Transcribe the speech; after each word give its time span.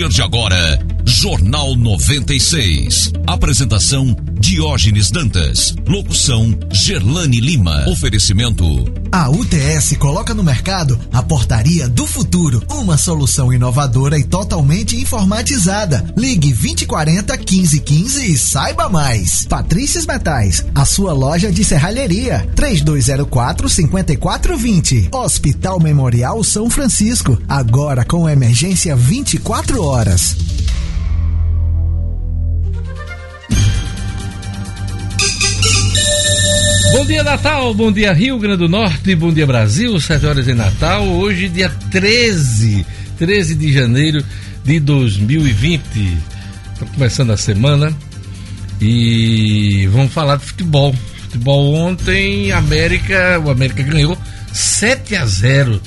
partir 0.00 0.08
de 0.08 0.22
agora, 0.22 0.78
Jornal 1.04 1.76
96. 1.76 3.12
Apresentação 3.26 4.16
Diógenes 4.40 5.10
Dantas. 5.10 5.74
Locução 5.86 6.58
Gerlane 6.72 7.40
Lima. 7.40 7.86
Oferecimento. 7.86 8.64
A 9.12 9.28
UTS 9.28 9.96
coloca 9.98 10.32
no 10.32 10.42
mercado 10.42 10.98
a 11.12 11.22
portaria 11.22 11.86
do 11.86 12.06
futuro, 12.06 12.62
uma 12.70 12.96
solução 12.96 13.52
inovadora 13.52 14.18
e 14.18 14.24
totalmente 14.24 14.96
informatizada. 14.96 16.04
Ligue 16.16 16.54
2040 16.54 17.36
1515 17.36 18.32
e 18.32 18.38
saiba 18.38 18.88
mais. 18.88 19.44
Patrícias 19.44 20.06
Metais, 20.06 20.64
a 20.74 20.86
sua 20.86 21.12
loja 21.12 21.52
de 21.52 21.62
serralheria. 21.62 22.48
3204 22.56 23.68
5420. 23.68 25.08
Hospital 25.12 25.78
Memorial 25.80 26.42
São 26.42 26.70
Francisco, 26.70 27.38
agora 27.46 28.06
com 28.06 28.26
emergência 28.26 28.96
24 28.96 29.82
horas. 29.82 30.34
Bom 36.92 37.06
dia, 37.06 37.22
Natal. 37.22 37.72
Bom 37.72 37.92
dia, 37.92 38.12
Rio 38.12 38.36
Grande 38.38 38.58
do 38.58 38.68
Norte. 38.68 39.14
Bom 39.14 39.32
dia, 39.32 39.46
Brasil. 39.46 39.98
7 40.00 40.26
horas 40.26 40.48
em 40.48 40.54
Natal. 40.54 41.06
Hoje, 41.06 41.48
dia 41.48 41.70
13, 41.90 42.84
13 43.16 43.54
de 43.54 43.72
janeiro 43.72 44.24
de 44.64 44.80
2020. 44.80 45.80
Estamos 46.72 46.94
começando 46.94 47.30
a 47.30 47.36
semana 47.36 47.96
e 48.80 49.88
vamos 49.92 50.12
falar 50.12 50.36
de 50.36 50.46
futebol. 50.46 50.92
Futebol 51.22 51.74
ontem, 51.74 52.50
América, 52.50 53.40
o 53.44 53.50
América 53.50 53.84
ganhou 53.84 54.18
7 54.52 55.14
a 55.14 55.24
0 55.24 55.80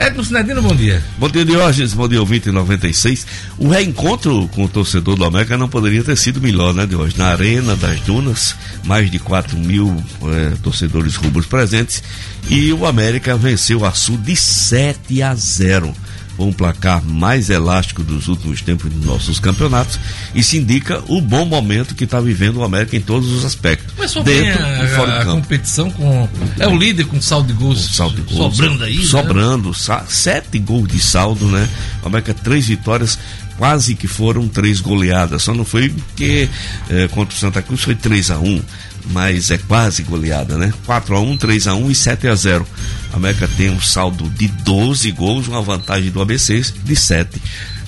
Edson 0.00 0.22
Sinedino, 0.22 0.62
bom 0.62 0.76
dia. 0.76 1.02
Bom 1.18 1.28
dia, 1.28 1.44
Diógenes. 1.44 1.92
Bom 1.92 2.06
dia, 2.06 2.20
ouvinte 2.20 2.52
96. 2.52 3.26
O 3.58 3.68
reencontro 3.68 4.48
com 4.54 4.64
o 4.64 4.68
torcedor 4.68 5.16
do 5.16 5.24
América 5.24 5.58
não 5.58 5.68
poderia 5.68 6.04
ter 6.04 6.16
sido 6.16 6.40
melhor, 6.40 6.72
né, 6.72 6.86
Diógenes? 6.86 7.16
Na 7.16 7.26
Arena 7.26 7.74
das 7.74 8.00
Dunas, 8.02 8.54
mais 8.84 9.10
de 9.10 9.18
4 9.18 9.58
mil 9.58 10.02
é, 10.22 10.52
torcedores 10.62 11.16
rubros 11.16 11.46
presentes. 11.46 12.02
E 12.48 12.72
o 12.72 12.86
América 12.86 13.36
venceu 13.36 13.84
a 13.84 13.92
Sul 13.92 14.16
de 14.18 14.36
7 14.36 15.20
a 15.20 15.34
0 15.34 15.92
foi 16.38 16.46
um 16.46 16.52
placar 16.52 17.04
mais 17.04 17.50
elástico 17.50 18.04
dos 18.04 18.28
últimos 18.28 18.62
tempos 18.62 18.92
dos 18.92 19.04
nossos 19.04 19.40
campeonatos 19.40 19.98
e 20.32 20.40
se 20.40 20.56
indica 20.56 21.02
o 21.08 21.20
bom 21.20 21.44
momento 21.44 21.96
que 21.96 22.04
está 22.04 22.20
vivendo 22.20 22.58
o 22.58 22.62
América 22.62 22.96
em 22.96 23.00
todos 23.00 23.28
os 23.32 23.44
aspectos. 23.44 23.92
Mas 23.98 24.12
só 24.12 24.22
dentro 24.22 24.64
a, 24.64 24.84
e 24.84 24.88
fora 24.90 25.18
a, 25.18 25.24
campo. 25.24 25.42
competição 25.42 25.90
com 25.90 26.28
é 26.60 26.68
o 26.68 26.78
líder 26.78 27.06
com 27.06 27.20
saldo 27.20 27.48
de 27.48 27.54
gols, 27.54 27.96
saldo 27.96 28.22
de 28.22 28.32
gols 28.32 28.54
sobrando 28.54 28.84
aí, 28.84 28.98
né? 28.98 29.04
sobrando, 29.04 29.70
né? 29.70 30.04
sete 30.08 30.60
gols 30.60 30.86
de 30.86 31.00
saldo, 31.00 31.44
né? 31.48 31.68
O 32.04 32.06
América 32.06 32.32
três 32.32 32.68
vitórias 32.68 33.18
quase 33.56 33.96
que 33.96 34.06
foram 34.06 34.46
três 34.46 34.80
goleadas. 34.80 35.42
Só 35.42 35.52
não 35.52 35.64
foi 35.64 35.88
porque 35.88 36.48
é, 36.88 37.08
contra 37.08 37.34
o 37.34 37.38
Santa 37.38 37.60
Cruz 37.60 37.82
foi 37.82 37.96
3 37.96 38.30
a 38.30 38.38
1 38.38 38.62
mas 39.10 39.50
é 39.50 39.58
quase 39.58 40.02
goleada, 40.02 40.56
né? 40.56 40.72
4 40.86 41.16
a 41.16 41.20
1 41.20 41.36
3 41.36 41.66
a 41.66 41.74
1 41.74 41.90
e 41.90 41.94
7 41.94 42.28
a 42.28 42.34
0 42.34 42.66
A 43.12 43.16
América 43.16 43.48
tem 43.56 43.70
um 43.70 43.80
saldo 43.80 44.28
de 44.30 44.48
12 44.48 45.10
gols, 45.12 45.48
uma 45.48 45.62
vantagem 45.62 46.10
do 46.10 46.20
ABC 46.20 46.60
de 46.84 46.96
7. 46.96 47.40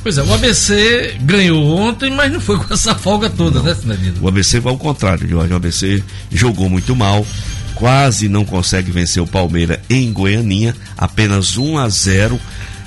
Pois 0.02 0.16
é, 0.16 0.22
o 0.22 0.32
ABC 0.32 1.16
ganhou 1.20 1.76
ontem, 1.76 2.10
mas 2.10 2.32
não 2.32 2.40
foi 2.40 2.58
com 2.58 2.72
essa 2.72 2.94
folga 2.94 3.28
toda, 3.28 3.58
não. 3.58 3.66
né, 3.66 3.74
Sinadino? 3.74 4.16
O 4.22 4.28
ABC 4.28 4.60
foi 4.60 4.72
ao 4.72 4.78
contrário, 4.78 5.28
Jorge. 5.28 5.52
O 5.52 5.56
ABC 5.56 6.02
jogou 6.32 6.70
muito 6.70 6.96
mal, 6.96 7.26
quase 7.74 8.26
não 8.26 8.44
consegue 8.44 8.90
vencer 8.90 9.22
o 9.22 9.26
Palmeiras 9.26 9.78
em 9.90 10.10
Goianinha, 10.10 10.74
apenas 10.96 11.58
1 11.58 11.78
a 11.78 11.88
0 11.88 12.40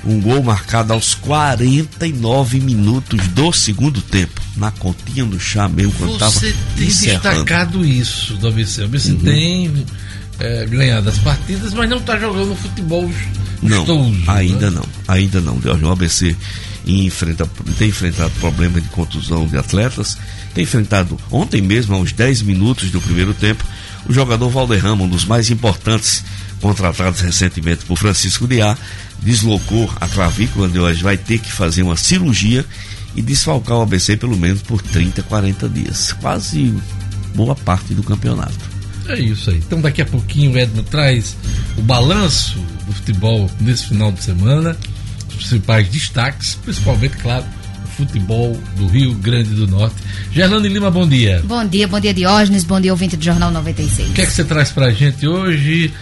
um 0.06 0.20
gol 0.20 0.42
marcado 0.42 0.92
aos 0.92 1.14
49 1.14 2.60
minutos 2.60 3.26
do 3.28 3.52
segundo 3.52 4.00
tempo. 4.00 4.40
Na 4.56 4.70
continha 4.70 5.24
do 5.24 5.40
chá 5.40 5.68
mesmo, 5.68 5.92
quando 5.92 6.12
estava 6.12 6.30
Você 6.30 6.54
tem 6.76 6.86
destacado 6.86 7.84
isso 7.84 8.34
do 8.36 8.48
ABC. 8.48 8.82
O 8.82 8.84
ABC 8.84 9.12
uhum. 9.12 9.18
tem 9.18 9.86
é, 10.38 10.66
ganhado 10.66 11.08
as 11.08 11.18
partidas, 11.18 11.72
mas 11.72 11.88
não 11.88 11.98
está 11.98 12.18
jogando 12.18 12.54
futebol 12.54 13.10
não, 13.62 14.14
ainda 14.26 14.70
né? 14.70 14.76
não, 14.76 14.88
ainda 15.08 15.40
não. 15.40 15.58
O 15.58 15.90
ABC 15.90 16.36
enfrenta, 16.86 17.48
tem 17.78 17.88
enfrentado 17.88 18.30
problemas 18.40 18.82
de 18.82 18.88
contusão 18.90 19.46
de 19.46 19.56
atletas, 19.56 20.18
tem 20.54 20.64
enfrentado 20.64 21.18
ontem 21.30 21.62
mesmo, 21.62 21.94
aos 21.94 22.12
10 22.12 22.42
minutos 22.42 22.90
do 22.90 23.00
primeiro 23.00 23.32
tempo, 23.32 23.64
o 24.06 24.12
jogador 24.12 24.50
Valderrama, 24.50 25.04
um 25.04 25.08
dos 25.08 25.24
mais 25.24 25.50
importantes 25.50 26.22
contratados 26.60 27.20
recentemente 27.20 27.84
por 27.84 27.98
Francisco 27.98 28.46
Diá, 28.46 28.76
deslocou 29.20 29.90
a 30.00 30.08
clavícula, 30.08 30.66
onde 30.66 30.78
hoje 30.78 31.02
vai 31.02 31.16
ter 31.16 31.38
que 31.38 31.50
fazer 31.50 31.82
uma 31.82 31.96
cirurgia 31.96 32.64
e 33.16 33.22
desfalcar 33.22 33.78
o 33.78 33.82
ABC 33.82 34.16
pelo 34.16 34.36
menos 34.36 34.62
por 34.62 34.82
30, 34.82 35.22
40 35.22 35.68
dias. 35.68 36.12
Quase 36.12 36.74
boa 37.34 37.54
parte 37.54 37.94
do 37.94 38.02
campeonato. 38.02 38.74
É 39.08 39.18
isso 39.18 39.50
aí. 39.50 39.58
Então 39.58 39.80
daqui 39.80 40.02
a 40.02 40.06
pouquinho 40.06 40.52
o 40.52 40.58
Edno 40.58 40.82
traz 40.82 41.36
o 41.76 41.82
balanço 41.82 42.58
do 42.86 42.92
futebol 42.92 43.50
nesse 43.60 43.88
final 43.88 44.10
de 44.12 44.22
semana, 44.22 44.76
os 45.28 45.34
principais 45.34 45.88
destaques, 45.88 46.54
principalmente, 46.62 47.16
claro, 47.18 47.44
o 47.84 47.88
futebol 47.88 48.58
do 48.76 48.86
Rio 48.86 49.14
Grande 49.14 49.50
do 49.50 49.66
Norte. 49.66 49.96
Gerlane 50.32 50.68
Lima, 50.68 50.90
bom 50.90 51.06
dia. 51.06 51.42
Bom 51.44 51.66
dia, 51.66 51.86
bom 51.86 52.00
dia 52.00 52.14
Diógenes, 52.14 52.64
bom 52.64 52.80
dia 52.80 52.92
ouvinte 52.92 53.16
do 53.16 53.24
Jornal 53.24 53.50
96. 53.50 54.10
O 54.10 54.12
que 54.12 54.22
é 54.22 54.26
que 54.26 54.32
você 54.32 54.44
traz 54.44 54.70
pra 54.70 54.90
gente 54.90 55.26
hoje? 55.26 55.92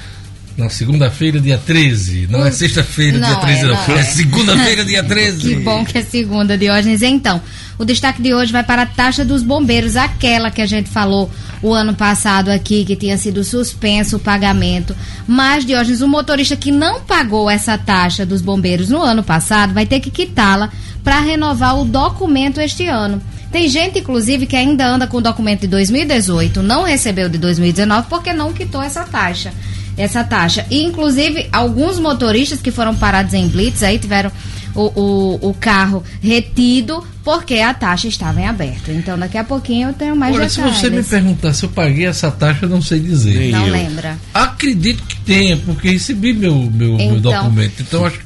Na 0.57 0.69
segunda-feira, 0.69 1.41
dia 1.41 1.57
13. 1.57 2.29
Não 2.31 2.45
é 2.45 2.51
sexta-feira, 2.51 3.19
dia 3.19 3.37
13, 3.37 3.61
é, 3.61 3.63
não. 3.65 3.75
não. 3.75 3.97
É, 3.97 4.01
é 4.01 4.03
segunda-feira, 4.03 4.85
dia 4.85 5.03
13. 5.05 5.41
que 5.41 5.57
bom 5.57 5.85
que 5.85 5.99
é 5.99 6.03
segunda, 6.03 6.59
Diógenes. 6.59 7.01
Então, 7.01 7.41
o 7.79 7.85
destaque 7.85 8.21
de 8.21 8.35
hoje 8.35 8.53
vai 8.53 8.63
para 8.63 8.83
a 8.83 8.87
taxa 8.87 9.25
dos 9.25 9.43
bombeiros, 9.43 9.97
aquela 9.97 10.51
que 10.51 10.61
a 10.61 10.67
gente 10.67 10.91
falou 10.91 11.31
o 11.63 11.73
ano 11.73 11.95
passado 11.95 12.51
aqui, 12.51 12.85
que 12.85 12.95
tinha 12.95 13.17
sido 13.17 13.43
suspenso 13.43 14.17
o 14.17 14.21
pagamento. 14.21 14.95
Mas, 15.27 15.65
Diógenes, 15.65 16.03
o 16.03 16.09
motorista 16.09 16.55
que 16.55 16.71
não 16.71 17.01
pagou 17.01 17.49
essa 17.49 17.79
taxa 17.79 18.27
dos 18.27 18.43
bombeiros 18.43 18.91
no 18.91 19.01
ano 19.01 19.23
passado 19.23 19.73
vai 19.73 19.87
ter 19.87 20.01
que 20.01 20.11
quitá-la 20.11 20.71
para 21.03 21.21
renovar 21.21 21.79
o 21.79 21.85
documento 21.85 22.61
este 22.61 22.87
ano. 22.87 23.23
Tem 23.51 23.69
gente, 23.69 23.99
inclusive, 23.99 24.47
que 24.47 24.57
ainda 24.57 24.87
anda 24.87 25.07
com 25.07 25.19
o 25.19 25.21
documento 25.21 25.63
de 25.63 25.67
2018, 25.69 26.63
não 26.63 26.85
recebeu 26.85 27.29
de 27.29 27.37
2019 27.39 28.07
porque 28.09 28.33
não 28.33 28.53
quitou 28.53 28.83
essa 28.83 29.05
taxa 29.05 29.53
essa 29.97 30.25
taxa. 30.25 30.67
E, 30.71 30.83
inclusive, 30.83 31.49
alguns 31.53 31.99
motoristas 31.99 32.61
que 32.61 32.71
foram 32.71 32.95
parados 32.95 33.35
em 33.35 33.49
blitz 33.49 33.83
aí 33.83 33.99
tiveram 33.99 34.31
o, 34.75 35.01
o, 35.01 35.51
o, 35.51 35.55
carro 35.55 36.03
retido 36.23 37.05
porque 37.23 37.59
a 37.59 37.75
taxa 37.75 38.09
estava 38.09 38.41
em 38.41 38.47
aberto. 38.47 38.91
Então, 38.91 39.19
daqui 39.19 39.37
a 39.37 39.45
pouquinho 39.45 39.91
eu 39.91 39.93
tenho 39.93 40.17
mais 40.17 40.35
Olha, 40.35 40.47
detalhes. 40.47 40.77
se 40.77 40.81
você 40.81 40.91
me 40.91 41.03
perguntar 41.03 41.53
se 41.53 41.65
eu 41.65 41.69
paguei 41.69 42.07
essa 42.07 42.31
taxa, 42.31 42.65
eu 42.65 42.69
não 42.69 42.81
sei 42.81 43.01
dizer. 43.01 43.53
Não 43.53 43.67
eu. 43.67 43.73
lembra. 43.73 44.19
Acredito 44.33 45.03
que 45.05 45.21
tenha, 45.21 45.57
porque 45.59 45.91
recebi 45.91 46.33
meu, 46.33 46.55
meu, 46.55 46.95
então, 46.95 47.11
meu 47.11 47.21
documento. 47.21 47.75
Então, 47.81 48.07
acho 48.07 48.19
que 48.19 48.25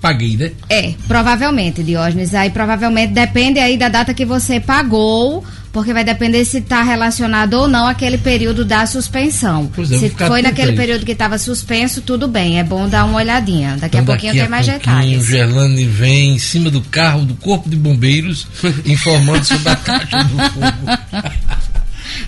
paguei, 0.00 0.36
né? 0.36 0.50
É, 0.68 0.94
provavelmente, 1.06 1.82
Diógenes. 1.82 2.34
Aí, 2.34 2.50
provavelmente, 2.50 3.12
depende 3.12 3.60
aí 3.60 3.78
da 3.78 3.88
data 3.88 4.12
que 4.12 4.24
você 4.24 4.58
pagou 4.58 5.44
porque 5.72 5.92
vai 5.92 6.04
depender 6.04 6.44
se 6.44 6.58
está 6.58 6.82
relacionado 6.82 7.54
ou 7.54 7.66
não 7.66 7.86
aquele 7.86 8.18
período 8.18 8.64
da 8.64 8.86
suspensão. 8.86 9.70
É, 9.78 9.84
se 9.84 10.10
foi 10.10 10.42
naquele 10.42 10.72
período 10.72 11.06
que 11.06 11.12
estava 11.12 11.38
suspenso, 11.38 12.02
tudo 12.02 12.28
bem, 12.28 12.60
é 12.60 12.64
bom 12.64 12.88
dar 12.88 13.04
uma 13.04 13.16
olhadinha. 13.16 13.78
Daqui 13.80 13.96
então, 13.96 14.00
a 14.00 14.04
pouquinho 14.04 14.32
daqui 14.34 14.40
tem 14.40 14.50
mais 14.50 14.66
detalhes. 14.66 15.22
O 15.22 15.24
Gerlane 15.24 15.86
vem 15.86 16.34
em 16.34 16.38
cima 16.38 16.70
do 16.70 16.82
carro 16.82 17.24
do 17.24 17.34
Corpo 17.34 17.70
de 17.70 17.76
Bombeiros 17.76 18.46
informando 18.84 19.44
sobre 19.44 19.70
a 19.70 19.76
taxa 19.76 20.24
do 20.24 20.36
fogo. 20.50 21.32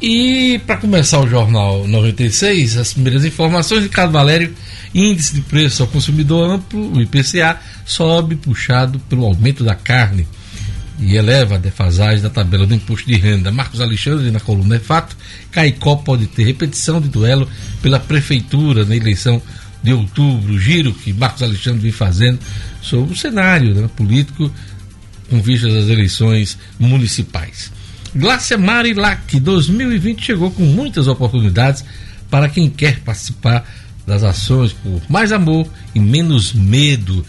E 0.00 0.58
para 0.66 0.78
começar 0.78 1.20
o 1.20 1.28
Jornal 1.28 1.86
96, 1.86 2.78
as 2.78 2.94
primeiras 2.94 3.26
informações, 3.26 3.82
Ricardo 3.82 4.12
Valério, 4.12 4.54
índice 4.94 5.34
de 5.34 5.42
preço 5.42 5.82
ao 5.82 5.88
consumidor 5.88 6.50
amplo, 6.50 6.96
o 6.96 7.02
IPCA, 7.02 7.60
sobe 7.84 8.36
puxado 8.36 8.98
pelo 9.00 9.26
aumento 9.26 9.62
da 9.62 9.74
carne 9.74 10.26
e 10.98 11.16
eleva 11.16 11.56
a 11.56 11.58
defasagem 11.58 12.22
da 12.22 12.30
tabela 12.30 12.66
do 12.66 12.74
imposto 12.74 13.06
de 13.06 13.16
renda. 13.16 13.50
Marcos 13.50 13.80
Alexandre, 13.80 14.30
na 14.30 14.40
coluna 14.40 14.76
É 14.76 14.78
Fato, 14.78 15.16
Caicó 15.50 15.96
pode 15.96 16.26
ter 16.26 16.44
repetição 16.44 17.00
de 17.00 17.08
duelo 17.08 17.48
pela 17.82 17.98
prefeitura 17.98 18.84
na 18.84 18.96
eleição 18.96 19.42
de 19.82 19.92
outubro, 19.92 20.58
giro 20.58 20.94
que 20.94 21.12
Marcos 21.12 21.42
Alexandre 21.42 21.80
vem 21.80 21.92
fazendo 21.92 22.38
sobre 22.80 23.12
o 23.12 23.16
cenário 23.16 23.74
né, 23.74 23.88
político 23.94 24.50
com 25.28 25.42
vistas 25.42 25.74
às 25.74 25.88
eleições 25.88 26.56
municipais. 26.78 27.70
Glácia 28.14 28.56
Marilac 28.56 29.38
2020 29.38 30.24
chegou 30.24 30.50
com 30.50 30.62
muitas 30.62 31.08
oportunidades 31.08 31.84
para 32.30 32.48
quem 32.48 32.70
quer 32.70 33.00
participar 33.00 33.68
das 34.06 34.22
ações 34.22 34.72
por 34.72 35.02
mais 35.08 35.32
amor 35.32 35.66
e 35.94 36.00
menos 36.00 36.52
medo 36.52 37.24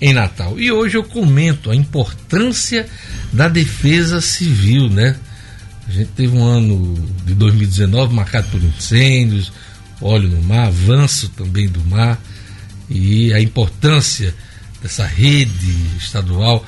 em 0.00 0.12
Natal. 0.12 0.58
E 0.58 0.70
hoje 0.70 0.96
eu 0.96 1.04
comento 1.04 1.70
a 1.70 1.76
importância 1.76 2.86
da 3.32 3.48
defesa 3.48 4.20
civil, 4.20 4.88
né? 4.90 5.16
A 5.88 5.90
gente 5.90 6.10
teve 6.16 6.36
um 6.36 6.44
ano 6.44 6.94
de 7.24 7.34
2019 7.34 8.12
marcado 8.12 8.48
por 8.48 8.62
incêndios, 8.62 9.52
óleo 10.00 10.28
no 10.28 10.42
mar, 10.42 10.66
avanço 10.66 11.28
também 11.30 11.68
do 11.68 11.80
mar 11.84 12.20
e 12.90 13.32
a 13.32 13.40
importância 13.40 14.34
dessa 14.82 15.06
rede 15.06 15.74
estadual, 15.98 16.64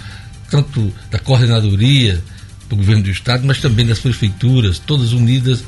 tanto 0.51 0.93
da 1.11 1.19
coordenadoria 1.19 2.23
do 2.69 2.77
governo 2.77 3.03
do 3.03 3.11
estado, 3.11 3.47
mas 3.47 3.61
também 3.61 3.87
das 3.87 3.99
prefeituras, 3.99 4.79
todas 4.79 5.13
unidas 5.13 5.63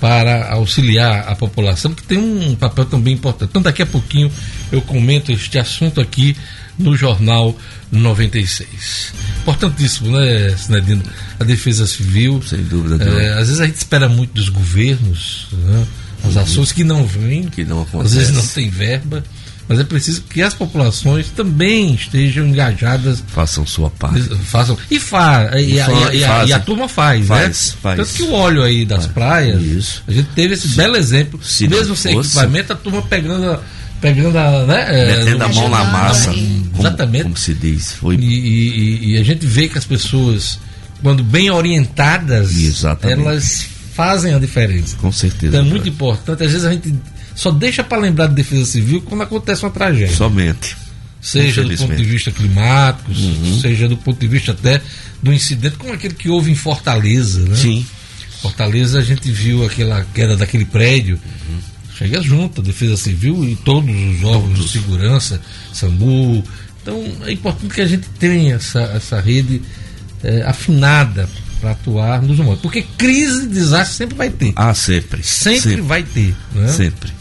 para 0.00 0.52
auxiliar 0.52 1.28
a 1.28 1.34
população, 1.34 1.94
que 1.94 2.02
tem 2.02 2.18
um 2.18 2.54
papel 2.54 2.84
também 2.84 3.14
importante. 3.14 3.50
Então, 3.50 3.62
daqui 3.62 3.82
a 3.82 3.86
pouquinho 3.86 4.30
eu 4.70 4.82
comento 4.82 5.32
este 5.32 5.58
assunto 5.58 6.00
aqui 6.00 6.36
no 6.78 6.96
Jornal 6.96 7.56
96. 7.90 9.14
Importantíssimo, 9.40 10.10
né, 10.10 10.54
Sinedino? 10.56 11.02
A 11.40 11.44
defesa 11.44 11.86
civil. 11.86 12.42
Sem 12.46 12.62
dúvida. 12.64 13.02
É, 13.02 13.32
às 13.32 13.48
vezes 13.48 13.60
a 13.60 13.66
gente 13.66 13.76
espera 13.76 14.08
muito 14.08 14.34
dos 14.34 14.50
governos, 14.50 15.48
né? 15.52 15.86
as 16.24 16.34
uhum. 16.34 16.42
ações 16.42 16.72
que 16.72 16.84
não 16.84 17.06
vêm, 17.06 17.44
que 17.44 17.64
não 17.64 17.86
às 18.00 18.14
vezes 18.14 18.32
não 18.32 18.46
tem 18.46 18.68
verba 18.68 19.22
mas 19.68 19.80
é 19.80 19.84
preciso 19.84 20.22
que 20.22 20.42
as 20.42 20.54
populações 20.54 21.28
também 21.30 21.94
estejam 21.94 22.46
engajadas. 22.46 23.22
Façam 23.26 23.66
sua 23.66 23.90
parte. 23.90 24.22
Façam. 24.44 24.78
E, 24.90 25.00
fa, 25.00 25.50
e, 25.54 25.72
e, 25.72 25.78
e, 25.78 26.48
e 26.48 26.52
a, 26.52 26.60
turma 26.60 26.88
faz, 26.88 27.26
faz 27.26 27.74
né? 27.74 27.78
Faz. 27.82 27.96
Tanto 27.98 28.12
que 28.12 28.22
o 28.22 28.32
óleo 28.32 28.62
aí 28.62 28.84
das 28.84 29.06
praias, 29.06 29.60
Isso. 29.62 30.04
a 30.06 30.12
gente 30.12 30.28
teve 30.34 30.54
esse 30.54 30.68
belo 30.68 30.96
exemplo. 30.96 31.40
Se 31.42 31.66
mesmo 31.66 31.96
sem 31.96 32.14
fosse... 32.14 32.30
equipamento, 32.30 32.72
a 32.72 32.76
turma 32.76 33.02
pegando 33.02 33.58
pegando 34.00 34.36
a, 34.38 34.66
né, 34.66 35.06
metendo 35.16 35.42
é, 35.42 35.46
a 35.46 35.48
mão 35.48 35.68
na 35.68 35.84
massa, 35.84 36.30
como, 36.30 36.70
exatamente, 36.78 37.22
como 37.24 37.36
se 37.36 37.54
diz. 37.54 37.92
Foi... 37.92 38.14
E, 38.14 38.18
e, 38.20 39.12
e, 39.12 39.18
a 39.18 39.24
gente 39.24 39.46
vê 39.46 39.68
que 39.68 39.78
as 39.78 39.84
pessoas, 39.84 40.60
quando 41.02 41.24
bem 41.24 41.50
orientadas, 41.50 42.54
exatamente. 42.56 43.20
elas 43.20 43.66
fazem 43.94 44.34
a 44.34 44.38
diferença. 44.38 44.96
Com 44.98 45.10
certeza. 45.10 45.56
Então 45.56 45.66
é 45.66 45.70
muito 45.70 45.88
importante. 45.88 46.44
Às 46.44 46.52
vezes 46.52 46.66
a 46.66 46.72
gente 46.72 46.94
só 47.36 47.50
deixa 47.52 47.84
para 47.84 47.98
lembrar 47.98 48.26
de 48.28 48.34
defesa 48.34 48.64
civil 48.64 49.02
quando 49.02 49.22
acontece 49.22 49.62
uma 49.62 49.70
tragédia. 49.70 50.16
Somente. 50.16 50.76
Seja 51.20 51.62
do 51.62 51.76
ponto 51.76 51.96
de 51.96 52.04
vista 52.04 52.30
climático, 52.30 53.10
uhum. 53.10 53.60
seja 53.60 53.88
do 53.88 53.96
ponto 53.96 54.18
de 54.18 54.26
vista 54.26 54.52
até 54.52 54.80
do 55.22 55.32
incidente, 55.32 55.76
como 55.76 55.92
aquele 55.92 56.14
que 56.14 56.28
houve 56.28 56.50
em 56.50 56.54
Fortaleza, 56.54 57.40
né? 57.40 57.56
Sim. 57.56 57.86
Fortaleza 58.40 58.98
a 58.98 59.02
gente 59.02 59.30
viu 59.30 59.64
aquela 59.66 60.06
queda 60.14 60.36
daquele 60.36 60.64
prédio. 60.64 61.16
Uhum. 61.16 61.58
Chega 61.98 62.22
junto, 62.22 62.60
a 62.60 62.64
Defesa 62.64 62.96
Civil 62.96 63.44
e 63.44 63.56
todos 63.56 63.90
os 63.90 64.24
órgãos 64.24 64.58
todos. 64.58 64.66
de 64.66 64.78
segurança, 64.78 65.40
SAMU. 65.72 66.44
Então 66.80 67.04
é 67.24 67.32
importante 67.32 67.74
que 67.74 67.80
a 67.80 67.86
gente 67.86 68.08
tenha 68.18 68.54
essa, 68.54 68.82
essa 68.94 69.20
rede 69.20 69.60
é, 70.22 70.42
afinada 70.42 71.28
para 71.60 71.72
atuar 71.72 72.22
nos 72.22 72.38
momentos. 72.38 72.60
Porque 72.60 72.82
crise, 72.96 73.48
desastre 73.48 73.96
sempre 73.96 74.16
vai 74.16 74.30
ter. 74.30 74.52
Ah, 74.54 74.74
sempre. 74.74 75.22
Sempre, 75.22 75.60
sempre. 75.60 75.80
vai 75.82 76.02
ter. 76.02 76.36
Né? 76.54 76.68
Sempre. 76.68 77.15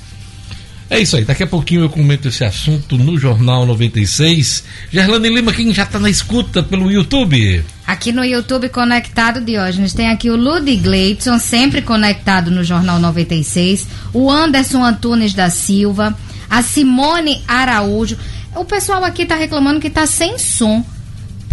É 0.87 0.99
isso 0.99 1.15
aí, 1.15 1.25
daqui 1.25 1.41
a 1.41 1.47
pouquinho 1.47 1.81
eu 1.81 1.89
comento 1.89 2.27
esse 2.27 2.43
assunto 2.43 2.95
no 2.95 3.17
Jornal 3.17 3.65
96. 3.65 4.63
Gerlane 4.91 5.29
Lima, 5.29 5.51
quem 5.51 5.73
já 5.73 5.83
está 5.83 5.97
na 5.97 6.11
escuta 6.11 6.61
pelo 6.61 6.91
YouTube? 6.91 7.65
Aqui 7.87 8.11
no 8.11 8.23
YouTube 8.23 8.69
conectado, 8.69 9.41
Diógenes, 9.41 9.93
tem 9.93 10.09
aqui 10.09 10.29
o 10.29 10.35
Ludi 10.35 10.75
Gleidson, 10.75 11.39
sempre 11.39 11.81
conectado 11.81 12.51
no 12.51 12.63
Jornal 12.63 12.99
96, 12.99 13.87
o 14.13 14.29
Anderson 14.29 14.83
Antunes 14.83 15.33
da 15.33 15.49
Silva, 15.49 16.15
a 16.47 16.61
Simone 16.61 17.41
Araújo. 17.47 18.15
O 18.55 18.63
pessoal 18.63 19.03
aqui 19.03 19.23
está 19.23 19.35
reclamando 19.35 19.79
que 19.79 19.87
está 19.87 20.05
sem 20.05 20.37
som. 20.37 20.85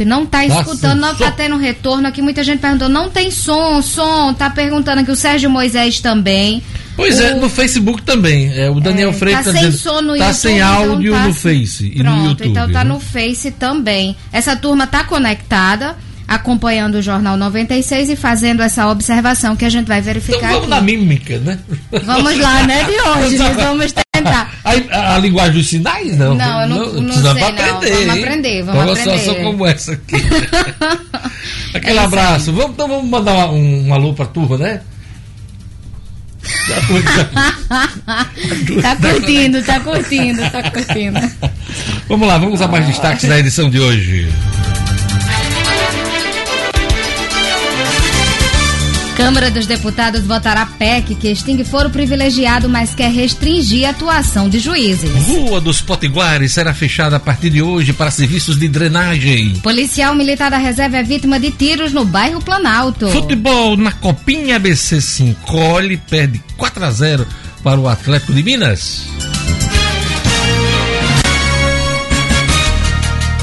Não 0.04 0.24
está 0.24 0.44
escutando, 0.44 1.00
não 1.00 1.12
está 1.12 1.30
tendo 1.30 1.56
retorno 1.56 2.08
aqui. 2.08 2.22
Muita 2.22 2.42
gente 2.42 2.60
perguntou, 2.60 2.88
não 2.88 3.10
tem 3.10 3.30
som, 3.30 3.80
som. 3.82 4.32
Tá 4.34 4.50
perguntando 4.50 5.00
aqui 5.00 5.10
o 5.10 5.16
Sérgio 5.16 5.50
Moisés 5.50 6.00
também. 6.00 6.62
Pois 6.96 7.20
é, 7.20 7.34
o... 7.34 7.36
é, 7.36 7.40
no 7.40 7.48
Facebook 7.48 8.02
também. 8.02 8.52
É, 8.52 8.70
o 8.70 8.80
Daniel 8.80 9.10
é, 9.10 9.12
Freitas 9.12 9.46
tá 9.46 9.52
sem 9.52 9.60
dizendo, 9.60 9.78
som 9.78 10.02
no 10.02 10.16
tá 10.16 10.26
YouTube, 10.26 10.34
sem 10.34 10.60
áudio 10.60 11.08
então 11.08 11.20
tá 11.20 11.26
no 11.28 11.34
Face 11.34 11.90
Pronto, 11.90 11.98
e 11.98 12.02
no 12.02 12.28
YouTube. 12.28 12.48
Então 12.48 12.72
tá 12.72 12.84
né? 12.84 12.92
no 12.92 13.00
Face 13.00 13.50
também. 13.52 14.16
Essa 14.32 14.56
turma 14.56 14.86
tá 14.86 15.04
conectada, 15.04 15.96
acompanhando 16.34 16.96
o 16.96 17.02
Jornal 17.02 17.36
96 17.36 18.10
e 18.10 18.16
fazendo 18.16 18.62
essa 18.62 18.88
observação 18.88 19.54
que 19.54 19.64
a 19.64 19.68
gente 19.68 19.86
vai 19.86 20.00
verificar. 20.00 20.38
Então 20.38 20.48
vamos 20.48 20.62
aqui. 20.62 20.70
na 20.70 20.80
mímica, 20.80 21.38
né? 21.38 21.58
Vamos 22.04 22.38
lá, 22.38 22.62
né, 22.62 22.84
de 22.84 22.92
hoje. 22.92 23.38
Nós 23.38 23.56
vamos 23.62 23.92
tentar. 23.92 24.50
A, 24.64 24.70
a, 24.70 25.14
a, 25.16 25.18
linguagem 25.18 25.52
dos 25.52 25.68
sinais, 25.68 26.16
não? 26.16 26.34
Não, 26.34 26.62
eu 26.62 26.68
não, 26.68 26.92
não, 26.94 27.02
não 27.02 27.34
sei, 27.34 27.42
aprender. 27.42 28.06
Vamos 28.06 28.18
aprender, 28.18 28.62
vamos 28.62 28.82
uma 28.82 28.92
aprender. 28.92 29.10
Uma 29.10 29.18
situação 29.18 29.44
como 29.44 29.66
essa 29.66 29.92
aqui. 29.92 30.16
Aquele 31.74 31.98
é 31.98 32.02
abraço. 32.02 32.52
Vamos, 32.52 32.72
então 32.72 32.88
vamos 32.88 33.10
mandar 33.10 33.50
um, 33.50 33.88
um 33.88 33.94
alô 33.94 34.14
pra 34.14 34.24
turma, 34.26 34.56
né? 34.56 34.80
tá 38.82 38.96
curtindo, 39.00 39.62
tá 39.62 39.80
curtindo, 39.80 40.50
tá 40.50 40.70
curtindo. 40.70 41.20
Vamos 42.08 42.26
lá, 42.26 42.38
vamos 42.38 42.60
a 42.60 42.68
mais 42.68 42.86
destaques 42.86 43.28
da 43.28 43.38
edição 43.38 43.70
de 43.70 43.78
hoje. 43.78 44.28
Câmara 49.22 49.52
dos 49.52 49.66
Deputados 49.66 50.22
votará 50.22 50.66
PEC 50.66 51.14
que 51.14 51.28
extingue 51.28 51.62
foro 51.62 51.88
privilegiado, 51.90 52.68
mas 52.68 52.92
quer 52.92 53.08
restringir 53.08 53.86
a 53.86 53.90
atuação 53.90 54.48
de 54.48 54.58
juízes. 54.58 55.12
Rua 55.28 55.60
dos 55.60 55.80
Potiguares 55.80 56.50
será 56.50 56.74
fechada 56.74 57.14
a 57.14 57.20
partir 57.20 57.48
de 57.48 57.62
hoje 57.62 57.92
para 57.92 58.10
serviços 58.10 58.58
de 58.58 58.66
drenagem. 58.66 59.54
Policial 59.60 60.12
militar 60.16 60.50
da 60.50 60.58
reserva 60.58 60.96
é 60.96 61.04
vítima 61.04 61.38
de 61.38 61.52
tiros 61.52 61.92
no 61.92 62.04
bairro 62.04 62.42
Planalto. 62.42 63.06
Futebol 63.10 63.76
na 63.76 63.92
Copinha 63.92 64.56
ABC 64.56 65.00
se 65.00 65.22
encolhe, 65.22 65.98
perde 65.98 66.42
4 66.56 66.84
a 66.84 66.90
0 66.90 67.24
para 67.62 67.78
o 67.78 67.86
Atlético 67.86 68.32
de 68.32 68.42
Minas. 68.42 69.06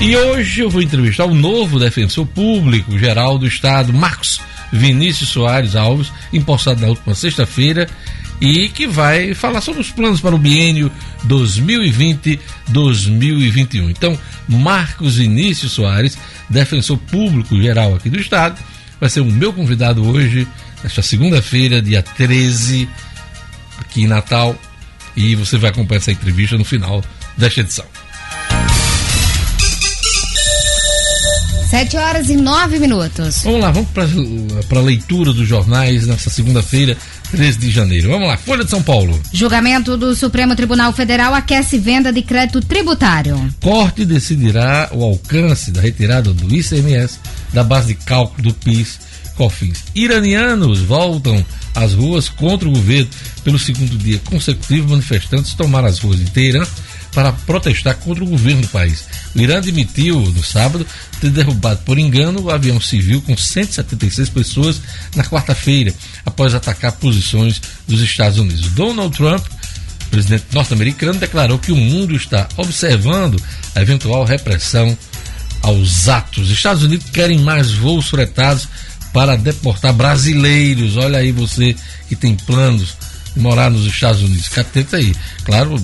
E 0.01 0.13
hoje 0.13 0.59
eu 0.59 0.69
vou 0.69 0.81
entrevistar 0.81 1.23
o 1.23 1.33
novo 1.33 1.79
defensor 1.79 2.25
público 2.25 2.99
geral 2.99 3.37
do 3.37 3.47
Estado, 3.47 3.93
Marcos 3.93 4.41
Vinícius 4.71 5.29
Soares 5.29 5.75
Alves, 5.75 6.11
empossado 6.31 6.81
na 6.81 6.87
última 6.87 7.15
sexta-feira, 7.15 7.89
e 8.41 8.69
que 8.69 8.87
vai 8.87 9.33
falar 9.33 9.59
sobre 9.61 9.81
os 9.81 9.91
planos 9.91 10.21
para 10.21 10.33
o 10.33 10.37
biênio 10.37 10.89
2020-2021. 11.27 13.89
Então, 13.89 14.17
Marcos 14.47 15.17
Vinícius 15.17 15.73
Soares, 15.73 16.17
defensor 16.49 16.97
público 16.97 17.61
geral 17.61 17.95
aqui 17.95 18.09
do 18.09 18.17
Estado, 18.19 18.57
vai 18.99 19.09
ser 19.09 19.21
o 19.21 19.25
meu 19.25 19.51
convidado 19.51 20.07
hoje, 20.07 20.47
nesta 20.83 21.01
segunda-feira, 21.01 21.81
dia 21.81 22.01
13, 22.01 22.87
aqui 23.79 24.03
em 24.03 24.07
Natal. 24.07 24.55
E 25.15 25.35
você 25.35 25.57
vai 25.57 25.71
acompanhar 25.71 25.97
essa 25.97 26.11
entrevista 26.11 26.57
no 26.57 26.63
final 26.63 27.03
desta 27.37 27.61
edição. 27.61 27.85
Sete 31.69 31.97
horas 31.97 32.29
e 32.31 32.35
nove 32.35 32.79
minutos. 32.79 33.43
Vamos 33.43 33.61
lá, 33.61 33.69
vamos 33.69 33.89
para 33.91 34.79
a 34.79 34.81
leitura 34.81 35.31
dos 35.31 35.47
jornais 35.47 36.07
nessa 36.07 36.27
segunda-feira, 36.27 36.97
13 37.29 37.59
de 37.59 37.69
janeiro. 37.69 38.09
Vamos 38.09 38.27
lá, 38.27 38.37
Folha 38.37 38.63
de 38.63 38.71
São 38.71 38.81
Paulo. 38.81 39.21
Julgamento 39.31 39.95
do 39.95 40.15
Supremo 40.15 40.55
Tribunal 40.55 40.91
Federal 40.93 41.35
aquece 41.35 41.77
venda 41.77 42.11
de 42.11 42.23
crédito 42.23 42.59
tributário. 42.59 43.53
Corte 43.61 44.03
decidirá 44.03 44.89
o 44.91 45.03
alcance 45.03 45.69
da 45.69 45.79
retirada 45.79 46.33
do 46.33 46.51
ICMS 46.51 47.19
da 47.53 47.63
base 47.63 47.89
de 47.89 47.95
cálculo 48.03 48.49
do 48.49 48.53
PIS 48.55 48.99
COFINS. 49.35 49.83
Iranianos 49.93 50.79
voltam 50.79 51.45
às 51.75 51.93
ruas 51.93 52.29
contra 52.29 52.67
o 52.67 52.71
governo 52.71 53.09
pelo 53.43 53.59
segundo 53.59 53.95
dia 53.95 54.19
consecutivo. 54.25 54.89
Manifestantes 54.89 55.53
tomaram 55.53 55.87
as 55.87 55.99
ruas 55.99 56.17
de 56.17 56.31
Teherã 56.31 56.65
para 57.13 57.31
protestar 57.31 57.95
contra 57.95 58.23
o 58.23 58.27
governo 58.27 58.61
do 58.61 58.67
país. 58.67 59.05
O 59.35 59.39
Irã 59.39 59.57
admitiu 59.57 60.19
no 60.19 60.43
sábado 60.43 60.85
ter 61.19 61.29
derrubado 61.29 61.81
por 61.85 61.97
engano 61.97 62.41
o 62.41 62.51
avião 62.51 62.79
civil 62.79 63.21
com 63.21 63.35
176 63.35 64.29
pessoas 64.29 64.81
na 65.15 65.23
quarta-feira, 65.23 65.93
após 66.25 66.53
atacar 66.53 66.93
posições 66.93 67.61
dos 67.87 68.01
Estados 68.01 68.37
Unidos. 68.37 68.69
Donald 68.69 69.15
Trump, 69.15 69.45
presidente 70.09 70.45
norte-americano, 70.51 71.19
declarou 71.19 71.59
que 71.59 71.71
o 71.71 71.75
mundo 71.75 72.15
está 72.15 72.47
observando 72.57 73.41
a 73.75 73.81
eventual 73.81 74.23
repressão 74.23 74.97
aos 75.61 76.07
atos. 76.07 76.45
Os 76.45 76.51
Estados 76.51 76.83
Unidos 76.83 77.09
querem 77.09 77.39
mais 77.39 77.71
voos 77.71 78.09
fretados 78.09 78.67
para 79.13 79.35
deportar 79.35 79.93
brasileiros. 79.93 80.97
Olha 80.97 81.19
aí 81.19 81.31
você 81.31 81.75
que 82.07 82.15
tem 82.15 82.35
planos 82.35 82.95
de 83.35 83.39
morar 83.39 83.69
nos 83.69 83.85
Estados 83.85 84.21
Unidos. 84.21 84.47
Fica 84.47 84.61
atento 84.61 84.95
aí. 84.95 85.13
Claro, 85.43 85.75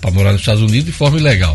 para 0.00 0.10
morar 0.10 0.32
nos 0.32 0.40
Estados 0.40 0.62
Unidos 0.62 0.86
de 0.86 0.92
forma 0.92 1.18
ilegal. 1.18 1.54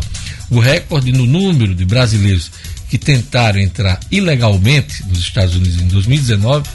O 0.50 0.58
recorde 0.58 1.12
no 1.12 1.26
número 1.26 1.74
de 1.74 1.84
brasileiros 1.84 2.50
que 2.88 2.98
tentaram 2.98 3.58
entrar 3.58 3.98
ilegalmente 4.10 5.02
nos 5.08 5.18
Estados 5.18 5.56
Unidos 5.56 5.80
em 5.80 5.88
2019 5.88 6.68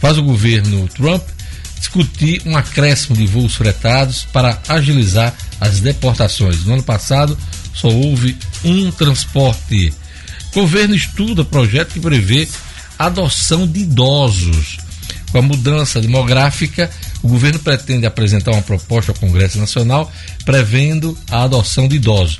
faz 0.00 0.18
o 0.18 0.22
governo 0.22 0.88
Trump 0.88 1.22
discutir 1.78 2.42
um 2.46 2.56
acréscimo 2.56 3.16
de 3.16 3.26
voos 3.26 3.56
fretados 3.56 4.24
para 4.32 4.60
agilizar 4.68 5.34
as 5.60 5.80
deportações. 5.80 6.64
No 6.64 6.74
ano 6.74 6.82
passado, 6.82 7.36
só 7.74 7.88
houve 7.88 8.36
um 8.64 8.90
transporte. 8.92 9.92
O 10.52 10.60
governo 10.60 10.94
estuda 10.94 11.44
projeto 11.44 11.92
que 11.92 12.00
prevê 12.00 12.48
adoção 12.98 13.66
de 13.66 13.80
idosos. 13.80 14.78
Com 15.32 15.38
a 15.38 15.42
mudança 15.42 16.00
demográfica, 16.00 16.90
o 17.22 17.28
governo 17.28 17.58
pretende 17.58 18.06
apresentar 18.06 18.52
uma 18.52 18.62
proposta 18.62 19.12
ao 19.12 19.18
Congresso 19.18 19.58
Nacional 19.58 20.12
prevendo 20.44 21.18
a 21.30 21.42
adoção 21.44 21.88
de 21.88 21.96
idosos. 21.96 22.38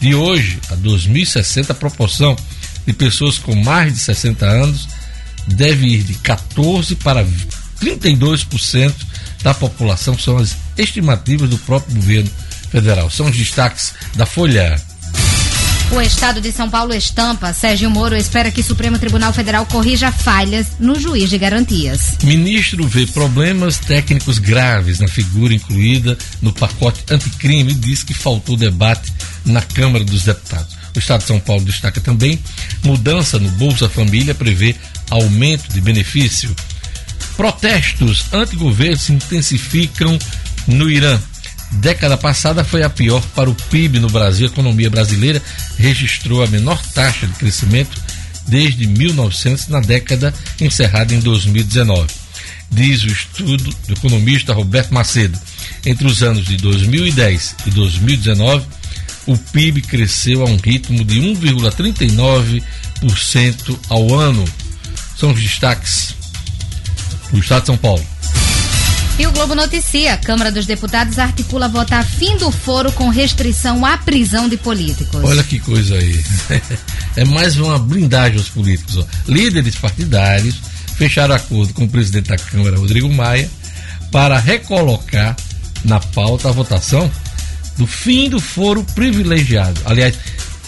De 0.00 0.14
hoje 0.14 0.58
a 0.68 0.74
2060, 0.74 1.72
a 1.72 1.76
proporção 1.76 2.36
de 2.84 2.92
pessoas 2.92 3.38
com 3.38 3.54
mais 3.54 3.92
de 3.92 4.00
60 4.00 4.44
anos 4.44 4.88
deve 5.46 5.86
ir 5.86 6.02
de 6.02 6.14
14% 6.14 6.96
para 6.96 7.24
32% 7.80 8.92
da 9.42 9.54
população, 9.54 10.18
são 10.18 10.38
as 10.38 10.56
estimativas 10.76 11.48
do 11.48 11.58
próprio 11.58 11.94
governo 11.96 12.30
federal. 12.70 13.10
São 13.10 13.26
os 13.26 13.36
destaques 13.36 13.92
da 14.14 14.26
Folha. 14.26 14.80
O 15.94 16.00
Estado 16.00 16.40
de 16.40 16.50
São 16.50 16.70
Paulo 16.70 16.94
estampa. 16.94 17.52
Sérgio 17.52 17.90
Moro 17.90 18.16
espera 18.16 18.50
que 18.50 18.62
o 18.62 18.64
Supremo 18.64 18.98
Tribunal 18.98 19.30
Federal 19.30 19.66
corrija 19.66 20.10
falhas 20.10 20.68
no 20.80 20.98
juiz 20.98 21.28
de 21.28 21.36
garantias. 21.36 22.16
Ministro 22.22 22.88
vê 22.88 23.06
problemas 23.06 23.76
técnicos 23.76 24.38
graves 24.38 25.00
na 25.00 25.06
figura 25.06 25.52
incluída 25.52 26.16
no 26.40 26.50
pacote 26.50 27.04
anticrime 27.10 27.72
e 27.72 27.74
diz 27.74 28.02
que 28.02 28.14
faltou 28.14 28.56
debate 28.56 29.12
na 29.44 29.60
Câmara 29.60 30.02
dos 30.02 30.22
Deputados. 30.22 30.74
O 30.96 30.98
Estado 30.98 31.20
de 31.20 31.26
São 31.26 31.38
Paulo 31.38 31.62
destaca 31.62 32.00
também 32.00 32.42
mudança 32.82 33.38
no 33.38 33.50
Bolsa 33.50 33.86
Família 33.86 34.34
prevê 34.34 34.74
aumento 35.10 35.70
de 35.74 35.80
benefício. 35.82 36.56
Protestos 37.36 38.24
anti-governo 38.32 38.96
se 38.96 39.12
intensificam 39.12 40.18
no 40.66 40.88
Irã. 40.88 41.20
Década 41.72 42.16
passada 42.16 42.64
foi 42.64 42.82
a 42.82 42.90
pior 42.90 43.22
para 43.34 43.50
o 43.50 43.54
PIB 43.54 43.98
no 43.98 44.08
Brasil. 44.08 44.46
A 44.46 44.50
economia 44.50 44.90
brasileira 44.90 45.42
registrou 45.78 46.42
a 46.42 46.46
menor 46.46 46.80
taxa 46.88 47.26
de 47.26 47.34
crescimento 47.34 48.00
desde 48.46 48.86
1900, 48.86 49.68
na 49.68 49.80
década 49.80 50.34
encerrada 50.60 51.14
em 51.14 51.20
2019. 51.20 52.08
Diz 52.70 53.02
o 53.04 53.08
estudo 53.08 53.74
do 53.86 53.92
economista 53.92 54.52
Roberto 54.52 54.92
Macedo. 54.92 55.38
Entre 55.84 56.06
os 56.06 56.22
anos 56.22 56.46
de 56.46 56.56
2010 56.56 57.56
e 57.66 57.70
2019, 57.70 58.64
o 59.26 59.36
PIB 59.36 59.82
cresceu 59.82 60.42
a 60.42 60.48
um 60.48 60.56
ritmo 60.56 61.04
de 61.04 61.20
1,39% 61.20 63.78
ao 63.88 64.18
ano. 64.18 64.44
São 65.16 65.32
os 65.32 65.40
destaques 65.40 66.14
do 67.30 67.38
Estado 67.38 67.60
de 67.62 67.66
São 67.66 67.76
Paulo. 67.76 68.04
E 69.18 69.26
o 69.26 69.32
Globo 69.32 69.54
noticia: 69.54 70.14
a 70.14 70.16
Câmara 70.16 70.50
dos 70.50 70.66
Deputados 70.66 71.18
articula 71.18 71.68
votar 71.68 72.04
fim 72.04 72.36
do 72.38 72.50
foro 72.50 72.90
com 72.92 73.08
restrição 73.08 73.84
à 73.84 73.96
prisão 73.98 74.48
de 74.48 74.56
políticos. 74.56 75.22
Olha 75.22 75.42
que 75.44 75.58
coisa 75.60 75.96
aí. 75.96 76.22
É 77.14 77.26
mais 77.26 77.58
uma 77.58 77.78
blindagem 77.78 78.38
aos 78.38 78.48
políticos. 78.48 78.96
Ó. 78.96 79.04
Líderes 79.28 79.74
partidários 79.74 80.56
fecharam 80.96 81.34
acordo 81.34 81.74
com 81.74 81.84
o 81.84 81.88
presidente 81.88 82.30
da 82.30 82.38
Câmara, 82.38 82.78
Rodrigo 82.78 83.12
Maia, 83.12 83.50
para 84.10 84.38
recolocar 84.38 85.36
na 85.84 86.00
pauta 86.00 86.48
a 86.48 86.52
votação 86.52 87.10
do 87.76 87.86
fim 87.86 88.30
do 88.30 88.40
foro 88.40 88.82
privilegiado. 88.94 89.78
Aliás, 89.84 90.16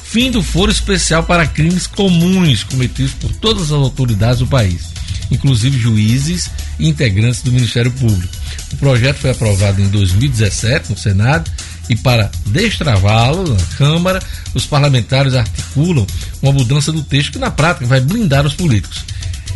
fim 0.04 0.30
do 0.30 0.42
foro 0.42 0.70
especial 0.70 1.22
para 1.22 1.46
crimes 1.46 1.86
comuns 1.86 2.62
cometidos 2.62 3.14
por 3.14 3.32
todas 3.36 3.64
as 3.64 3.70
autoridades 3.70 4.40
do 4.40 4.46
país 4.46 4.92
inclusive 5.30 5.78
juízes 5.78 6.50
e 6.78 6.88
integrantes 6.88 7.42
do 7.42 7.52
Ministério 7.52 7.90
Público. 7.92 8.32
O 8.72 8.76
projeto 8.76 9.18
foi 9.18 9.30
aprovado 9.30 9.80
em 9.80 9.88
2017 9.88 10.90
no 10.90 10.98
Senado 10.98 11.50
e 11.88 11.96
para 11.96 12.30
destravá-lo 12.46 13.52
na 13.52 13.62
Câmara, 13.76 14.22
os 14.54 14.66
parlamentares 14.66 15.34
articulam 15.34 16.06
uma 16.42 16.52
mudança 16.52 16.90
do 16.90 17.02
texto 17.02 17.32
que 17.32 17.38
na 17.38 17.50
prática 17.50 17.86
vai 17.86 18.00
blindar 18.00 18.46
os 18.46 18.54
políticos. 18.54 19.04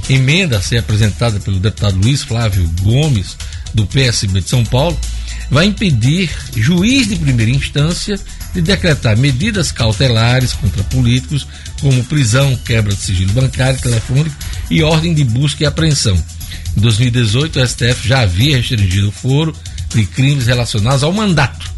Emenda 0.08 0.58
a 0.58 0.62
ser 0.62 0.78
apresentada 0.78 1.38
pelo 1.40 1.58
deputado 1.58 1.98
Luiz 1.98 2.22
Flávio 2.22 2.68
Gomes, 2.82 3.36
do 3.74 3.86
PSB 3.86 4.40
de 4.40 4.48
São 4.48 4.64
Paulo, 4.64 4.98
vai 5.50 5.66
impedir 5.66 6.30
juiz 6.56 7.08
de 7.08 7.16
primeira 7.16 7.50
instância 7.50 8.18
de 8.52 8.60
decretar 8.60 9.16
medidas 9.16 9.72
cautelares 9.72 10.52
contra 10.52 10.82
políticos, 10.84 11.46
como 11.80 12.04
prisão, 12.04 12.56
quebra 12.56 12.94
de 12.94 13.00
sigilo 13.00 13.32
bancário, 13.32 13.80
telefônico 13.80 14.34
e 14.70 14.82
ordem 14.82 15.14
de 15.14 15.24
busca 15.24 15.64
e 15.64 15.66
apreensão. 15.66 16.16
Em 16.76 16.80
2018, 16.80 17.58
o 17.58 17.66
STF 17.66 18.06
já 18.06 18.20
havia 18.20 18.56
restringido 18.56 19.08
o 19.08 19.12
foro 19.12 19.54
de 19.94 20.04
crimes 20.06 20.46
relacionados 20.46 21.02
ao 21.02 21.12
mandato. 21.12 21.70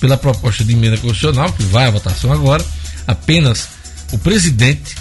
Pela 0.00 0.16
proposta 0.16 0.62
de 0.62 0.72
emenda 0.72 0.98
constitucional, 0.98 1.52
que 1.52 1.62
vai 1.62 1.86
à 1.86 1.90
votação 1.90 2.32
agora, 2.32 2.64
apenas 3.06 3.68
o 4.12 4.18
presidente, 4.18 4.94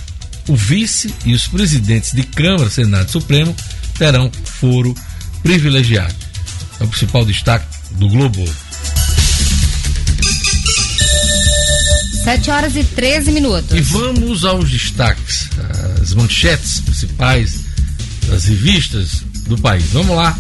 o 0.48 0.56
vice 0.56 1.14
e 1.26 1.34
os 1.34 1.48
presidentes 1.48 2.14
de 2.14 2.24
Câmara, 2.24 2.70
Senado 2.70 3.10
e 3.10 3.12
Supremo 3.12 3.56
terão 3.98 4.32
foro 4.44 4.96
privilegiado. 5.44 6.16
É 6.80 6.84
o 6.84 6.88
principal 6.88 7.26
destaque 7.26 7.75
do 7.98 8.10
Globo. 8.10 8.46
7 12.24 12.50
horas 12.50 12.75
e 12.75 12.84
13 12.84 13.32
minutos. 13.32 13.78
E 13.78 13.82
vamos 13.82 14.44
aos 14.44 14.70
destaques, 14.70 15.48
as 16.02 16.14
manchetes 16.16 16.82
principais 16.82 17.60
das 18.28 18.46
revistas 18.46 19.22
do 19.48 19.58
país. 19.60 19.86
Vamos 19.92 20.16
lá. 20.16 20.36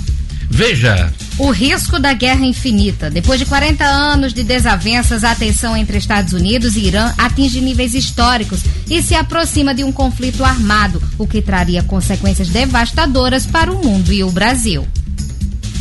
Veja. 0.49 1.13
O 1.37 1.51
risco 1.51 1.99
da 1.99 2.13
guerra 2.13 2.45
infinita. 2.45 3.09
Depois 3.09 3.39
de 3.39 3.45
40 3.45 3.83
anos 3.85 4.33
de 4.33 4.43
desavenças, 4.43 5.23
a 5.23 5.35
tensão 5.35 5.77
entre 5.77 5.97
Estados 5.97 6.33
Unidos 6.33 6.75
e 6.75 6.85
Irã 6.85 7.13
atinge 7.17 7.61
níveis 7.61 7.93
históricos 7.93 8.61
e 8.89 9.01
se 9.01 9.13
aproxima 9.13 9.75
de 9.75 9.83
um 9.83 9.91
conflito 9.91 10.43
armado, 10.43 11.01
o 11.17 11.27
que 11.27 11.41
traria 11.41 11.83
consequências 11.83 12.49
devastadoras 12.49 13.45
para 13.45 13.71
o 13.71 13.83
mundo 13.83 14.11
e 14.11 14.23
o 14.23 14.31
Brasil. 14.31 14.87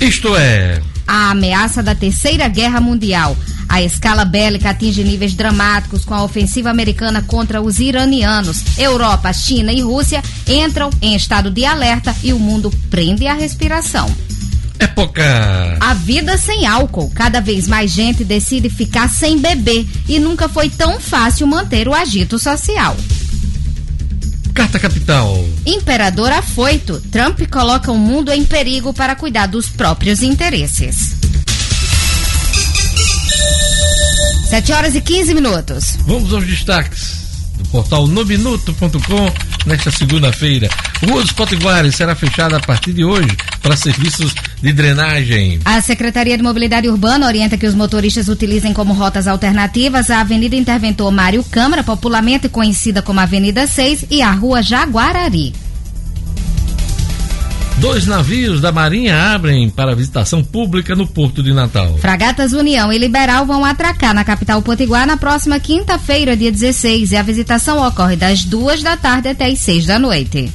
Isto 0.00 0.36
é. 0.36 0.82
A 1.06 1.30
ameaça 1.30 1.82
da 1.82 1.94
Terceira 1.94 2.48
Guerra 2.48 2.80
Mundial. 2.80 3.36
A 3.68 3.82
escala 3.82 4.24
bélica 4.24 4.70
atinge 4.70 5.02
níveis 5.02 5.34
dramáticos 5.34 6.04
com 6.04 6.14
a 6.14 6.22
ofensiva 6.22 6.70
americana 6.70 7.22
contra 7.22 7.60
os 7.60 7.78
iranianos. 7.78 8.62
Europa, 8.78 9.32
China 9.32 9.72
e 9.72 9.80
Rússia 9.80 10.22
entram 10.46 10.90
em 11.00 11.14
estado 11.14 11.50
de 11.50 11.64
alerta 11.64 12.14
e 12.22 12.32
o 12.32 12.38
mundo 12.38 12.72
prende 12.90 13.26
a 13.26 13.34
respiração. 13.34 14.08
Época. 14.78 15.76
A 15.80 15.94
vida 15.94 16.36
sem 16.36 16.66
álcool. 16.66 17.10
Cada 17.14 17.40
vez 17.40 17.66
mais 17.68 17.90
gente 17.90 18.24
decide 18.24 18.68
ficar 18.68 19.08
sem 19.08 19.38
beber 19.38 19.86
e 20.08 20.18
nunca 20.18 20.48
foi 20.48 20.68
tão 20.68 21.00
fácil 21.00 21.46
manter 21.46 21.88
o 21.88 21.94
agito 21.94 22.38
social. 22.38 22.96
Carta 24.54 24.78
Capital. 24.78 25.44
Imperador 25.66 26.32
afoito. 26.32 27.00
Trump 27.10 27.40
coloca 27.50 27.90
o 27.90 27.98
mundo 27.98 28.32
em 28.32 28.44
perigo 28.44 28.94
para 28.94 29.16
cuidar 29.16 29.46
dos 29.46 29.68
próprios 29.68 30.22
interesses. 30.22 31.16
7 34.48 34.72
horas 34.72 34.94
e 34.94 35.00
15 35.00 35.34
minutos. 35.34 35.96
Vamos 36.06 36.32
aos 36.32 36.46
destaques 36.46 37.16
do 37.58 37.68
portal 37.70 38.06
nominuto.com 38.06 39.53
nesta 39.66 39.90
segunda-feira. 39.90 40.68
Rua 41.06 41.22
dos 41.22 41.32
Potiguares 41.32 41.94
será 41.94 42.14
fechada 42.14 42.56
a 42.56 42.60
partir 42.60 42.92
de 42.92 43.04
hoje 43.04 43.36
para 43.62 43.76
serviços 43.76 44.34
de 44.60 44.72
drenagem. 44.72 45.60
A 45.64 45.80
Secretaria 45.80 46.36
de 46.36 46.42
Mobilidade 46.42 46.88
Urbana 46.88 47.26
orienta 47.26 47.56
que 47.56 47.66
os 47.66 47.74
motoristas 47.74 48.28
utilizem 48.28 48.72
como 48.72 48.92
rotas 48.92 49.26
alternativas 49.26 50.10
a 50.10 50.20
Avenida 50.20 50.56
Interventor 50.56 51.10
Mário 51.10 51.44
Câmara, 51.44 51.82
popularmente 51.82 52.48
conhecida 52.48 53.02
como 53.02 53.20
Avenida 53.20 53.66
6, 53.66 54.06
e 54.10 54.22
a 54.22 54.30
Rua 54.30 54.62
Jaguarari. 54.62 55.63
Dois 57.78 58.06
navios 58.06 58.60
da 58.60 58.70
Marinha 58.70 59.34
abrem 59.34 59.68
para 59.68 59.94
visitação 59.94 60.42
pública 60.42 60.94
no 60.94 61.06
Porto 61.06 61.42
de 61.42 61.52
Natal. 61.52 61.98
Fragatas 61.98 62.52
União 62.52 62.92
e 62.92 62.98
Liberal 62.98 63.44
vão 63.44 63.64
atracar 63.64 64.14
na 64.14 64.24
capital 64.24 64.62
potiguar 64.62 65.06
na 65.06 65.16
próxima 65.16 65.58
quinta-feira, 65.58 66.36
dia 66.36 66.52
16, 66.52 67.12
e 67.12 67.16
a 67.16 67.22
visitação 67.22 67.84
ocorre 67.86 68.16
das 68.16 68.44
duas 68.44 68.82
da 68.82 68.96
tarde 68.96 69.28
até 69.28 69.46
as 69.46 69.58
seis 69.58 69.84
da 69.86 69.98
noite. 69.98 70.50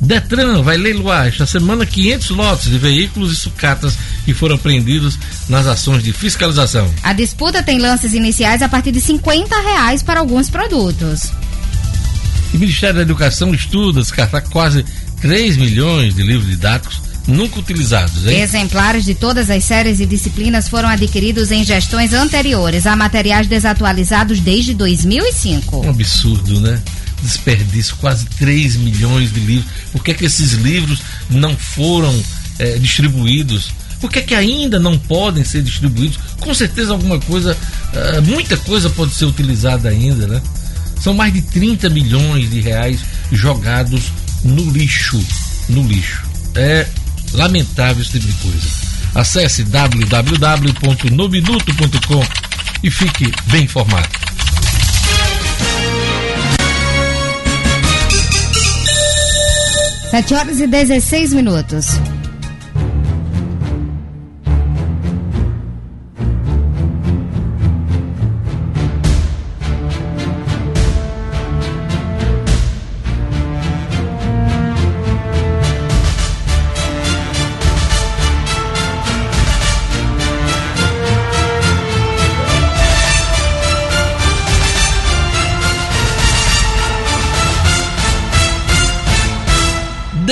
Detran 0.00 0.62
vai 0.62 0.76
leiloar 0.76 1.28
esta 1.28 1.46
semana 1.46 1.86
500 1.86 2.30
lotes 2.30 2.70
de 2.70 2.76
veículos 2.76 3.32
e 3.32 3.36
sucatas 3.36 3.96
que 4.24 4.34
foram 4.34 4.56
apreendidos 4.56 5.18
nas 5.48 5.66
ações 5.66 6.02
de 6.02 6.12
fiscalização. 6.12 6.92
A 7.02 7.12
disputa 7.12 7.62
tem 7.62 7.78
lances 7.78 8.12
iniciais 8.12 8.60
a 8.60 8.68
partir 8.68 8.92
de 8.92 9.00
50 9.00 9.58
reais 9.60 10.02
para 10.02 10.20
alguns 10.20 10.50
produtos. 10.50 11.32
O 12.52 12.58
Ministério 12.58 12.96
da 12.96 13.02
Educação 13.02 13.52
estuda 13.52 14.00
descartar 14.00 14.42
quase 14.42 14.84
3 15.24 15.56
milhões 15.56 16.14
de 16.14 16.22
livros 16.22 16.50
didáticos 16.50 17.00
nunca 17.26 17.58
utilizados. 17.58 18.26
Hein? 18.26 18.42
Exemplares 18.42 19.06
de 19.06 19.14
todas 19.14 19.48
as 19.48 19.64
séries 19.64 19.98
e 19.98 20.04
disciplinas 20.04 20.68
foram 20.68 20.86
adquiridos 20.86 21.50
em 21.50 21.64
gestões 21.64 22.12
anteriores 22.12 22.86
a 22.86 22.94
materiais 22.94 23.46
desatualizados 23.46 24.38
desde 24.40 24.74
2005. 24.74 25.86
Um 25.86 25.88
absurdo, 25.88 26.60
né? 26.60 26.78
Desperdício, 27.22 27.96
quase 27.96 28.26
3 28.38 28.76
milhões 28.76 29.32
de 29.32 29.40
livros. 29.40 29.72
Por 29.92 30.04
que, 30.04 30.10
é 30.10 30.14
que 30.14 30.26
esses 30.26 30.52
livros 30.52 31.00
não 31.30 31.56
foram 31.56 32.14
é, 32.58 32.76
distribuídos? 32.76 33.72
Por 34.02 34.12
que, 34.12 34.18
é 34.18 34.22
que 34.22 34.34
ainda 34.34 34.78
não 34.78 34.98
podem 34.98 35.42
ser 35.42 35.62
distribuídos? 35.62 36.18
Com 36.38 36.52
certeza 36.52 36.92
alguma 36.92 37.18
coisa, 37.18 37.56
uh, 37.56 38.20
muita 38.30 38.58
coisa 38.58 38.90
pode 38.90 39.14
ser 39.14 39.24
utilizada 39.24 39.88
ainda, 39.88 40.26
né? 40.26 40.42
São 41.00 41.14
mais 41.14 41.32
de 41.32 41.40
30 41.40 41.88
milhões 41.88 42.50
de 42.50 42.60
reais 42.60 43.00
jogados 43.32 44.12
no 44.44 44.70
lixo. 44.70 45.20
No 45.68 45.86
lixo. 45.86 46.24
É 46.54 46.86
lamentável 47.32 48.02
esse 48.02 48.12
tipo 48.12 48.26
de 48.26 48.32
coisa. 48.34 48.68
Acesse 49.14 49.64
www.nominuto.com 49.64 52.22
e 52.82 52.90
fique 52.90 53.32
bem 53.46 53.64
informado. 53.64 54.08
Sete 60.10 60.34
horas 60.34 60.60
e 60.60 60.66
16 60.66 61.32
minutos. 61.32 61.86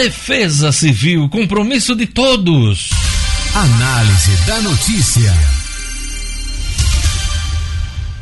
Defesa 0.03 0.73
Civil, 0.73 1.29
compromisso 1.29 1.95
de 1.95 2.07
todos. 2.07 2.91
Análise 3.55 4.37
da 4.49 4.61
notícia. 4.61 5.33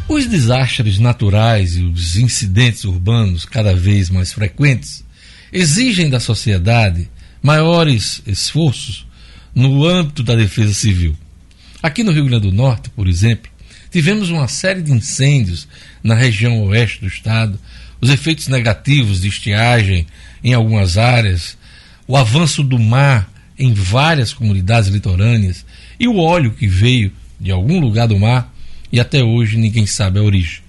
Os 0.07 0.27
desastres 0.27 0.99
naturais 0.99 1.77
e 1.77 1.83
os 1.83 2.19
incidentes 2.19 2.85
urbanos 2.85 3.47
cada 3.47 3.75
vez 3.75 4.11
mais 4.11 4.31
frequentes 4.31 5.03
exigem 5.51 6.11
da 6.11 6.21
sociedade 6.21 7.09
maiores 7.43 8.21
esforços 8.27 9.07
no 9.55 9.87
âmbito 9.87 10.23
da 10.23 10.35
defesa 10.35 10.75
civil. 10.75 11.17
Aqui 11.83 12.05
no 12.05 12.13
Rio 12.13 12.27
Grande 12.27 12.51
do 12.51 12.55
Norte, 12.55 12.91
por 12.91 13.09
exemplo, 13.09 13.51
tivemos 13.91 14.29
uma 14.29 14.49
série 14.49 14.83
de 14.83 14.93
incêndios 14.93 15.67
na 16.03 16.15
região 16.15 16.63
oeste 16.65 17.01
do 17.01 17.07
estado, 17.07 17.59
os 18.03 18.11
efeitos 18.11 18.49
negativos 18.49 19.23
de 19.23 19.29
estiagem 19.29 20.07
em 20.45 20.53
algumas 20.53 20.99
áreas, 20.99 21.59
o 22.11 22.17
avanço 22.17 22.65
do 22.65 22.77
mar 22.77 23.33
em 23.57 23.73
várias 23.73 24.33
comunidades 24.33 24.89
litorâneas 24.89 25.65
e 25.97 26.09
o 26.09 26.17
óleo 26.17 26.51
que 26.51 26.67
veio 26.67 27.13
de 27.39 27.53
algum 27.53 27.79
lugar 27.79 28.09
do 28.09 28.19
mar 28.19 28.53
e 28.91 28.99
até 28.99 29.23
hoje 29.23 29.57
ninguém 29.57 29.87
sabe 29.87 30.19
a 30.19 30.23
origem. 30.23 30.61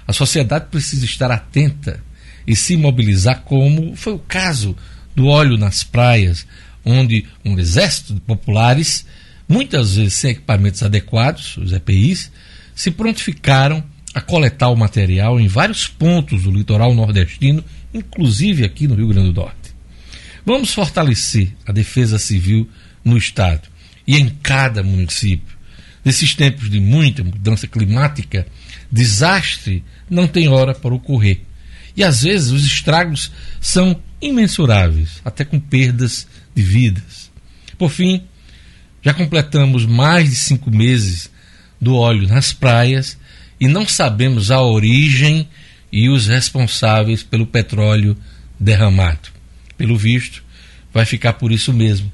A 0.07 0.13
sociedade 0.13 0.67
precisa 0.71 1.03
estar 1.03 1.29
atenta 1.29 2.01
e 2.47 2.55
se 2.55 2.77
mobilizar, 2.77 3.41
como 3.41 3.95
foi 3.95 4.13
o 4.13 4.19
caso 4.19 4.75
do 5.13 5.27
óleo 5.27 5.57
nas 5.57 5.83
praias, 5.83 6.47
onde 6.85 7.25
um 7.43 7.59
exército 7.59 8.13
de 8.13 8.21
populares, 8.21 9.05
muitas 9.49 9.95
vezes 9.95 10.13
sem 10.13 10.31
equipamentos 10.31 10.81
adequados, 10.81 11.57
os 11.57 11.73
EPIs, 11.73 12.31
se 12.73 12.89
prontificaram 12.91 13.83
a 14.13 14.21
coletar 14.21 14.69
o 14.69 14.77
material 14.77 15.39
em 15.39 15.47
vários 15.47 15.87
pontos 15.87 16.43
do 16.43 16.51
litoral 16.51 16.93
nordestino, 16.93 17.63
inclusive 17.93 18.63
aqui 18.63 18.87
no 18.87 18.95
Rio 18.95 19.09
Grande 19.09 19.31
do 19.31 19.41
Norte. 19.41 19.75
Vamos 20.45 20.73
fortalecer 20.73 21.53
a 21.65 21.73
defesa 21.73 22.17
civil 22.17 22.69
no 23.03 23.17
Estado 23.17 23.67
e 24.07 24.15
em 24.15 24.29
cada 24.41 24.81
município. 24.81 25.57
Nesses 26.05 26.33
tempos 26.33 26.69
de 26.69 26.79
muita 26.79 27.21
mudança 27.23 27.67
climática, 27.67 28.47
desastre 28.91 29.83
não 30.09 30.27
tem 30.27 30.47
hora 30.47 30.73
para 30.73 30.93
ocorrer. 30.93 31.41
E 31.95 32.03
às 32.03 32.23
vezes 32.23 32.51
os 32.51 32.65
estragos 32.65 33.31
são 33.59 33.99
imensuráveis, 34.21 35.21
até 35.25 35.43
com 35.43 35.59
perdas 35.59 36.27
de 36.55 36.61
vidas. 36.61 37.31
Por 37.77 37.89
fim, 37.89 38.23
já 39.01 39.13
completamos 39.13 39.85
mais 39.85 40.29
de 40.29 40.35
cinco 40.35 40.69
meses 40.69 41.29
do 41.79 41.95
óleo 41.95 42.27
nas 42.27 42.51
praias 42.51 43.17
e 43.59 43.67
não 43.67 43.87
sabemos 43.87 44.51
a 44.51 44.61
origem 44.61 45.47
e 45.91 46.09
os 46.09 46.27
responsáveis 46.27 47.23
pelo 47.23 47.47
petróleo 47.47 48.17
derramado. 48.59 49.29
Pelo 49.77 49.97
visto, 49.97 50.43
vai 50.93 51.05
ficar 51.05 51.33
por 51.33 51.51
isso 51.51 51.71
mesmo. 51.73 52.11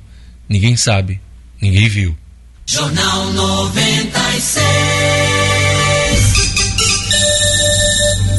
Ninguém 0.48 0.76
sabe, 0.76 1.20
ninguém 1.62 1.88
viu. 1.88 2.18
Jornal 2.66 3.34
96. 3.34 5.23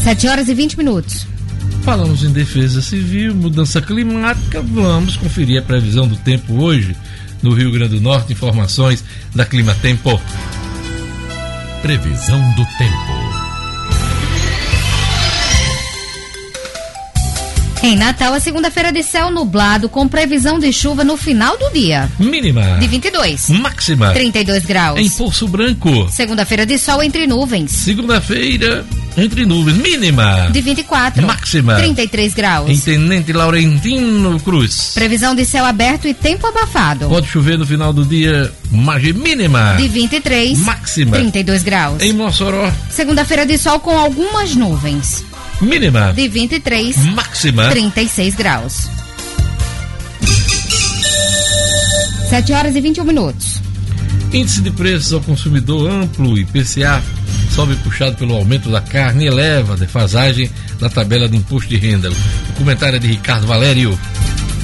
7 0.04 0.28
horas 0.28 0.48
e 0.50 0.54
20 0.54 0.76
minutos. 0.76 1.26
Falamos 1.82 2.22
em 2.22 2.30
defesa 2.30 2.82
civil, 2.82 3.34
mudança 3.34 3.80
climática. 3.80 4.60
Vamos 4.60 5.16
conferir 5.16 5.58
a 5.58 5.64
previsão 5.64 6.06
do 6.06 6.14
tempo 6.16 6.62
hoje 6.62 6.94
no 7.42 7.54
Rio 7.54 7.72
Grande 7.72 7.94
do 7.94 8.02
Norte. 8.02 8.34
Informações 8.34 9.02
da 9.34 9.46
Clima 9.46 9.74
Tempo. 9.76 10.20
Previsão 11.80 12.38
do 12.52 12.66
tempo. 12.76 13.13
Em 17.85 17.97
Natal, 17.97 18.33
a 18.33 18.40
segunda-feira 18.40 18.90
de 18.90 19.03
céu 19.03 19.31
nublado 19.31 19.90
com 19.90 20.09
previsão 20.09 20.59
de 20.59 20.73
chuva 20.73 21.05
no 21.05 21.18
final 21.18 21.59
do 21.59 21.70
dia. 21.70 22.11
Mínima. 22.18 22.79
De 22.81 22.87
22. 22.87 23.51
Máxima. 23.51 24.11
32 24.11 24.64
graus. 24.64 24.99
Em 24.99 25.11
Poço 25.11 25.47
Branco. 25.47 26.09
Segunda-feira 26.09 26.64
de 26.64 26.79
sol 26.79 27.03
entre 27.03 27.27
nuvens. 27.27 27.73
Segunda-feira 27.73 28.87
entre 29.18 29.44
nuvens. 29.44 29.77
Mínima. 29.77 30.49
De 30.51 30.62
24. 30.62 31.27
Máxima. 31.27 31.75
33 31.75 32.33
graus. 32.33 32.70
Em 32.70 32.79
Tenente 32.79 33.35
Laurentino 33.35 34.40
Cruz. 34.40 34.92
Previsão 34.94 35.35
de 35.35 35.44
céu 35.44 35.66
aberto 35.66 36.09
e 36.09 36.14
tempo 36.14 36.47
abafado. 36.47 37.07
Pode 37.11 37.29
chover 37.29 37.59
no 37.59 37.66
final 37.66 37.92
do 37.92 38.03
dia. 38.07 38.51
Margem 38.70 39.12
mínima. 39.12 39.75
De 39.77 39.88
23. 39.88 40.59
Máxima. 40.61 41.18
32 41.18 41.62
graus. 41.62 42.01
Em 42.01 42.14
Mossoró. 42.14 42.73
Segunda-feira 42.88 43.44
de 43.44 43.59
sol 43.59 43.79
com 43.79 43.99
algumas 43.99 44.55
nuvens. 44.55 45.23
Mínima. 45.64 46.12
De 46.12 46.29
23. 46.29 46.96
Máxima. 47.14 47.68
36 47.70 48.35
graus. 48.35 48.88
7 52.29 52.53
horas 52.53 52.77
e 52.77 52.81
21 52.81 53.05
minutos. 53.05 53.61
Índice 54.33 54.61
de 54.61 54.70
preços 54.70 55.12
ao 55.12 55.20
consumidor 55.20 55.88
amplo, 55.88 56.37
IPCA, 56.37 57.03
sobe 57.50 57.77
puxado 57.77 58.16
pelo 58.16 58.35
aumento 58.35 58.68
da 58.68 58.81
carne 58.81 59.24
e 59.24 59.29
eleva 59.29 59.74
a 59.74 59.77
defasagem 59.77 60.50
da 60.81 60.88
tabela 60.88 61.29
de 61.29 61.37
imposto 61.37 61.68
de 61.68 61.77
renda. 61.77 62.11
O 62.11 62.53
comentário 62.55 62.96
é 62.96 62.98
de 62.98 63.07
Ricardo 63.07 63.46
Valério. 63.46 63.96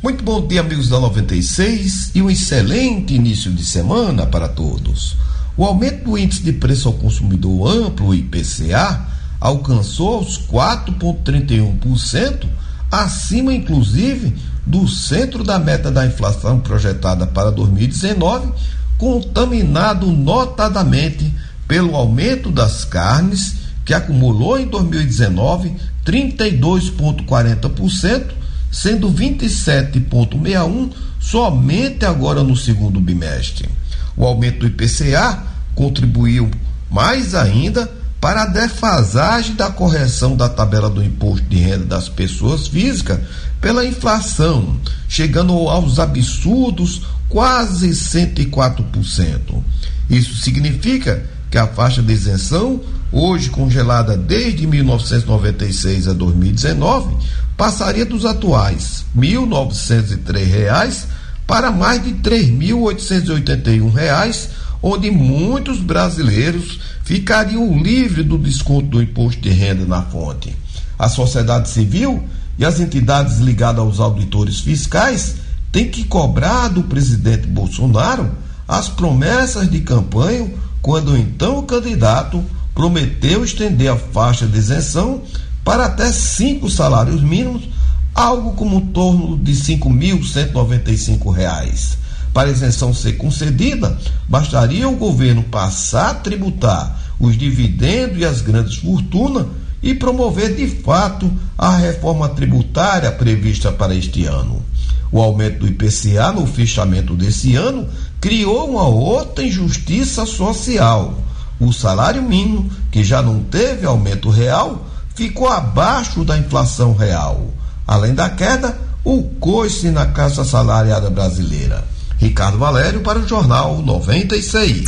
Muito 0.00 0.22
bom 0.22 0.46
dia, 0.46 0.60
amigos 0.60 0.88
da 0.88 1.00
96, 1.00 2.12
e 2.14 2.22
um 2.22 2.30
excelente 2.30 3.14
início 3.14 3.50
de 3.50 3.64
semana 3.64 4.24
para 4.24 4.46
todos. 4.46 5.16
O 5.56 5.64
aumento 5.64 6.04
do 6.04 6.16
índice 6.16 6.40
de 6.40 6.52
preço 6.52 6.86
ao 6.86 6.94
consumidor 6.94 7.68
amplo, 7.68 8.14
IPCA, 8.14 9.08
alcançou 9.40 10.20
os 10.20 10.38
4,31%, 10.38 12.46
acima 12.88 13.52
inclusive 13.52 14.36
do 14.64 14.86
centro 14.86 15.42
da 15.42 15.58
meta 15.58 15.90
da 15.90 16.06
inflação 16.06 16.60
projetada 16.60 17.26
para 17.26 17.50
2019, 17.50 18.52
contaminado 18.96 20.06
notadamente 20.12 21.34
pelo 21.66 21.96
aumento 21.96 22.52
das 22.52 22.84
carnes, 22.84 23.56
que 23.84 23.92
acumulou 23.92 24.60
em 24.60 24.68
2019 24.68 25.74
32,40% 26.06 28.38
sendo 28.70 29.10
27,61 29.12 30.90
somente 31.20 32.04
agora 32.04 32.42
no 32.42 32.56
segundo 32.56 33.00
bimestre. 33.00 33.68
O 34.16 34.24
aumento 34.24 34.60
do 34.60 34.66
IPCA 34.66 35.42
contribuiu 35.74 36.50
mais 36.90 37.34
ainda 37.34 37.90
para 38.20 38.42
a 38.42 38.46
defasagem 38.46 39.54
da 39.54 39.70
correção 39.70 40.36
da 40.36 40.48
tabela 40.48 40.90
do 40.90 41.02
imposto 41.02 41.46
de 41.46 41.56
renda 41.56 41.84
das 41.84 42.08
pessoas 42.08 42.66
físicas 42.66 43.20
pela 43.60 43.84
inflação, 43.84 44.76
chegando 45.08 45.52
aos 45.68 45.98
absurdos 45.98 47.02
quase 47.28 47.90
104%. 47.90 49.62
Isso 50.10 50.36
significa 50.36 51.24
que 51.50 51.58
a 51.58 51.66
faixa 51.66 52.02
de 52.02 52.12
isenção, 52.12 52.80
hoje 53.10 53.50
congelada 53.50 54.16
desde 54.16 54.64
1996 54.66 56.08
a 56.08 56.12
2019, 56.12 57.16
passaria 57.56 58.04
dos 58.04 58.24
atuais 58.24 59.04
R$ 59.14 59.20
1.903 59.20 61.06
para 61.46 61.70
mais 61.70 62.02
de 62.02 62.10
R$ 62.10 62.18
3.881, 62.22 64.48
onde 64.82 65.10
muitos 65.10 65.80
brasileiros 65.80 66.80
ficariam 67.02 67.78
livres 67.78 68.26
do 68.26 68.36
desconto 68.36 68.88
do 68.88 69.02
imposto 69.02 69.40
de 69.40 69.48
renda 69.48 69.86
na 69.86 70.02
fonte. 70.02 70.54
A 70.98 71.08
sociedade 71.08 71.70
civil 71.70 72.22
e 72.58 72.64
as 72.64 72.80
entidades 72.80 73.38
ligadas 73.38 73.80
aos 73.80 74.00
auditores 74.00 74.60
fiscais 74.60 75.36
têm 75.72 75.88
que 75.88 76.04
cobrar 76.04 76.68
do 76.68 76.82
presidente 76.82 77.46
Bolsonaro 77.46 78.30
as 78.66 78.88
promessas 78.88 79.70
de 79.70 79.80
campanha 79.80 80.52
quando 80.82 81.16
então 81.16 81.58
o 81.58 81.62
candidato 81.62 82.44
prometeu 82.78 83.44
estender 83.44 83.90
a 83.90 83.96
faixa 83.96 84.46
de 84.46 84.56
isenção 84.56 85.22
para 85.64 85.86
até 85.86 86.12
cinco 86.12 86.70
salários 86.70 87.20
mínimos, 87.20 87.68
algo 88.14 88.52
como 88.52 88.76
em 88.76 88.86
torno 88.92 89.36
de 89.36 89.50
R$ 89.50 89.58
5.195. 89.80 91.96
Para 92.32 92.50
a 92.50 92.52
isenção 92.52 92.94
ser 92.94 93.14
concedida, 93.14 93.98
bastaria 94.28 94.88
o 94.88 94.94
governo 94.94 95.42
passar 95.42 96.10
a 96.10 96.14
tributar 96.14 97.16
os 97.18 97.36
dividendos 97.36 98.18
e 98.18 98.24
as 98.24 98.42
grandes 98.42 98.76
fortunas 98.76 99.46
e 99.82 99.92
promover 99.92 100.54
de 100.54 100.68
fato 100.68 101.28
a 101.58 101.76
reforma 101.76 102.28
tributária 102.28 103.10
prevista 103.10 103.72
para 103.72 103.92
este 103.92 104.24
ano. 104.24 104.62
O 105.10 105.20
aumento 105.20 105.58
do 105.60 105.66
IPCA 105.66 106.30
no 106.30 106.46
fechamento 106.46 107.16
desse 107.16 107.56
ano 107.56 107.88
criou 108.20 108.70
uma 108.70 108.86
outra 108.86 109.44
injustiça 109.44 110.24
social. 110.24 111.26
O 111.60 111.72
salário 111.72 112.22
mínimo, 112.22 112.70
que 112.90 113.02
já 113.02 113.20
não 113.20 113.40
teve 113.42 113.86
aumento 113.86 114.30
real, 114.30 114.86
ficou 115.14 115.48
abaixo 115.48 116.24
da 116.24 116.38
inflação 116.38 116.94
real. 116.94 117.48
Além 117.86 118.14
da 118.14 118.30
queda, 118.30 118.78
o 119.04 119.22
coice 119.40 119.90
na 119.90 120.06
Caixa 120.06 120.44
Salariada 120.44 121.10
Brasileira. 121.10 121.84
Ricardo 122.18 122.58
Valério 122.58 123.00
para 123.00 123.18
o 123.18 123.26
Jornal 123.26 123.82
96. 123.82 124.84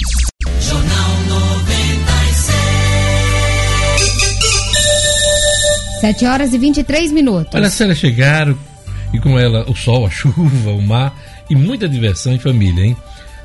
Jornal 0.60 1.10
96. 1.28 2.60
7 6.00 6.26
horas 6.26 6.52
e 6.52 6.58
23 6.58 7.12
minutos. 7.12 7.54
Olha, 7.54 7.66
as 7.66 7.76
férias 7.76 7.98
chegaram 7.98 8.56
e 9.12 9.18
com 9.18 9.38
ela 9.38 9.68
o 9.68 9.74
sol, 9.74 10.06
a 10.06 10.10
chuva, 10.10 10.70
o 10.70 10.82
mar 10.82 11.14
e 11.48 11.56
muita 11.56 11.88
diversão 11.88 12.32
em 12.32 12.38
família, 12.38 12.84
hein? 12.84 12.96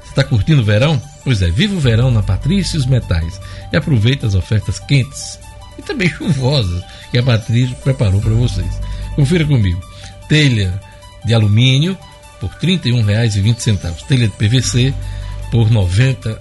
Você 0.04 0.10
está 0.10 0.24
curtindo 0.24 0.62
o 0.62 0.66
verão? 0.66 1.02
Pois 1.26 1.42
é, 1.42 1.50
viva 1.50 1.76
o 1.76 1.80
verão 1.80 2.12
na 2.12 2.22
Patrícia 2.22 2.78
e 2.78 2.80
os 2.80 2.86
Metais 2.86 3.42
e 3.74 3.76
aproveita 3.76 4.28
as 4.28 4.36
ofertas 4.36 4.80
quentes 4.80 5.40
e 5.78 5.82
também 5.82 6.08
chuvosas 6.14 6.84
que 7.12 7.18
a 7.18 7.24
Patrícia 7.24 7.76
preparou 7.78 8.22
para 8.22 8.34
vocês. 8.34 8.80
Confira 9.16 9.44
comigo. 9.44 9.82
Telha 10.30 10.80
de 11.26 11.34
alumínio 11.34 11.98
por 12.40 12.52
R$ 12.52 12.78
31,20. 12.78 14.06
Telha 14.08 14.28
de 14.28 14.34
PVC 14.36 14.94
por 15.52 15.72
90 15.72 16.40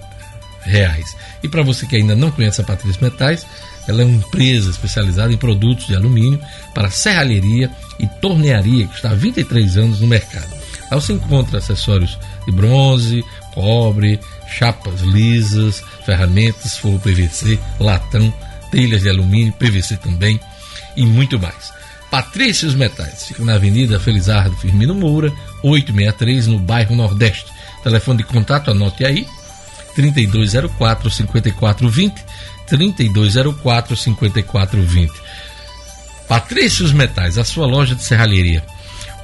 reais. 0.61 1.17
E 1.41 1.47
para 1.47 1.63
você 1.63 1.85
que 1.85 1.95
ainda 1.95 2.15
não 2.15 2.31
conhece 2.31 2.61
a 2.61 2.63
Patrícia 2.63 3.01
Metais, 3.01 3.45
ela 3.87 4.01
é 4.01 4.05
uma 4.05 4.15
empresa 4.15 4.69
especializada 4.69 5.33
em 5.33 5.37
produtos 5.37 5.87
de 5.87 5.95
alumínio 5.95 6.39
para 6.73 6.91
serralheria 6.91 7.71
e 7.99 8.07
tornearia 8.07 8.87
que 8.87 8.95
está 8.95 9.11
há 9.11 9.15
23 9.15 9.77
anos 9.77 9.99
no 10.01 10.07
mercado. 10.07 10.49
Lá 10.91 10.99
você 10.99 11.13
encontra 11.13 11.59
acessórios 11.59 12.19
de 12.45 12.51
bronze, 12.51 13.23
cobre, 13.53 14.19
chapas 14.47 15.01
lisas, 15.01 15.83
ferramentas, 16.05 16.77
forro 16.77 16.99
PVC, 16.99 17.59
latão, 17.79 18.33
telhas 18.71 19.01
de 19.01 19.09
alumínio, 19.09 19.53
PVC 19.53 19.97
também 19.97 20.39
e 20.95 21.05
muito 21.05 21.39
mais. 21.39 21.73
Patrícios 22.09 22.75
Metais, 22.75 23.25
fica 23.27 23.43
na 23.43 23.55
Avenida 23.55 23.99
Felizardo 23.99 24.55
Firmino 24.57 24.95
Moura, 24.95 25.33
863, 25.63 26.47
no 26.47 26.59
bairro 26.59 26.95
Nordeste. 26.95 27.47
Telefone 27.83 28.19
de 28.19 28.23
contato, 28.23 28.71
anote 28.71 29.03
aí, 29.03 29.27
3204 29.95 31.09
5420, 31.09 32.23
3204 32.67 33.97
5420. 33.97 35.13
Patrícios 36.27 36.91
Metais, 36.93 37.37
a 37.37 37.43
sua 37.43 37.65
loja 37.65 37.95
de 37.95 38.03
serralheria. 38.03 38.63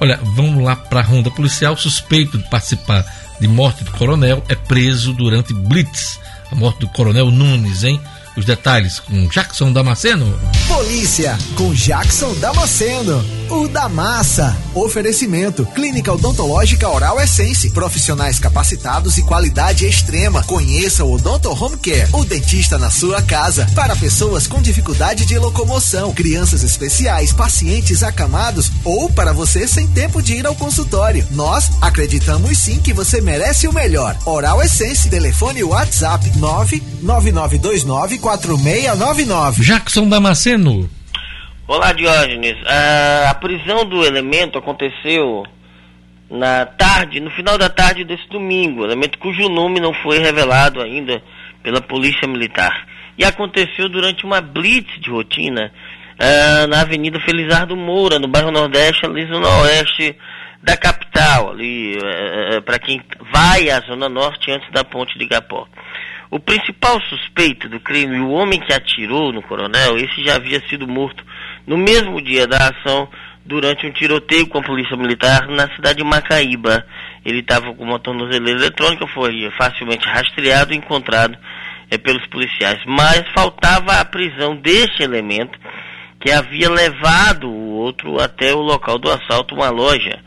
Olha, 0.00 0.18
vamos 0.22 0.62
lá 0.64 0.74
para 0.74 1.00
a 1.00 1.02
ronda 1.04 1.30
policial. 1.30 1.76
Suspeito 1.76 2.36
de 2.36 2.48
participar 2.48 3.04
de 3.42 3.48
morte 3.48 3.82
do 3.82 3.90
coronel 3.90 4.40
é 4.48 4.54
preso 4.54 5.12
durante 5.12 5.52
blitz. 5.52 6.20
A 6.52 6.54
morte 6.54 6.78
do 6.78 6.88
coronel 6.88 7.28
Nunes, 7.28 7.82
hein? 7.82 8.00
Os 8.36 8.44
detalhes 8.44 9.00
com 9.00 9.26
Jackson 9.26 9.72
Damasceno. 9.72 10.38
Polícia 10.68 11.36
com 11.56 11.74
Jackson 11.74 12.32
Damasceno. 12.34 13.41
O 13.52 13.68
da 13.68 13.86
massa. 13.86 14.56
Oferecimento: 14.74 15.66
Clínica 15.74 16.10
Odontológica 16.10 16.88
Oral 16.88 17.20
Essence. 17.20 17.68
Profissionais 17.68 18.38
capacitados 18.38 19.18
e 19.18 19.22
qualidade 19.22 19.86
extrema. 19.86 20.42
Conheça 20.44 21.04
o 21.04 21.12
Odonto 21.12 21.50
Home 21.50 21.76
Care. 21.76 22.08
O 22.14 22.24
dentista 22.24 22.78
na 22.78 22.88
sua 22.88 23.20
casa. 23.20 23.68
Para 23.74 23.94
pessoas 23.94 24.46
com 24.46 24.62
dificuldade 24.62 25.26
de 25.26 25.38
locomoção, 25.38 26.14
crianças 26.14 26.62
especiais, 26.62 27.34
pacientes 27.34 28.02
acamados 28.02 28.72
ou 28.84 29.10
para 29.10 29.34
você 29.34 29.68
sem 29.68 29.86
tempo 29.88 30.22
de 30.22 30.32
ir 30.32 30.46
ao 30.46 30.54
consultório. 30.54 31.26
Nós 31.32 31.72
acreditamos 31.82 32.56
sim 32.56 32.78
que 32.78 32.94
você 32.94 33.20
merece 33.20 33.68
o 33.68 33.72
melhor. 33.72 34.16
Oral 34.24 34.62
Essence. 34.62 35.10
Telefone 35.10 35.62
WhatsApp 35.62 36.26
99929 36.38 38.16
4699. 38.18 39.62
Jackson 39.62 40.08
Damasceno. 40.08 41.01
Olá, 41.68 41.92
Diógenes. 41.92 42.56
Ah, 42.66 43.30
a 43.30 43.34
prisão 43.36 43.84
do 43.84 44.04
elemento 44.04 44.58
aconteceu 44.58 45.44
na 46.28 46.66
tarde, 46.66 47.20
no 47.20 47.30
final 47.30 47.56
da 47.56 47.68
tarde 47.68 48.02
desse 48.02 48.28
domingo. 48.28 48.84
Elemento 48.84 49.16
cujo 49.16 49.48
nome 49.48 49.78
não 49.78 49.94
foi 49.94 50.18
revelado 50.18 50.80
ainda 50.80 51.22
pela 51.62 51.80
Polícia 51.80 52.26
Militar. 52.26 52.84
E 53.16 53.24
aconteceu 53.24 53.88
durante 53.88 54.24
uma 54.24 54.40
blitz 54.40 55.00
de 55.00 55.08
rotina 55.08 55.72
ah, 56.18 56.66
na 56.66 56.80
Avenida 56.80 57.20
Felizardo 57.20 57.76
Moura, 57.76 58.18
no 58.18 58.26
bairro 58.26 58.50
Nordeste, 58.50 59.06
ali 59.06 59.24
no 59.26 59.38
oeste 59.62 60.16
da 60.60 60.76
capital, 60.76 61.50
ali 61.50 61.96
para 62.64 62.78
quem 62.80 63.00
vai 63.32 63.70
à 63.70 63.80
Zona 63.80 64.08
Norte 64.08 64.50
antes 64.50 64.68
da 64.72 64.82
ponte 64.82 65.16
de 65.16 65.24
Igapó. 65.24 65.68
O 66.28 66.40
principal 66.40 67.00
suspeito 67.02 67.68
do 67.68 67.78
crime, 67.78 68.18
o 68.18 68.30
homem 68.30 68.58
que 68.58 68.72
atirou 68.72 69.32
no 69.32 69.42
coronel, 69.42 69.98
esse 69.98 70.24
já 70.24 70.36
havia 70.36 70.60
sido 70.66 70.88
morto 70.88 71.22
no 71.66 71.76
mesmo 71.76 72.20
dia 72.20 72.46
da 72.46 72.56
ação 72.68 73.08
durante 73.44 73.86
um 73.86 73.90
tiroteio 73.90 74.46
com 74.46 74.58
a 74.58 74.62
polícia 74.62 74.96
militar 74.96 75.48
na 75.48 75.68
cidade 75.74 75.98
de 75.98 76.04
Macaíba. 76.04 76.84
Ele 77.24 77.40
estava 77.40 77.72
com 77.74 77.84
uma 77.84 77.98
tornozeleira 77.98 78.60
eletrônica, 78.60 79.06
foi 79.08 79.50
facilmente 79.56 80.06
rastreado 80.06 80.72
e 80.72 80.76
encontrado 80.76 81.36
é, 81.90 81.98
pelos 81.98 82.26
policiais. 82.26 82.80
Mas 82.86 83.24
faltava 83.34 84.00
a 84.00 84.04
prisão 84.04 84.56
deste 84.56 85.02
elemento 85.02 85.58
que 86.20 86.30
havia 86.30 86.70
levado 86.70 87.48
o 87.48 87.70
outro 87.72 88.20
até 88.20 88.54
o 88.54 88.60
local 88.60 88.98
do 88.98 89.10
assalto, 89.10 89.54
uma 89.54 89.70
loja 89.70 90.20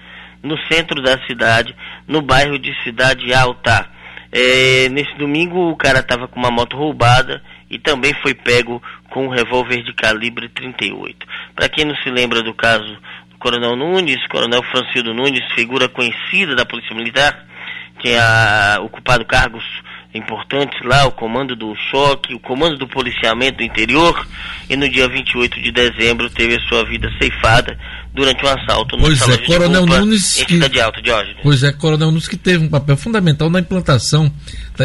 no 0.44 0.58
centro 0.68 1.02
da 1.02 1.18
cidade, 1.26 1.76
no 2.08 2.22
bairro 2.22 2.60
de 2.60 2.72
Cidade 2.84 3.34
Alta. 3.34 3.88
É, 4.32 4.90
nesse 4.90 5.16
domingo 5.18 5.70
o 5.70 5.76
cara 5.76 6.00
estava 6.00 6.28
com 6.28 6.38
uma 6.38 6.52
moto 6.52 6.76
roubada 6.76 7.42
e 7.76 7.80
também 7.80 8.14
foi 8.22 8.34
pego 8.34 8.82
com 9.10 9.26
um 9.28 9.30
revólver 9.30 9.84
de 9.84 9.94
calibre 9.94 10.48
38. 10.50 11.28
Para 11.54 11.68
quem 11.68 11.84
não 11.86 11.96
se 11.98 12.10
lembra 12.10 12.42
do 12.42 12.54
caso 12.54 12.86
do 13.30 13.38
Coronel 13.38 13.76
Nunes, 13.76 14.26
Coronel 14.30 14.64
Francildo 14.64 15.14
Nunes, 15.14 15.44
figura 15.54 15.90
conhecida 15.90 16.56
da 16.56 16.66
Polícia 16.66 16.96
Militar, 16.96 17.46
tinha 18.02 18.78
ocupado 18.82 19.26
cargos 19.26 19.64
importantes 20.14 20.80
lá, 20.86 21.06
o 21.06 21.12
comando 21.12 21.56
do 21.58 21.76
choque, 21.92 22.34
o 22.34 22.40
comando 22.40 22.78
do 22.78 22.88
policiamento 22.88 23.58
do 23.58 23.64
interior, 23.64 24.26
e 24.70 24.76
no 24.78 24.88
dia 24.88 25.10
28 25.10 25.62
de 25.62 25.72
dezembro 25.74 26.30
teve 26.30 26.56
a 26.56 26.60
sua 26.70 26.86
vida 26.86 27.10
ceifada 27.20 27.78
durante 28.14 28.46
um 28.46 28.48
assalto 28.48 28.96
no 28.96 29.04
Pois 29.04 29.22
é, 29.28 29.36
de 29.38 29.46
Coronel 29.46 29.86
Nunes 29.86 30.44
que- 30.44 30.54
Cidade 30.54 30.80
Alta, 30.80 31.02
Diógenes. 31.02 31.36
Pois 31.44 31.64
é, 31.64 31.74
Coronel 31.74 32.08
Nunes 32.12 32.30
que 32.30 32.38
teve 32.38 32.64
um 32.64 32.70
papel 32.70 32.96
fundamental 32.96 33.50
na 33.50 33.60
implantação 33.60 34.32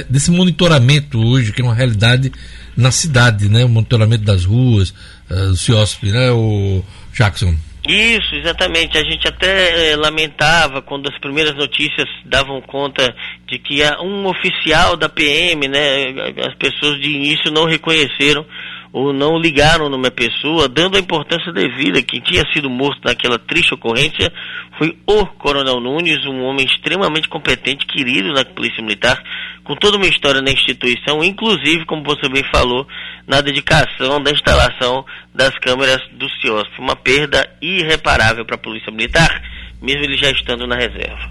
desse 0.08 0.32
monitoramento 0.32 1.20
hoje, 1.24 1.52
que 1.52 1.62
é 1.62 1.64
uma 1.64 1.74
realidade 1.76 2.32
na 2.76 2.90
cidade, 2.90 3.48
né? 3.48 3.64
O 3.64 3.68
monitoramento 3.68 4.24
das 4.24 4.44
ruas, 4.44 4.94
ah, 5.30 5.34
do 5.34 5.56
CIOSP, 5.56 6.10
né, 6.10 6.30
o 6.30 6.82
Jackson? 7.12 7.54
Isso, 7.86 8.34
exatamente. 8.34 8.98
A 8.98 9.02
gente 9.02 9.26
até 9.26 9.92
eh, 9.92 9.96
lamentava 9.96 10.82
quando 10.82 11.08
as 11.08 11.18
primeiras 11.18 11.54
notícias 11.54 12.06
davam 12.26 12.60
conta 12.60 13.14
de 13.48 13.58
que 13.58 13.82
um 14.02 14.26
oficial 14.26 14.96
da 14.96 15.08
PM, 15.08 15.66
né, 15.66 16.14
as 16.46 16.54
pessoas 16.56 17.00
de 17.00 17.08
início 17.08 17.50
não 17.50 17.64
reconheceram 17.64 18.44
ou 18.92 19.12
não 19.12 19.38
ligaram 19.38 19.88
numa 19.88 20.10
pessoa, 20.10 20.68
dando 20.68 20.96
a 20.96 21.00
importância 21.00 21.52
devida. 21.52 22.02
Quem 22.02 22.20
tinha 22.20 22.42
sido 22.52 22.68
morto 22.68 23.00
naquela 23.04 23.38
triste 23.38 23.72
ocorrência 23.72 24.32
foi 24.76 24.96
o 25.06 25.26
Coronel 25.26 25.80
Nunes, 25.80 26.24
um 26.26 26.42
homem 26.42 26.66
extremamente 26.66 27.28
competente, 27.28 27.86
querido 27.86 28.32
na 28.32 28.44
Polícia 28.44 28.82
Militar, 28.82 29.22
com 29.70 29.76
toda 29.76 29.98
uma 29.98 30.06
história 30.08 30.42
na 30.42 30.50
instituição, 30.50 31.22
inclusive, 31.22 31.86
como 31.86 32.02
você 32.02 32.28
bem 32.28 32.42
falou, 32.50 32.84
na 33.24 33.40
dedicação 33.40 34.20
da 34.20 34.32
instalação 34.32 35.04
das 35.32 35.56
câmeras 35.60 36.00
do 36.18 36.28
CIOSP. 36.28 36.80
Uma 36.80 36.96
perda 36.96 37.48
irreparável 37.62 38.44
para 38.44 38.56
a 38.56 38.58
Polícia 38.58 38.90
Militar, 38.90 39.30
mesmo 39.80 40.02
ele 40.02 40.16
já 40.16 40.28
estando 40.32 40.66
na 40.66 40.74
reserva. 40.74 41.30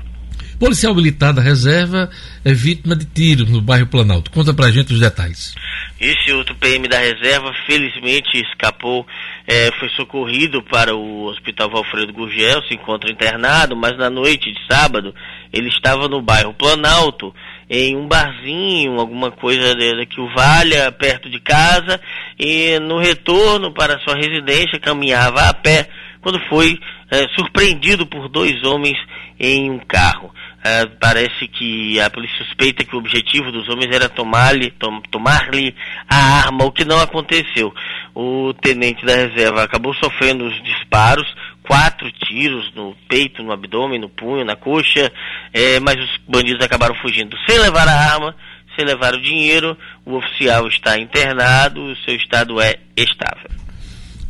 Policial 0.57 0.95
militar 0.95 1.33
da 1.33 1.41
reserva 1.41 2.09
é 2.45 2.53
vítima 2.53 2.95
de 2.95 3.05
tiro 3.05 3.45
no 3.45 3.61
bairro 3.61 3.87
Planalto. 3.87 4.31
Conta 4.31 4.53
pra 4.53 4.71
gente 4.71 4.93
os 4.93 4.99
detalhes. 4.99 5.53
Esse 5.99 6.31
outro 6.31 6.55
PM 6.55 6.87
da 6.87 6.97
reserva, 6.97 7.53
felizmente, 7.65 8.37
escapou, 8.41 9.05
eh, 9.47 9.69
foi 9.79 9.89
socorrido 9.89 10.61
para 10.63 10.95
o 10.95 11.25
Hospital 11.25 11.69
Valfredo 11.69 12.13
Gurgel, 12.13 12.61
se 12.67 12.73
encontra 12.73 13.11
internado, 13.11 13.75
mas 13.75 13.97
na 13.97 14.09
noite 14.09 14.51
de 14.51 14.59
sábado 14.69 15.13
ele 15.51 15.69
estava 15.69 16.07
no 16.07 16.21
bairro 16.21 16.53
Planalto, 16.53 17.33
em 17.69 17.95
um 17.95 18.07
barzinho, 18.07 18.99
alguma 18.99 19.29
coisa 19.31 19.75
que 20.05 20.19
o 20.19 20.27
valha, 20.33 20.91
perto 20.91 21.29
de 21.29 21.39
casa, 21.39 22.01
e 22.37 22.79
no 22.79 22.97
retorno 22.97 23.71
para 23.73 23.99
sua 23.99 24.15
residência 24.15 24.79
caminhava 24.79 25.47
a 25.47 25.53
pé, 25.53 25.87
quando 26.21 26.39
foi 26.49 26.77
eh, 27.11 27.27
surpreendido 27.35 28.05
por 28.07 28.27
dois 28.27 28.63
homens 28.63 28.97
em 29.39 29.69
um 29.69 29.79
carro. 29.79 30.33
Eh, 30.61 30.85
parece 30.99 31.47
que 31.47 31.97
a 32.01 32.09
polícia 32.09 32.43
suspeita 32.43 32.83
que 32.83 32.93
o 32.93 32.99
objetivo 32.99 33.51
dos 33.51 33.69
homens 33.69 33.95
era 33.95 34.09
tomar-lhe 34.09 34.71
tom- 34.71 35.01
tomar-lhe 35.09 35.73
a 36.09 36.15
arma, 36.43 36.65
o 36.65 36.71
que 36.71 36.83
não 36.83 36.99
aconteceu. 36.99 37.73
O 38.13 38.53
tenente 38.61 39.05
da 39.05 39.15
reserva 39.15 39.63
acabou 39.63 39.93
sofrendo 39.93 40.45
os 40.45 40.63
disparos, 40.63 41.25
quatro 41.69 42.11
tiros 42.11 42.73
no 42.73 42.95
peito, 43.07 43.43
no 43.43 43.51
abdômen, 43.51 43.99
no 43.99 44.09
punho, 44.09 44.43
na 44.43 44.55
coxa, 44.55 45.11
eh, 45.53 45.79
mas 45.79 45.97
os 45.99 46.09
bandidos 46.27 46.65
acabaram 46.65 46.95
fugindo 46.95 47.37
sem 47.47 47.59
levar 47.59 47.87
a 47.87 48.11
arma, 48.11 48.35
sem 48.75 48.83
levar 48.83 49.13
o 49.13 49.21
dinheiro. 49.21 49.77
O 50.03 50.15
oficial 50.15 50.67
está 50.67 50.97
internado, 50.97 51.79
o 51.79 51.95
seu 51.97 52.15
estado 52.15 52.59
é 52.59 52.79
estável. 52.97 53.51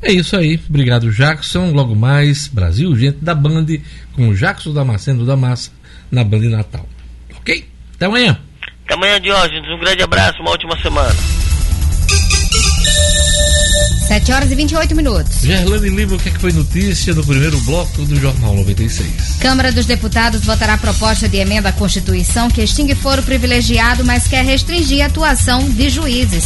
É 0.02 0.12
isso 0.12 0.36
aí. 0.36 0.60
Obrigado, 0.67 1.10
Jackson. 1.13 1.71
Logo 1.71 1.95
mais, 1.95 2.49
Brasil, 2.49 2.93
gente 2.97 3.23
da 3.23 3.34
Band, 3.34 3.67
com 4.13 4.28
o 4.28 4.36
Jackson 4.36 4.73
Damasceno 4.73 5.25
da 5.25 5.38
Massa, 5.38 5.71
na 6.12 6.25
Band 6.25 6.41
Natal. 6.41 6.86
Ok? 7.38 7.65
Até 7.95 8.06
amanhã. 8.06 8.38
Até 8.84 8.95
amanhã, 8.95 9.21
Diógenes. 9.21 9.69
Um 9.69 9.80
grande 9.80 10.04
abraço, 10.04 10.41
uma 10.41 10.52
ótima 10.52 10.78
semana. 10.82 11.38
7 14.10 14.32
horas 14.32 14.52
e 14.52 14.56
28 14.56 14.95
minutos. 14.95 15.41
Gerlane 15.43 15.88
Lima, 15.88 16.15
o 16.15 16.17
que, 16.17 16.30
é 16.30 16.32
que 16.32 16.39
foi 16.39 16.52
notícia 16.52 17.13
no 17.13 17.24
primeiro 17.24 17.60
bloco 17.60 18.04
do 18.06 18.19
Jornal 18.19 18.56
96? 18.56 19.08
Câmara 19.39 19.72
dos 19.72 19.86
Deputados 19.86 20.43
votará 20.43 20.74
a 20.74 20.78
proposta 20.80 21.30
de 21.30 21.38
emenda 21.38 21.69
à 21.69 21.72
Constituição 21.72 22.50
que 22.50 22.60
extingue 22.60 22.95
foro 22.95 23.22
privilegiado, 23.22 24.04
mas 24.04 24.28
quer 24.28 24.43
restringir 24.43 25.04
a 25.04 25.06
atuação 25.06 25.69
de 25.69 25.89
juízes. 25.89 26.45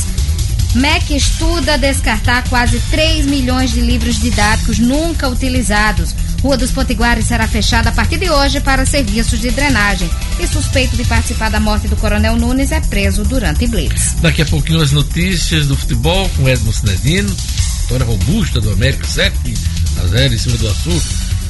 MEC 0.76 1.16
estuda 1.16 1.78
descartar 1.78 2.44
quase 2.50 2.80
3 2.92 3.28
milhões 3.28 3.72
de 3.72 3.80
livros 3.80 4.20
didáticos 4.20 4.80
nunca 4.80 5.30
utilizados. 5.30 6.14
Rua 6.42 6.58
dos 6.58 6.72
Potiguares 6.72 7.28
será 7.28 7.48
fechada 7.48 7.90
a 7.90 7.94
partir 7.94 8.18
de 8.18 8.30
hoje 8.30 8.60
para 8.60 8.86
serviços 8.86 9.40
de 9.40 9.52
drenagem. 9.52 10.10
E 10.40 10.46
suspeito 10.46 10.98
de 10.98 11.06
participar 11.06 11.50
da 11.50 11.60
morte 11.60 11.88
do 11.88 11.96
Coronel 11.96 12.36
Nunes 12.36 12.72
é 12.72 12.82
preso 12.82 13.24
durante 13.24 13.66
Blitz. 13.68 14.16
Daqui 14.20 14.42
a 14.42 14.46
pouquinho 14.46 14.82
as 14.82 14.92
notícias 14.92 15.68
do 15.68 15.78
futebol 15.78 16.28
com 16.36 16.50
Edmo 16.50 16.74
Cinedino, 16.74 17.34
vitória 17.94 18.06
robusta 18.06 18.60
do 18.60 18.72
América 18.72 19.06
7 19.06 19.54
a 20.02 20.08
0 20.08 20.34
em 20.34 20.38
cima 20.38 20.58
do 20.58 20.68
Açul. 20.68 21.02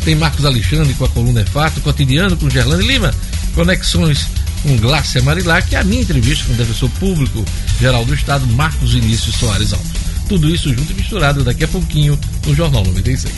Tem 0.03 0.15
Marcos 0.15 0.43
Alexandre 0.43 0.93
com 0.95 1.05
a 1.05 1.09
coluna 1.09 1.41
é 1.41 1.45
fato, 1.45 1.79
cotidiano 1.79 2.35
com 2.35 2.49
Gerlane 2.49 2.85
Lima, 2.85 3.13
conexões 3.55 4.27
com 4.61 4.75
Glácia 4.77 5.21
Marilac 5.21 5.71
e 5.71 5.75
a 5.77 5.83
minha 5.83 6.01
entrevista 6.01 6.45
com 6.45 6.53
o 6.53 6.57
defensor 6.57 6.89
público 6.99 7.45
geral 7.79 8.03
do 8.03 8.13
Estado, 8.13 8.45
Marcos 8.47 8.93
Vinícius 8.93 9.35
Soares 9.35 9.71
Alves. 9.71 9.91
Tudo 10.27 10.49
isso 10.49 10.73
junto 10.73 10.91
e 10.91 10.95
misturado 10.95 11.43
daqui 11.43 11.63
a 11.63 11.67
pouquinho 11.67 12.19
no 12.45 12.53
Jornal 12.53 12.83
96. 12.83 13.33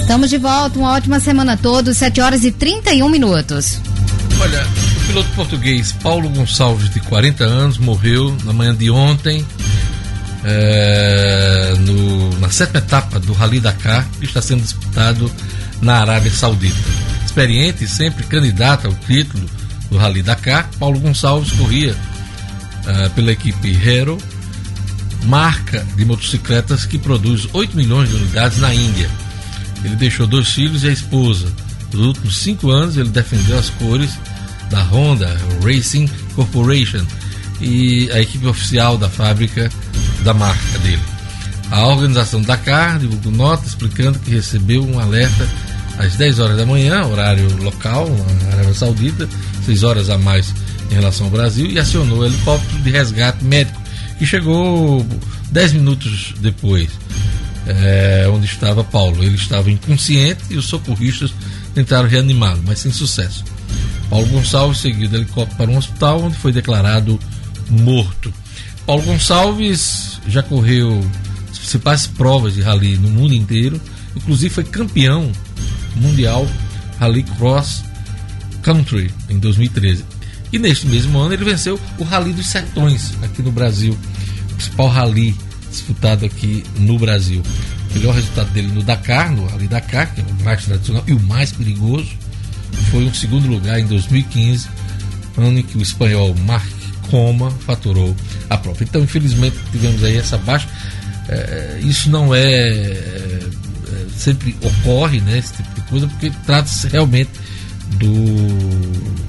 Estamos 0.00 0.28
de 0.28 0.38
volta, 0.38 0.78
uma 0.78 0.92
ótima 0.92 1.20
semana 1.20 1.52
a 1.52 1.56
todos, 1.56 1.96
7 1.96 2.20
horas 2.20 2.44
e 2.44 2.50
31 2.50 3.08
minutos. 3.08 3.80
Olha, 4.40 4.66
o 5.02 5.06
piloto 5.06 5.28
português 5.34 5.92
Paulo 5.92 6.28
Gonçalves, 6.30 6.88
de 6.88 6.98
40 7.00 7.44
anos, 7.44 7.76
morreu 7.76 8.34
na 8.44 8.54
manhã 8.54 8.74
de 8.74 8.90
ontem 8.90 9.46
é, 10.44 11.74
no, 11.78 12.38
na 12.38 12.48
sétima 12.48 12.78
etapa 12.78 13.20
do 13.20 13.34
Rally 13.34 13.60
Dakar, 13.60 14.08
que 14.18 14.24
está 14.24 14.40
sendo 14.40 14.62
disputado 14.62 15.30
na 15.82 15.98
Arábia 15.98 16.30
Saudita. 16.30 16.78
Experiente 17.24 17.84
e 17.84 17.88
sempre 17.88 18.24
candidato 18.24 18.86
ao 18.86 18.94
título 18.94 19.46
do 19.90 19.98
Rally 19.98 20.22
Dakar, 20.22 20.70
Paulo 20.78 20.98
Gonçalves 20.98 21.52
corria 21.52 21.94
é, 22.86 23.08
pela 23.10 23.32
equipe 23.32 23.70
Hero, 23.70 24.16
marca 25.24 25.86
de 25.96 26.04
motocicletas 26.06 26.86
que 26.86 26.98
produz 26.98 27.46
8 27.52 27.76
milhões 27.76 28.08
de 28.08 28.16
unidades 28.16 28.58
na 28.58 28.74
Índia. 28.74 29.10
Ele 29.84 29.96
deixou 29.96 30.26
dois 30.26 30.48
filhos 30.48 30.82
e 30.82 30.88
a 30.88 30.92
esposa. 30.92 31.52
Nos 31.92 32.06
últimos 32.06 32.38
cinco 32.38 32.70
anos, 32.70 32.96
ele 32.96 33.08
defendeu 33.08 33.58
as 33.58 33.68
cores 33.70 34.10
da 34.70 34.82
Honda 34.82 35.36
Racing 35.62 36.08
Corporation 36.34 37.04
e 37.60 38.10
a 38.12 38.20
equipe 38.20 38.46
oficial 38.46 38.96
da 38.96 39.08
fábrica 39.08 39.70
da 40.22 40.32
marca 40.32 40.78
dele. 40.78 41.02
A 41.70 41.86
organização 41.86 42.40
Dakar 42.42 42.98
divulgou 42.98 43.30
nota 43.30 43.66
explicando 43.66 44.18
que 44.18 44.30
recebeu 44.30 44.82
um 44.82 44.98
alerta 44.98 45.46
às 45.98 46.16
10 46.16 46.38
horas 46.38 46.56
da 46.56 46.66
manhã, 46.66 47.04
horário 47.04 47.46
local, 47.62 48.08
na 48.42 48.52
Arábia 48.54 48.74
Saudita, 48.74 49.28
6 49.66 49.82
horas 49.82 50.10
a 50.10 50.18
mais 50.18 50.54
em 50.90 50.94
relação 50.94 51.26
ao 51.26 51.30
Brasil, 51.30 51.66
e 51.66 51.78
acionou 51.78 52.18
o 52.18 52.26
helicóptero 52.26 52.82
de 52.82 52.90
resgate 52.90 53.44
médico, 53.44 53.80
que 54.18 54.26
chegou 54.26 55.06
10 55.52 55.74
minutos 55.74 56.34
depois, 56.40 56.90
é, 57.66 58.26
onde 58.32 58.46
estava 58.46 58.82
Paulo. 58.82 59.22
Ele 59.22 59.36
estava 59.36 59.70
inconsciente 59.70 60.42
e 60.50 60.56
os 60.56 60.64
socorristas 60.64 61.32
tentaram 61.74 62.08
reanimá-lo, 62.08 62.62
mas 62.66 62.80
sem 62.80 62.90
sucesso. 62.90 63.44
Paulo 64.10 64.26
Gonçalves 64.26 64.78
seguiu 64.78 65.08
do 65.08 65.16
helicóptero 65.16 65.56
para 65.56 65.70
um 65.70 65.78
hospital, 65.78 66.20
onde 66.20 66.36
foi 66.36 66.52
declarado 66.52 67.18
morto. 67.70 68.34
Paulo 68.84 69.04
Gonçalves 69.04 70.20
já 70.26 70.42
correu 70.42 71.00
as 71.48 71.58
principais 71.58 72.06
provas 72.08 72.54
de 72.54 72.60
rally 72.60 72.96
no 72.96 73.08
mundo 73.08 73.32
inteiro, 73.32 73.80
inclusive 74.16 74.52
foi 74.52 74.64
campeão 74.64 75.30
mundial 75.94 76.46
Rally 76.98 77.22
Cross 77.22 77.84
Country 78.62 79.12
em 79.28 79.38
2013. 79.38 80.04
E 80.52 80.58
neste 80.58 80.88
mesmo 80.88 81.16
ano 81.18 81.32
ele 81.32 81.44
venceu 81.44 81.78
o 81.96 82.02
Rally 82.02 82.32
dos 82.32 82.48
Sertões 82.48 83.12
aqui 83.22 83.40
no 83.40 83.52
Brasil, 83.52 83.96
o 84.50 84.54
principal 84.54 84.88
rally 84.88 85.36
disputado 85.70 86.26
aqui 86.26 86.64
no 86.80 86.98
Brasil. 86.98 87.40
O 87.90 87.94
melhor 87.94 88.14
resultado 88.14 88.50
dele 88.50 88.68
no 88.68 88.82
Dakar, 88.82 89.30
no 89.30 89.46
Rally 89.46 89.68
Dakar, 89.68 90.12
que 90.12 90.20
é 90.20 90.24
o 90.24 90.44
mais 90.44 90.64
tradicional 90.64 91.04
e 91.06 91.12
o 91.12 91.20
mais 91.20 91.52
perigoso, 91.52 92.10
foi 92.90 93.04
um 93.04 93.14
segundo 93.14 93.48
lugar 93.48 93.78
em 93.80 93.86
2015, 93.86 94.68
ano 95.36 95.58
em 95.58 95.62
que 95.62 95.78
o 95.78 95.82
espanhol 95.82 96.34
Marc 96.46 96.68
Coma 97.10 97.50
faturou 97.50 98.14
a 98.48 98.56
prova. 98.56 98.82
Então, 98.82 99.02
infelizmente, 99.02 99.56
tivemos 99.72 100.02
aí 100.04 100.16
essa 100.16 100.38
baixa. 100.38 100.68
É, 101.28 101.80
isso 101.82 102.10
não 102.10 102.34
é, 102.34 102.40
é, 102.40 103.48
sempre 104.16 104.56
ocorre, 104.62 105.20
né, 105.20 105.38
esse 105.38 105.54
tipo 105.54 105.74
de 105.74 105.80
coisa, 105.82 106.06
porque 106.08 106.30
trata-se 106.44 106.88
realmente 106.88 107.30
do 107.98 109.20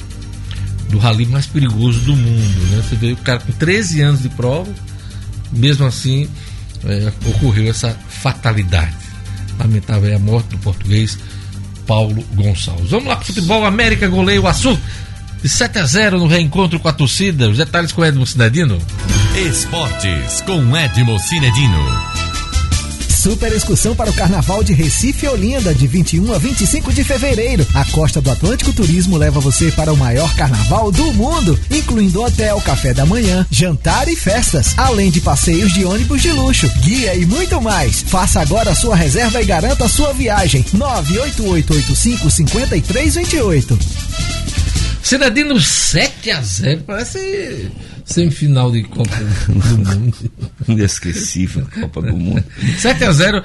do 0.90 0.98
rally 0.98 1.26
mais 1.26 1.46
perigoso 1.46 2.02
do 2.02 2.16
mundo, 2.16 2.60
né? 2.70 2.84
Você 2.84 2.96
vê 2.96 3.14
o 3.14 3.18
cara 3.18 3.40
com 3.40 3.54
13 3.54 4.02
anos 4.02 4.22
de 4.22 4.30
prova, 4.30 4.70
mesmo 5.52 5.86
assim 5.86 6.28
é, 6.84 7.12
ocorreu 7.30 7.70
essa 7.70 7.98
fatalidade. 8.10 8.96
Lamentável 9.58 10.12
é 10.12 10.16
a 10.16 10.20
morte 10.20 10.50
do 10.50 10.58
português 10.58 11.18
Paulo 11.86 12.24
Gonçalves. 12.34 12.89
Vamos 12.89 13.08
lá 13.08 13.15
para 13.15 13.24
o 13.24 13.26
futebol. 13.26 13.65
América 13.65 14.08
goleia 14.08 14.41
o 14.41 14.48
Açu 14.48 14.78
de 15.41 15.50
7 15.50 15.80
a 15.80 15.86
0 15.86 16.20
no 16.20 16.28
reencontro 16.28 16.80
com 16.80 16.88
a 16.88 16.94
torcida. 16.94 17.50
Os 17.50 17.58
detalhes 17.58 17.91
com 17.91 18.06
Edmo 18.06 18.26
Cinedino. 18.26 18.80
Esportes 19.36 20.41
com 20.41 20.78
Edmo 20.78 21.17
Cinedino. 21.20 22.21
Super 23.22 23.54
excursão 23.54 23.96
para 23.96 24.10
o 24.10 24.14
Carnaval 24.14 24.64
de 24.64 24.74
Recife 24.74 25.28
Olinda, 25.28 25.76
de 25.76 25.86
21 25.86 26.34
a 26.34 26.40
25 26.40 26.92
de 26.92 27.04
fevereiro. 27.04 27.64
A 27.72 27.86
Costa 27.86 28.20
do 28.20 28.32
Atlântico 28.32 28.74
Turismo 28.74 29.16
leva 29.16 29.40
você 29.40 29.72
para 29.72 29.94
o 29.94 29.96
maior 29.96 30.34
carnaval 30.34 30.92
do 30.92 31.14
mundo, 31.14 31.60
incluindo 31.70 32.24
hotel, 32.24 32.60
café 32.62 32.96
da 32.96 33.06
manhã, 33.06 33.46
jantar 33.52 34.08
e 34.08 34.16
festas, 34.16 34.74
além 34.76 35.12
de 35.12 35.22
passeios 35.22 35.72
de 35.72 35.86
ônibus 35.86 36.20
de 36.20 36.32
luxo, 36.32 36.68
guia 36.80 37.14
e 37.14 37.24
muito 37.24 37.62
mais. 37.62 38.02
Faça 38.02 38.42
agora 38.42 38.72
a 38.72 38.76
sua 38.76 38.96
reserva 38.96 39.40
e 39.40 39.46
garanta 39.46 39.86
a 39.86 39.90
sua 39.90 40.14
viagem. 40.14 40.66
98885 40.74 42.32
5328. 42.32 43.80
Cidadino 45.04 45.62
7 45.62 46.32
a 46.32 46.42
0 46.42 46.84
parece 46.88 47.70
semifinal 48.06 48.72
de 48.72 48.84
Copa 48.84 49.16
do 49.48 49.78
Mundo. 49.78 50.32
Inesquecível 50.68 51.68
Copa 51.74 52.02
do 52.02 52.16
Mundo. 52.16 52.44
7 52.78 53.04
a 53.06 53.12
0 53.12 53.44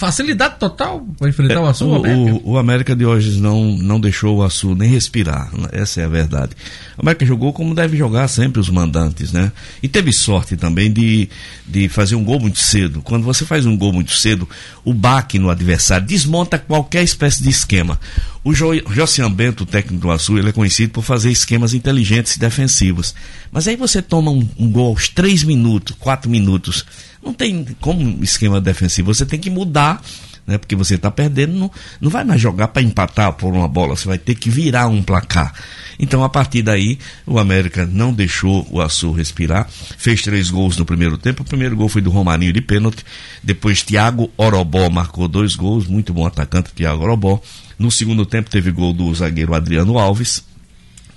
facilidade 0.00 0.56
total 0.58 1.06
para 1.18 1.28
enfrentar 1.28 1.60
o 1.60 1.66
Açu. 1.66 1.86
O, 1.86 1.94
América. 1.94 2.40
o, 2.42 2.52
o 2.52 2.58
América 2.58 2.96
de 2.96 3.04
hoje 3.04 3.38
não, 3.38 3.76
não 3.76 4.00
deixou 4.00 4.38
o 4.38 4.42
Açu 4.42 4.74
nem 4.74 4.88
respirar. 4.88 5.54
né? 5.54 5.68
Essa 5.72 6.00
é 6.00 6.04
a 6.06 6.08
verdade. 6.08 6.52
O 6.96 7.02
América 7.02 7.26
jogou 7.26 7.52
como 7.52 7.74
deve 7.74 7.98
jogar 7.98 8.26
sempre 8.26 8.58
os 8.60 8.70
mandantes, 8.70 9.30
né? 9.30 9.52
E 9.82 9.88
teve 9.88 10.10
sorte 10.10 10.56
também 10.56 10.90
de, 10.90 11.28
de 11.68 11.86
fazer 11.90 12.14
um 12.14 12.24
gol 12.24 12.40
muito 12.40 12.58
cedo. 12.58 13.02
Quando 13.02 13.24
você 13.24 13.44
faz 13.44 13.66
um 13.66 13.76
gol 13.76 13.92
muito 13.92 14.12
cedo, 14.12 14.48
o 14.86 14.94
baque 14.94 15.38
no 15.38 15.50
adversário 15.50 16.06
desmonta 16.06 16.58
qualquer 16.58 17.02
espécie 17.02 17.42
de 17.42 17.50
esquema. 17.50 18.00
O 18.42 18.54
jo, 18.54 18.72
Josian 18.90 19.30
Bento, 19.30 19.64
o 19.64 19.66
técnico 19.66 20.00
do 20.00 20.10
Açu, 20.10 20.38
ele 20.38 20.48
é 20.48 20.52
conhecido 20.52 20.94
por 20.94 21.04
fazer 21.04 21.30
esquemas 21.30 21.74
inteligentes 21.74 22.36
e 22.36 22.40
defensivos. 22.40 23.14
Mas 23.52 23.68
aí 23.68 23.76
você 23.76 24.00
toma 24.00 24.30
um, 24.30 24.48
um 24.58 24.70
gol 24.72 24.88
aos 24.88 25.10
3 25.10 25.44
minutos, 25.44 25.94
4 26.00 26.30
minutos. 26.30 26.86
Não 27.22 27.32
tem 27.32 27.66
como 27.80 28.22
esquema 28.24 28.60
defensivo. 28.60 29.12
Você 29.14 29.26
tem 29.26 29.38
que 29.38 29.50
mudar, 29.50 30.02
né? 30.46 30.58
Porque 30.58 30.74
você 30.74 30.94
está 30.94 31.10
perdendo, 31.10 31.54
não, 31.54 31.70
não 32.00 32.10
vai 32.10 32.24
mais 32.24 32.40
jogar 32.40 32.68
para 32.68 32.82
empatar 32.82 33.32
por 33.34 33.52
uma 33.52 33.68
bola. 33.68 33.94
Você 33.94 34.08
vai 34.08 34.18
ter 34.18 34.34
que 34.34 34.50
virar 34.50 34.88
um 34.88 35.02
placar. 35.02 35.54
Então, 35.98 36.24
a 36.24 36.30
partir 36.30 36.62
daí, 36.62 36.98
o 37.26 37.38
América 37.38 37.86
não 37.86 38.12
deixou 38.12 38.66
o 38.70 38.80
Açu 38.80 39.12
respirar. 39.12 39.68
Fez 39.70 40.22
três 40.22 40.50
gols 40.50 40.78
no 40.78 40.86
primeiro 40.86 41.18
tempo. 41.18 41.42
O 41.42 41.46
primeiro 41.46 41.76
gol 41.76 41.88
foi 41.88 42.00
do 42.00 42.10
Romarinho 42.10 42.54
de 42.54 42.62
pênalti. 42.62 43.04
Depois, 43.42 43.82
Thiago 43.82 44.30
Orobó 44.36 44.88
marcou 44.88 45.28
dois 45.28 45.54
gols. 45.54 45.86
Muito 45.86 46.14
bom 46.14 46.26
atacante, 46.26 46.72
Thiago 46.72 47.02
Orobó. 47.02 47.40
No 47.78 47.90
segundo 47.90 48.24
tempo, 48.24 48.48
teve 48.48 48.70
gol 48.70 48.94
do 48.94 49.14
zagueiro 49.14 49.54
Adriano 49.54 49.98
Alves. 49.98 50.42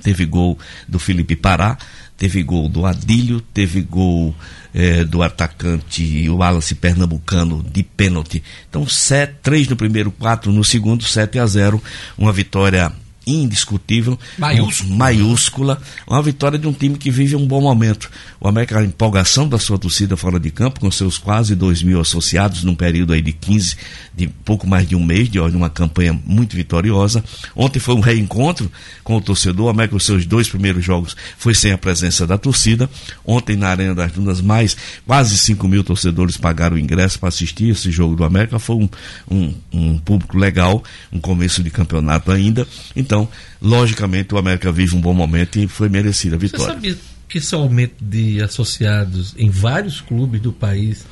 Teve 0.04 0.26
gol 0.26 0.60
do 0.86 1.00
Felipe 1.00 1.36
Pará. 1.36 1.78
Teve 2.18 2.44
gol 2.44 2.70
do 2.70 2.86
Adílio. 2.86 3.42
Teve 3.42 3.82
gol 3.82 4.36
eh, 4.74 5.04
do 5.04 5.22
atacante, 5.22 6.28
o 6.30 6.38
Wallace 6.38 6.76
Pernambucano, 6.76 7.64
de 7.64 7.84
pênalti. 7.84 8.44
Então, 8.70 8.88
sete, 8.88 9.36
três 9.42 9.68
no 9.68 9.76
primeiro, 9.76 10.12
quatro 10.12 10.52
no 10.52 10.64
segundo, 10.64 11.04
7 11.04 11.40
a 11.40 11.46
0. 11.46 11.82
Uma 12.18 12.34
vitória 12.34 12.92
indiscutível, 13.26 14.20
Maiúscula. 14.38 14.96
maiúscula, 14.96 15.82
uma 16.08 16.22
vitória 16.22 16.60
de 16.60 16.68
um 16.68 16.74
time 16.74 16.98
que 16.98 17.10
vive 17.10 17.36
um 17.36 17.46
bom 17.46 17.62
momento. 17.62 18.10
O 18.40 18.48
América, 18.48 18.80
a 18.80 18.84
empolgação 18.84 19.48
da 19.48 19.58
sua 19.58 19.78
torcida 19.78 20.18
fora 20.18 20.40
de 20.40 20.52
campo, 20.52 20.80
com 20.80 20.92
seus 20.92 21.18
quase 21.18 21.56
2 21.56 21.84
mil 21.84 22.00
associados, 22.00 22.64
num 22.64 22.76
período 22.76 23.14
aí 23.14 23.22
de 23.22 23.32
15, 23.32 23.78
de 24.16 24.28
pouco 24.28 24.68
mais 24.68 24.88
de 24.88 24.96
um 24.96 25.04
mês, 25.04 25.30
de 25.30 25.40
uma 25.40 25.70
campanha 25.70 26.20
muito 26.26 26.56
vitoriosa. 26.56 27.24
Ontem 27.56 27.80
foi 27.80 27.96
um 27.96 28.00
reencontro 28.00 28.72
com 29.04 29.16
o 29.16 29.22
torcedor. 29.22 29.68
O 29.68 29.70
América, 29.70 29.96
os 29.96 30.06
seus 30.06 30.26
dois 30.26 30.50
primeiros 30.50 30.84
jogos, 30.84 31.16
foi 31.38 31.54
sem 31.54 31.72
a 31.72 31.78
presença 31.78 32.28
da 32.28 32.38
torcida. 32.38 32.90
Ontem, 33.26 33.56
na 33.56 33.70
Arena 33.70 33.96
das 33.96 34.12
Dunas, 34.12 34.42
mais 34.42 34.76
quase 35.06 35.38
5 35.38 35.68
mil 35.68 35.84
torcedores 35.84 36.38
pagaram 36.38 36.76
o 36.76 36.80
ingresso 36.80 37.20
para 37.20 37.30
assistir 37.30 37.70
esse 37.70 37.92
jogo 37.92 38.16
do 38.16 38.24
América. 38.24 38.60
Foi 38.60 38.76
um, 38.76 38.90
um, 39.30 39.54
um 39.72 39.98
público 39.98 40.38
legal, 40.38 40.84
um 41.12 41.20
começo 41.20 41.64
de 41.64 41.70
campeonato 41.70 42.32
ainda. 42.32 42.68
Então, 42.96 43.13
logicamente, 43.62 44.34
o 44.34 44.38
América 44.38 44.72
vive 44.72 44.96
um 44.96 45.02
bom 45.02 45.14
momento 45.14 45.58
e 45.60 45.68
foi 45.68 45.90
merecida 45.90 46.36
a 46.36 46.40
Você 46.40 46.46
vitória. 46.48 46.74
sabia 46.74 46.98
que 47.30 47.38
esse 47.38 47.56
aumento 47.56 47.96
de 48.02 48.42
associados 48.44 49.34
em 49.38 49.50
vários 49.50 50.02
clubes 50.02 50.42
do 50.42 50.52
país 50.52 51.06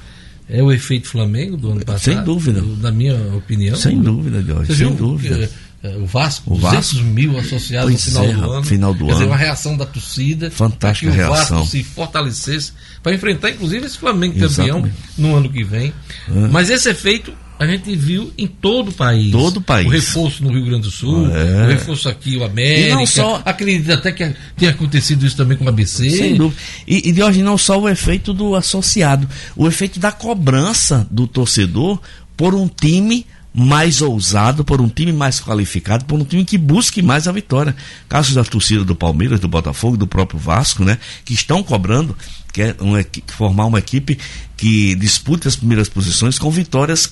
é 0.49 0.61
o 0.61 0.71
efeito 0.71 1.07
Flamengo 1.07 1.55
do 1.57 1.71
ano 1.71 1.85
passado? 1.85 2.01
Sem 2.15 2.23
dúvida. 2.23 2.61
Na 2.79 2.91
minha 2.91 3.15
opinião. 3.35 3.75
Sem 3.75 3.99
dúvida, 4.01 4.41
Jorge, 4.41 4.73
Você 4.73 4.83
sem 4.85 4.93
dúvida. 4.95 5.47
que, 5.47 5.87
eh, 5.87 5.97
o 5.97 6.05
Vasco, 6.05 6.53
O 6.53 6.57
200 6.59 6.93
Vasco. 6.93 7.03
mil 7.09 7.37
associados 7.39 7.91
no 7.91 7.97
final 7.97 8.25
é, 8.25 8.33
do 8.33 8.51
ano. 8.51 8.63
final 8.65 8.93
do 8.93 9.05
Quer 9.05 9.11
dizer, 9.13 9.23
ano. 9.23 9.31
uma 9.31 9.37
reação 9.37 9.77
da 9.77 9.85
torcida. 9.85 10.51
Fantástica 10.51 11.09
que 11.11 11.17
o 11.17 11.19
reação. 11.19 11.59
Vasco 11.59 11.71
se 11.71 11.83
fortalecesse 11.83 12.73
para 13.01 13.15
enfrentar, 13.15 13.49
inclusive, 13.51 13.85
esse 13.85 13.97
Flamengo 13.97 14.33
campeão 14.33 14.47
Exatamente. 14.79 14.95
no 15.17 15.35
ano 15.35 15.49
que 15.49 15.63
vem. 15.63 15.93
É. 16.27 16.33
Mas 16.51 16.69
esse 16.69 16.89
efeito 16.89 17.33
a 17.61 17.67
gente 17.67 17.95
viu 17.95 18.33
em 18.37 18.47
todo 18.47 18.89
o 18.89 18.91
país. 18.91 19.31
Todo 19.31 19.57
o 19.57 19.61
país. 19.61 19.85
O 19.87 19.89
reforço 19.91 20.43
no 20.43 20.51
Rio 20.51 20.65
Grande 20.65 20.83
do 20.83 20.91
Sul, 20.91 21.27
É. 21.31 21.65
o 21.65 21.67
reforço 21.67 22.09
aqui, 22.09 22.35
o 22.35 22.43
América. 22.43 22.87
E 22.89 22.93
não 22.95 23.05
só- 23.05 23.41
Acredito 23.45 23.91
até 23.91 24.11
que 24.11 24.33
tenha 24.57 24.71
acontecido 24.71 25.25
isso 25.25 25.37
também 25.37 25.55
com 25.57 25.65
o 25.65 25.69
ABC. 25.69 26.09
Sem 26.09 26.35
dúvida. 26.35 26.59
E, 26.87 27.09
e 27.09 27.11
de 27.11 27.21
hoje 27.21 27.41
não 27.43 27.57
só 27.57 27.79
o 27.79 27.87
efeito 27.87 28.33
do 28.33 28.55
associado, 28.55 29.27
o 29.55 29.67
efeito 29.67 29.99
da 29.99 30.11
cobrança 30.11 31.07
do 31.11 31.27
torcedor 31.27 31.99
por 32.35 32.55
um 32.55 32.67
time 32.67 33.25
mais 33.53 34.01
ousado, 34.01 34.63
por 34.63 34.79
um 34.79 34.87
time 34.87 35.11
mais 35.11 35.39
qualificado, 35.41 36.05
por 36.05 36.17
um 36.19 36.23
time 36.23 36.45
que 36.45 36.57
busque 36.57 37.01
mais 37.01 37.27
a 37.27 37.31
vitória. 37.33 37.75
Casos 38.07 38.33
da 38.33 38.43
torcida 38.45 38.83
do 38.85 38.95
Palmeiras, 38.95 39.39
do 39.41 39.47
Botafogo, 39.47 39.97
do 39.97 40.07
próprio 40.07 40.39
Vasco, 40.39 40.83
né? 40.85 40.97
Que 41.25 41.33
estão 41.33 41.61
cobrando 41.61 42.15
que 42.53 42.61
é 42.61 42.75
uma, 42.79 43.05
formar 43.27 43.65
uma 43.65 43.79
equipe 43.79 44.17
que 44.57 44.95
dispute 44.95 45.47
as 45.47 45.55
primeiras 45.55 45.87
posições 45.89 46.39
com 46.39 46.49
vitórias 46.49 47.11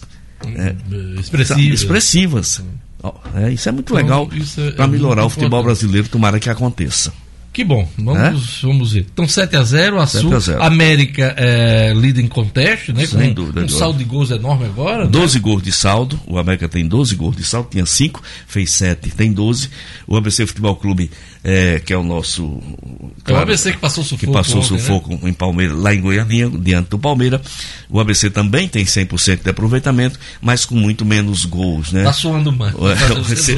é, 0.56 0.76
Expressivas. 1.20 1.82
expressivas. 1.82 2.64
É, 3.36 3.52
isso 3.52 3.70
é 3.70 3.72
muito 3.72 3.94
Então, 3.94 3.98
legal 4.04 4.30
é- 4.68 4.72
para 4.72 4.86
é 4.86 4.88
melhorar 4.88 5.26
o 5.26 5.30
futebol 5.30 5.60
importante. 5.62 5.80
brasileiro, 5.82 6.10
tomara 6.10 6.40
que 6.40 6.50
aconteça. 6.50 7.14
Que 7.52 7.64
bom, 7.64 7.90
vamos, 7.98 8.62
vamos 8.62 8.94
ver. 8.94 9.08
Então 9.12 9.26
7x0, 9.26 9.98
a 10.00 10.06
7 10.06 10.22
Sul. 10.22 10.36
a 10.36 10.40
0. 10.40 10.64
América 10.64 11.34
é, 11.36 11.92
líder 11.96 12.22
em 12.22 12.28
conteste, 12.28 12.94
né? 12.94 13.06
Sem 13.08 13.30
com 13.30 13.34
dúvida, 13.34 13.62
um 13.62 13.68
saldo 13.70 13.98
de 13.98 14.04
gols 14.04 14.30
enorme 14.30 14.66
agora. 14.66 15.06
né? 15.06 15.10
12 15.10 15.40
gols 15.40 15.64
de 15.64 15.72
saldo, 15.72 16.20
o 16.28 16.38
América 16.38 16.70
tem 16.70 16.88
12 16.88 17.16
gols 17.16 17.36
de 17.36 17.44
saldo, 17.44 17.70
tinha 17.72 17.86
5, 17.88 18.22
fez 18.48 18.70
7, 18.72 19.10
tem 19.12 19.34
12. 19.34 19.70
O 20.08 20.16
ABC 20.16 20.46
Futebol 20.46 20.76
Clube, 20.76 21.10
é, 21.44 21.80
que 21.80 21.94
é 21.94 21.98
o 21.98 22.04
nosso. 22.04 22.62
É 23.26 23.32
o 23.32 23.38
ABC 23.38 23.72
que 23.72 23.78
passou 23.78 24.04
sufoco 24.04 24.26
Que 24.26 24.32
passou 24.32 24.58
né? 24.58 24.68
sufoco 24.68 25.20
em 25.28 25.34
Palmeiras, 25.34 25.78
lá 25.78 25.94
em 25.94 26.02
Goiânia, 26.02 26.50
diante 26.50 26.90
do 26.90 27.00
Palmeiras. 27.00 27.42
O 27.90 28.00
ABC 28.00 28.30
também 28.30 28.68
tem 28.68 28.84
100% 28.84 29.44
de 29.44 29.50
aproveitamento, 29.50 30.20
mas 30.42 30.66
com 30.66 30.76
muito 30.76 31.06
menos 31.06 31.46
gols, 31.46 31.92
né? 31.92 32.04
Tá 32.04 32.14
suando 32.14 32.52
mais. 32.52 32.74
O, 32.76 32.84
o 33.16 33.18
ABC, 33.18 33.58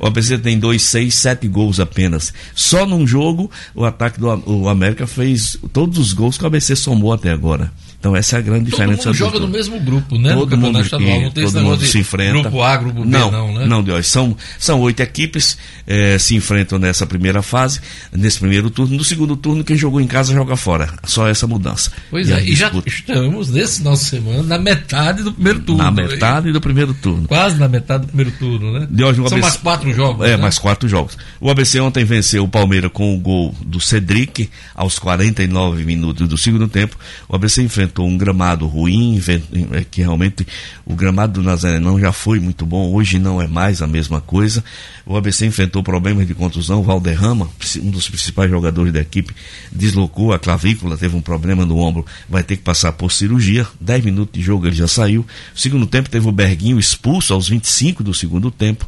o 0.00 0.06
ABC 0.06 0.38
tem 0.38 0.58
2, 0.58 0.80
6, 0.80 1.14
7 1.14 1.48
gols 1.48 1.80
apenas. 1.80 2.32
Só 2.54 2.86
num 2.86 3.06
jogo, 3.06 3.50
o 3.74 3.84
ataque 3.84 4.18
do 4.18 4.28
o 4.46 4.68
América 4.68 5.06
fez 5.06 5.58
todos 5.72 5.98
os 5.98 6.12
gols 6.12 6.38
que 6.38 6.44
o 6.44 6.46
ABC 6.46 6.74
somou 6.74 7.12
até 7.12 7.30
agora. 7.30 7.70
Então 7.98 8.14
essa 8.14 8.36
é 8.36 8.38
a 8.38 8.42
grande 8.42 8.70
Todo 8.70 8.78
diferença. 8.78 9.08
mundo 9.08 9.10
dos 9.10 9.16
joga 9.18 9.40
no 9.40 9.48
mesmo 9.48 9.80
grupo, 9.80 10.16
né? 10.16 10.32
Todo 10.32 10.56
mundo, 10.56 10.80
estadual. 10.80 11.20
Não 11.20 11.30
tem 11.30 11.44
todo 11.44 11.60
mundo 11.60 11.84
se 11.84 11.98
enfrenta. 11.98 12.42
grupo 12.42 12.62
A, 12.62 12.76
grupo 12.76 13.00
B, 13.02 13.08
não, 13.08 13.30
não, 13.30 13.52
né? 13.54 13.66
Não, 13.66 13.82
Deus. 13.82 14.06
São, 14.06 14.36
são 14.58 14.80
oito 14.82 15.00
equipes 15.00 15.58
eh, 15.86 16.16
se 16.18 16.36
enfrentam 16.36 16.78
nessa 16.78 17.06
primeira 17.06 17.42
fase, 17.42 17.80
nesse 18.12 18.38
primeiro 18.38 18.70
turno. 18.70 18.96
No 18.96 19.02
segundo 19.02 19.36
turno, 19.36 19.64
quem 19.64 19.76
jogou 19.76 20.00
em 20.00 20.06
casa 20.06 20.32
joga 20.32 20.54
fora. 20.56 20.94
Só 21.04 21.26
essa 21.26 21.46
mudança. 21.48 21.90
Pois 22.10 22.28
E 22.28 22.32
é, 22.32 22.42
e 22.44 22.54
já 22.54 22.70
estamos 22.86 23.50
nesse 23.50 23.82
nosso 23.82 24.04
semana 24.04 24.42
na 24.44 24.58
metade 24.58 25.22
do 25.24 25.32
primeiro 25.32 25.60
turno. 25.60 25.82
na 25.82 25.90
metade 25.90 26.52
do 26.52 26.60
primeiro 26.60 26.94
turno. 26.94 27.26
Quase 27.26 27.58
na 27.58 27.66
metade 27.68 28.02
do 28.02 28.08
primeiro 28.08 28.30
turno, 28.38 28.78
né? 28.78 28.86
De 28.88 29.02
hoje, 29.02 29.20
o 29.20 29.28
São 29.28 29.38
ABC 29.38 29.40
mais 29.40 29.56
quatro 29.56 29.92
jogos. 29.92 30.26
É, 30.26 30.30
né? 30.30 30.36
mais 30.36 30.58
quatro 30.58 30.88
jogos. 30.88 31.18
O 31.40 31.50
ABC 31.50 31.80
ontem 31.80 32.04
venceu 32.04 32.44
o 32.44 32.48
Palmeiras 32.48 32.90
com 32.92 33.14
o 33.16 33.18
gol 33.18 33.54
do 33.64 33.80
Cedric 33.80 34.48
aos 34.74 34.98
49 35.00 35.84
minutos 35.84 36.28
do 36.28 36.38
segundo 36.38 36.68
tempo. 36.68 36.96
O 37.28 37.34
ABC 37.34 37.60
enfrentou 37.88 38.06
um 38.06 38.16
gramado 38.16 38.66
ruim, 38.66 39.20
é, 39.72 39.84
que 39.90 40.02
realmente 40.02 40.46
o 40.84 40.94
gramado 40.94 41.34
do 41.34 41.42
Nazarenão 41.42 41.98
já 41.98 42.12
foi 42.12 42.38
muito 42.38 42.66
bom, 42.66 42.92
hoje 42.92 43.18
não 43.18 43.40
é 43.40 43.46
mais 43.46 43.80
a 43.80 43.86
mesma 43.86 44.20
coisa. 44.20 44.62
O 45.06 45.16
ABC 45.16 45.46
enfrentou 45.46 45.82
problemas 45.82 46.26
de 46.26 46.34
contusão. 46.34 46.82
Valderrama, 46.82 47.48
um 47.82 47.90
dos 47.90 48.08
principais 48.08 48.50
jogadores 48.50 48.92
da 48.92 49.00
equipe, 49.00 49.34
deslocou 49.72 50.32
a 50.32 50.38
clavícula, 50.38 50.96
teve 50.96 51.16
um 51.16 51.22
problema 51.22 51.64
no 51.64 51.78
ombro, 51.78 52.04
vai 52.28 52.42
ter 52.42 52.56
que 52.56 52.62
passar 52.62 52.92
por 52.92 53.10
cirurgia. 53.10 53.66
10 53.80 54.04
minutos 54.04 54.38
de 54.38 54.44
jogo 54.44 54.66
ele 54.66 54.76
já 54.76 54.86
saiu. 54.86 55.26
Segundo 55.54 55.86
tempo 55.86 56.10
teve 56.10 56.28
o 56.28 56.32
Berguinho 56.32 56.78
expulso 56.78 57.32
aos 57.32 57.48
25 57.48 58.04
do 58.04 58.12
segundo 58.12 58.50
tempo 58.50 58.86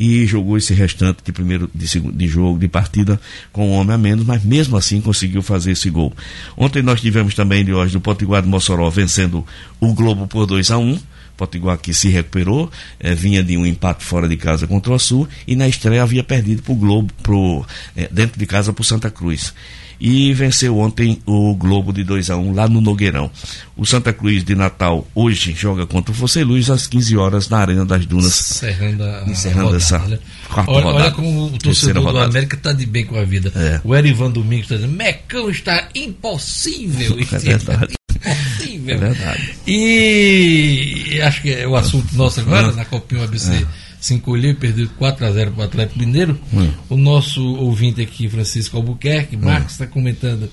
e 0.00 0.26
jogou 0.26 0.56
esse 0.56 0.72
restante 0.72 1.18
de 1.22 1.30
primeiro 1.30 1.70
de, 1.74 2.00
de 2.00 2.26
jogo, 2.26 2.58
de 2.58 2.66
partida 2.66 3.20
com 3.52 3.68
um 3.68 3.72
homem 3.72 3.94
a 3.94 3.98
menos, 3.98 4.24
mas 4.24 4.42
mesmo 4.42 4.78
assim 4.78 4.98
conseguiu 4.98 5.42
fazer 5.42 5.72
esse 5.72 5.90
gol. 5.90 6.10
Ontem 6.56 6.82
nós 6.82 7.02
tivemos 7.02 7.34
também 7.34 7.62
de 7.62 7.74
hoje 7.74 7.92
do 7.92 8.00
Potiguar 8.00 8.40
de 8.40 8.48
Mossoró 8.48 8.88
vencendo 8.88 9.44
o 9.78 9.92
Globo 9.92 10.26
por 10.26 10.46
2 10.46 10.70
a 10.70 10.78
1 10.78 10.98
Potiguar 11.36 11.78
que 11.78 11.94
se 11.94 12.08
recuperou, 12.08 12.70
eh, 12.98 13.14
vinha 13.14 13.42
de 13.42 13.56
um 13.56 13.64
empate 13.64 14.04
fora 14.04 14.28
de 14.28 14.36
casa 14.36 14.66
contra 14.66 14.92
o 14.92 14.98
Sul 14.98 15.26
e 15.46 15.56
na 15.56 15.66
estreia 15.66 16.02
havia 16.02 16.22
perdido 16.22 16.62
para 16.62 16.72
o 16.72 16.76
Globo, 16.76 17.10
pro, 17.22 17.64
eh, 17.96 18.08
dentro 18.10 18.38
de 18.38 18.44
casa 18.44 18.74
para 18.74 18.82
o 18.82 18.84
Santa 18.84 19.10
Cruz. 19.10 19.54
E 20.00 20.32
venceu 20.32 20.78
ontem 20.78 21.20
o 21.26 21.54
Globo 21.54 21.92
de 21.92 22.02
2 22.02 22.30
a 22.30 22.36
1 22.36 22.54
lá 22.54 22.66
no 22.66 22.80
Nogueirão. 22.80 23.30
O 23.76 23.84
Santa 23.84 24.12
Cruz 24.14 24.42
de 24.42 24.54
Natal 24.54 25.06
hoje 25.14 25.52
joga 25.54 25.86
contra 25.86 26.10
o 26.10 26.14
Fosse 26.14 26.42
Luz 26.42 26.70
às 26.70 26.86
15 26.86 27.16
horas 27.18 27.48
na 27.50 27.58
Arena 27.58 27.84
das 27.84 28.06
Dunas. 28.06 28.50
Encerrando, 28.50 29.04
a 29.04 29.24
Encerrando 29.26 29.76
essa 29.76 29.98
né? 29.98 30.18
quarta 30.48 30.70
olha, 30.70 30.84
rodada. 30.84 31.04
olha 31.04 31.10
como 31.12 31.46
o 31.46 31.58
torcedor 31.58 32.12
do. 32.12 32.18
América 32.18 32.56
está 32.56 32.72
de 32.72 32.86
bem 32.86 33.04
com 33.04 33.16
a 33.18 33.24
vida. 33.24 33.52
É. 33.54 33.80
O 33.84 33.94
Erivan 33.94 34.30
Domingos 34.30 34.64
está 34.70 34.76
dizendo: 34.76 34.96
Mecão 34.96 35.50
está 35.50 35.88
impossível. 35.94 37.18
É 37.30 37.38
verdade. 37.38 37.94
Impossível. 38.10 38.94
É 38.94 38.98
verdade. 38.98 39.54
E 39.66 41.20
acho 41.22 41.42
que 41.42 41.52
é 41.52 41.66
o 41.66 41.76
assunto 41.76 42.14
nosso 42.16 42.40
agora, 42.40 42.68
É. 42.68 42.72
na 42.72 42.84
Copinha 42.84 43.24
ABC. 43.24 43.66
Se 44.00 44.14
encolheu 44.14 44.52
e 44.52 44.54
perdeu 44.54 44.88
4x0 44.98 45.50
para 45.52 45.60
o 45.60 45.62
Atlético 45.62 45.98
Mineiro. 45.98 46.40
Hum. 46.54 46.70
O 46.88 46.96
nosso 46.96 47.42
ouvinte 47.56 48.00
aqui, 48.00 48.28
Francisco 48.28 48.76
Albuquerque, 48.76 49.36
Marcos, 49.36 49.72
está 49.72 49.86
comentando. 49.86 50.48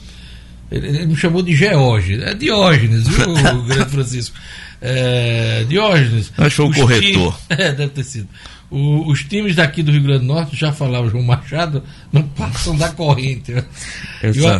Ele, 0.69 0.87
ele 0.87 1.05
me 1.05 1.15
chamou 1.15 1.41
de 1.41 1.55
Geórgenes. 1.55 2.25
É 2.27 2.33
Diógenes, 2.33 3.07
viu, 3.07 3.29
o 3.55 3.63
grande 3.63 3.89
Francisco? 3.89 4.35
É, 4.81 5.63
Diógenes. 5.67 6.31
Acho 6.37 6.67
que 6.69 6.73
foi 6.75 6.83
o 6.83 6.87
corretor. 6.87 7.11
times- 7.11 7.33
É, 7.49 7.71
deve 7.71 7.89
ter 7.93 8.03
sido. 8.03 8.27
O- 8.69 9.09
os 9.09 9.23
times 9.23 9.55
daqui 9.55 9.81
do 9.81 9.93
Rio 9.93 10.03
Grande 10.03 10.19
do 10.19 10.25
Norte, 10.25 10.53
já 10.57 10.73
falava 10.73 11.09
João 11.09 11.23
Machado, 11.23 11.81
não 12.11 12.21
passam 12.23 12.75
da 12.75 12.89
corrente. 12.89 13.53
né? 13.53 13.63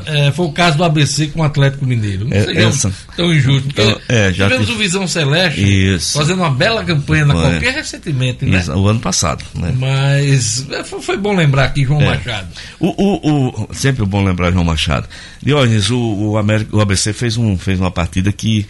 É, 0.05 0.31
foi 0.31 0.45
o 0.45 0.51
caso 0.53 0.77
do 0.77 0.83
ABC 0.85 1.27
com 1.27 1.41
o 1.41 1.43
Atlético 1.43 1.85
Mineiro. 1.85 2.25
Não 2.25 2.35
É, 2.37 2.41
seria 2.45 2.67
essa- 2.67 2.91
tão 3.17 3.33
injusto. 3.33 3.67
Então, 3.67 3.99
é, 4.07 4.31
já 4.31 4.45
tivemos 4.45 4.67
tive- 4.67 4.77
o 4.77 4.81
Visão 4.81 5.07
Celeste 5.07 5.61
Isso. 5.61 6.17
fazendo 6.17 6.37
uma 6.39 6.49
bela 6.49 6.85
campanha 6.85 7.25
na 7.25 7.33
qualquer 7.33 7.73
recentemente, 7.73 8.45
né? 8.45 8.59
Isso, 8.59 8.71
O 8.71 8.87
ano 8.87 8.99
passado, 9.01 9.43
né? 9.55 9.73
Mas 9.77 10.65
é, 10.71 10.83
foi, 10.85 11.01
foi 11.01 11.17
bom 11.17 11.35
lembrar 11.35 11.65
aqui 11.65 11.83
João 11.83 12.01
É. 12.01 12.15
Machado. 12.15 12.47
O, 12.79 12.87
o, 12.87 13.63
o- 13.69 13.73
sempre 13.73 14.05
bom 14.05 14.23
lembrar 14.23 14.51
João 14.51 14.63
Machado. 14.63 15.07
Diógenes, 15.43 15.89
o, 15.89 15.99
o, 15.99 16.37
América, 16.37 16.75
o 16.75 16.79
ABC 16.79 17.11
fez, 17.11 17.35
um, 17.37 17.57
fez 17.57 17.77
uma 17.79 17.91
partida 17.91 18.31
que, 18.31 18.65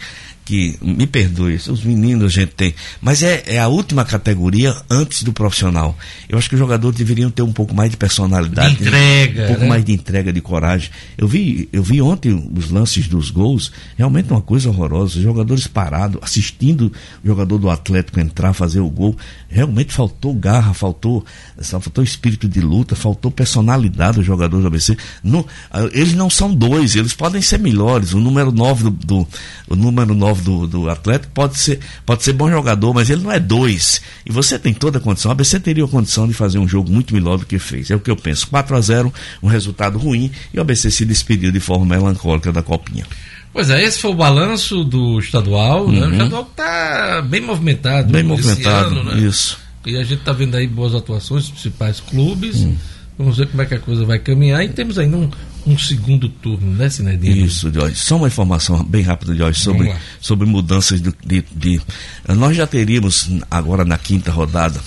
que, 0.48 0.78
me 0.80 1.06
perdoe, 1.06 1.56
os 1.56 1.84
meninos 1.84 2.24
a 2.32 2.40
gente 2.40 2.54
tem, 2.54 2.74
mas 3.02 3.22
é, 3.22 3.42
é 3.46 3.58
a 3.58 3.68
última 3.68 4.02
categoria 4.02 4.74
antes 4.88 5.22
do 5.22 5.30
profissional. 5.30 5.94
Eu 6.26 6.38
acho 6.38 6.48
que 6.48 6.54
os 6.54 6.58
jogadores 6.58 6.96
deveriam 6.96 7.30
ter 7.30 7.42
um 7.42 7.52
pouco 7.52 7.74
mais 7.74 7.90
de 7.90 7.98
personalidade. 7.98 8.76
De 8.76 8.82
entrega, 8.84 9.42
Um 9.44 9.46
pouco 9.48 9.60
né? 9.62 9.68
mais 9.68 9.84
de 9.84 9.92
entrega, 9.92 10.32
de 10.32 10.40
coragem. 10.40 10.88
Eu 11.18 11.28
vi, 11.28 11.68
eu 11.70 11.82
vi 11.82 12.00
ontem 12.00 12.50
os 12.56 12.70
lances 12.70 13.06
dos 13.08 13.30
gols, 13.30 13.70
realmente 13.98 14.30
uma 14.30 14.40
coisa 14.40 14.70
horrorosa. 14.70 15.18
Os 15.18 15.22
jogadores 15.22 15.66
parados, 15.66 16.18
assistindo 16.22 16.90
o 17.22 17.26
jogador 17.26 17.58
do 17.58 17.68
Atlético 17.68 18.18
entrar, 18.18 18.54
fazer 18.54 18.80
o 18.80 18.88
gol. 18.88 19.14
Realmente 19.50 19.92
faltou 19.92 20.32
garra, 20.32 20.72
faltou, 20.72 21.26
faltou 21.60 22.02
espírito 22.02 22.48
de 22.48 22.62
luta, 22.62 22.96
faltou 22.96 23.30
personalidade 23.30 24.16
dos 24.16 24.24
jogadores 24.26 24.62
do 24.62 24.68
ABC. 24.68 24.96
Não, 25.22 25.44
ah, 25.70 25.86
eles 25.92 26.14
não 26.14 26.30
são 26.30 26.54
dois, 26.54 26.96
eles 26.96 27.12
podem 27.12 27.42
ser 27.42 27.58
melhores. 27.58 28.14
O 28.14 28.18
número 28.20 28.50
9 28.50 28.84
do, 28.84 28.90
do- 28.90 29.28
o 29.68 29.76
número 29.76 30.14
9 30.14 30.37
do, 30.42 30.66
do 30.66 30.90
Atlético 30.90 31.32
pode 31.32 31.58
ser, 31.58 31.80
pode 32.04 32.22
ser 32.22 32.32
bom 32.32 32.50
jogador, 32.50 32.92
mas 32.94 33.10
ele 33.10 33.22
não 33.22 33.32
é 33.32 33.38
dois. 33.38 34.00
E 34.24 34.32
você 34.32 34.58
tem 34.58 34.72
toda 34.74 34.98
a 34.98 35.00
condição. 35.00 35.30
O 35.30 35.32
ABC 35.32 35.60
teria 35.60 35.84
a 35.84 35.88
condição 35.88 36.26
de 36.26 36.34
fazer 36.34 36.58
um 36.58 36.68
jogo 36.68 36.90
muito 36.90 37.14
melhor 37.14 37.38
do 37.38 37.46
que 37.46 37.58
fez. 37.58 37.90
É 37.90 37.96
o 37.96 38.00
que 38.00 38.10
eu 38.10 38.16
penso. 38.16 38.48
4 38.48 38.76
a 38.76 38.80
0 38.80 39.12
um 39.42 39.48
resultado 39.48 39.98
ruim, 39.98 40.30
e 40.52 40.58
o 40.58 40.60
ABC 40.60 40.90
se 40.90 41.04
despediu 41.04 41.50
de 41.52 41.60
forma 41.60 41.86
melancólica 41.86 42.52
da 42.52 42.62
Copinha. 42.62 43.06
Pois 43.52 43.70
é, 43.70 43.82
esse 43.82 43.98
foi 43.98 44.10
o 44.10 44.14
balanço 44.14 44.84
do 44.84 45.18
estadual, 45.18 45.90
né? 45.90 46.06
O 46.06 46.12
estadual 46.12 46.48
está 46.50 47.22
bem 47.22 47.40
movimentado. 47.40 48.06
Uhum. 48.06 48.12
Bem 48.12 48.22
movimentado, 48.22 49.00
ano, 49.00 49.04
né? 49.04 49.20
isso. 49.20 49.58
E 49.86 49.96
a 49.96 50.02
gente 50.02 50.20
está 50.20 50.32
vendo 50.32 50.54
aí 50.56 50.66
boas 50.66 50.94
atuações 50.94 51.44
dos 51.44 51.52
principais 51.52 52.00
clubes. 52.00 52.56
Hum. 52.58 52.76
Vamos 53.18 53.36
ver 53.36 53.48
como 53.48 53.60
é 53.62 53.66
que 53.66 53.74
a 53.74 53.80
coisa 53.80 54.04
vai 54.04 54.18
caminhar. 54.20 54.64
E 54.64 54.68
temos 54.68 54.96
ainda 54.96 55.16
um, 55.16 55.28
um 55.66 55.76
segundo 55.76 56.28
turno, 56.28 56.70
né, 56.76 56.88
Sinedinho? 56.88 57.44
Isso, 57.44 57.68
Jorge. 57.74 57.96
Só 57.96 58.16
uma 58.16 58.28
informação 58.28 58.82
bem 58.84 59.02
rápida, 59.02 59.34
Jorge, 59.34 59.58
sobre, 59.60 59.92
sobre 60.20 60.46
mudanças 60.46 61.00
de, 61.02 61.12
de, 61.26 61.44
de- 61.54 61.80
Nós 62.28 62.56
já 62.56 62.66
teríamos 62.66 63.28
agora 63.50 63.84
na 63.84 63.98
quinta 63.98 64.30
rodada, 64.30 64.80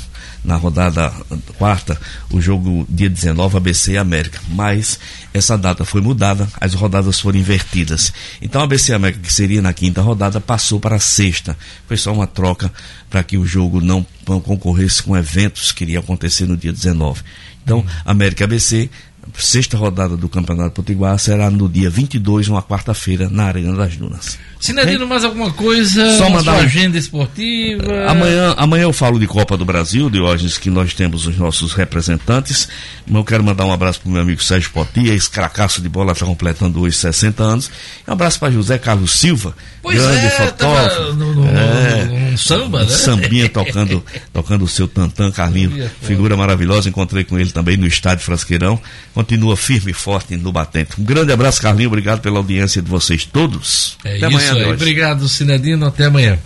na 0.45 0.55
rodada 0.55 1.11
quarta, 1.57 1.99
o 2.32 2.39
jogo 2.41 2.88
dia 2.89 3.09
19, 3.09 3.57
ABC 3.57 3.91
e 3.91 3.97
América. 3.97 4.39
Mas 4.49 4.97
essa 5.34 5.57
data 5.57 5.84
foi 5.84 5.99
mudada, 6.01 6.47
as 6.59 6.73
rodadas 6.73 7.19
foram 7.19 7.38
invertidas. 7.38 8.13
Então 8.41 8.61
a 8.61 8.63
ABC 8.63 8.93
e 8.93 8.95
América, 8.95 9.19
que 9.21 9.34
seria 9.34 9.61
na 9.61 9.73
quinta 9.73 10.01
rodada, 10.01 10.39
passou 10.39 10.79
para 10.79 10.95
a 10.95 10.99
sexta. 10.99 11.55
Foi 11.86 11.97
só 11.97 12.13
uma 12.13 12.25
troca 12.27 12.71
para 13.09 13.23
que 13.23 13.38
o 13.38 13.45
jogo 13.45 13.82
não 13.82 14.05
concorresse 14.25 15.03
com 15.03 15.17
eventos 15.17 15.71
que 15.73 15.84
iria 15.84 15.99
acontecer 15.99 16.45
no 16.47 16.55
dia 16.55 16.71
19. 16.71 17.21
Então, 17.64 17.86
América 18.05 18.45
ABC 18.45 18.89
sexta 19.38 19.78
rodada 19.78 20.17
do 20.17 20.28
Campeonato 20.28 20.72
Potiguar 20.76 21.17
será 21.19 21.49
no 21.49 21.67
dia 21.69 21.89
22, 21.89 22.47
uma 22.49 22.61
quarta-feira, 22.61 23.30
na 23.30 23.45
Arena 23.45 23.76
das 23.76 23.95
Dunas. 23.95 24.38
Sinadino, 24.59 25.07
mais 25.07 25.24
alguma 25.24 25.51
coisa? 25.51 26.17
Só 26.17 26.30
mandar 26.30 26.53
Sua 26.53 26.63
agenda 26.65 26.95
esportiva. 26.97 28.05
Amanhã, 28.07 28.53
amanhã 28.57 28.84
eu 28.84 28.93
falo 28.93 29.19
de 29.19 29.26
Copa 29.26 29.57
do 29.57 29.65
Brasil, 29.65 30.07
Diógenes, 30.09 30.57
que 30.59 30.69
nós 30.69 30.93
temos 30.93 31.26
os 31.26 31.36
nossos 31.36 31.74
representantes. 31.74 32.67
Mas 33.07 33.15
eu 33.15 33.24
quero 33.24 33.43
mandar 33.43 33.65
um 33.65 33.72
abraço 33.72 34.01
para 34.01 34.09
o 34.09 34.11
meu 34.11 34.22
amigo 34.22 34.43
Sérgio 34.43 34.69
Potia, 34.72 35.13
esse 35.15 35.30
cracaço 35.30 35.82
de 35.82 35.89
bola 35.89 36.11
está 36.11 36.26
completando 36.28 36.80
hoje 36.80 36.95
60 36.95 37.41
anos. 37.43 37.72
Um 38.07 38.11
abraço 38.13 38.39
para 38.39 38.51
José 38.51 38.78
Carlos 38.78 39.11
Silva, 39.13 39.55
Pois 39.82 39.97
grande 39.99 40.26
é, 40.28 40.30
fotógrafo. 40.30 40.95
tava 40.95 41.13
no- 41.13 41.34
no- 41.34 41.47
É. 41.49 42.05
num 42.05 42.38
samba, 42.38 42.84
né? 42.84 42.89
Sambinha 42.89 43.49
tocando, 43.49 44.03
tocando 44.32 44.63
o 44.63 44.67
seu 44.67 44.88
tantã, 44.88 45.32
Carlinho. 45.32 45.89
Figura 46.03 46.38
maravilhosa, 46.38 46.88
encontrei 46.88 47.24
com 47.24 47.39
ele 47.39 47.49
também 47.51 47.78
no 47.78 47.88
estádio 47.88 48.24
Frasqueirão. 48.24 48.80
Continua 49.14 49.57
firme 49.57 49.91
e 49.91 49.93
forte 49.93 50.38
no 50.38 50.51
batente. 50.51 50.99
Um 50.99 51.03
grande 51.03 51.32
abraço, 51.32 51.62
Carlinho. 51.62 51.89
Obrigado 51.89 52.22
pela 52.22 52.38
audiência 52.38 52.82
de 52.82 52.89
vocês 52.89 53.26
todos. 53.26 53.97
É 54.05 54.18
Até 54.18 54.18
isso 54.18 54.26
amanhã, 54.26 54.53
aí. 54.53 54.72
Obrigado, 54.74 55.28
Sinadino. 55.28 55.86
Até 55.86 56.05
amanhã. 56.05 56.39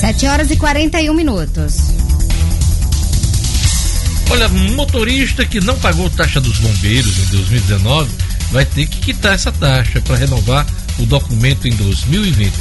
7 0.00 0.26
horas 0.26 0.50
e 0.50 0.56
41 0.56 1.14
minutos. 1.14 1.76
Olha, 4.30 4.48
motorista 4.48 5.44
que 5.44 5.60
não 5.60 5.78
pagou 5.78 6.10
taxa 6.10 6.40
dos 6.40 6.58
bombeiros 6.58 7.18
em 7.18 7.24
2019 7.26 8.10
vai 8.52 8.64
ter 8.64 8.86
que 8.86 8.98
quitar 8.98 9.34
essa 9.34 9.50
taxa 9.50 10.00
para 10.00 10.16
renovar 10.16 10.66
o 10.98 11.06
documento 11.06 11.66
em 11.66 11.74
2020. 11.74 12.52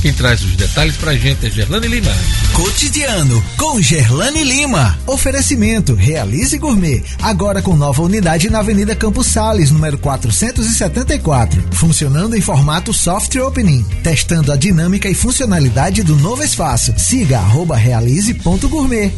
Quem 0.00 0.12
traz 0.12 0.42
os 0.42 0.54
detalhes 0.54 0.96
pra 0.96 1.14
gente 1.14 1.46
é 1.46 1.50
Gerlane 1.50 1.88
Lima. 1.88 2.12
Cotidiano 2.52 3.42
com 3.56 3.82
Gerlane 3.82 4.44
Lima. 4.44 4.96
Oferecimento 5.06 5.94
Realize 5.94 6.56
Gourmet. 6.56 7.02
Agora 7.20 7.60
com 7.60 7.76
nova 7.76 8.02
unidade 8.02 8.48
na 8.48 8.60
Avenida 8.60 8.94
Campos 8.94 9.26
Sales, 9.26 9.72
número 9.72 9.98
474. 9.98 11.62
Funcionando 11.72 12.36
em 12.36 12.40
formato 12.40 12.92
soft 12.92 13.34
opening. 13.36 13.84
Testando 14.02 14.52
a 14.52 14.56
dinâmica 14.56 15.08
e 15.08 15.14
funcionalidade 15.14 16.04
do 16.04 16.14
novo 16.14 16.44
espaço. 16.44 16.94
Siga 16.96 17.38
arroba 17.38 17.76
realize.gourmet. 17.76 19.12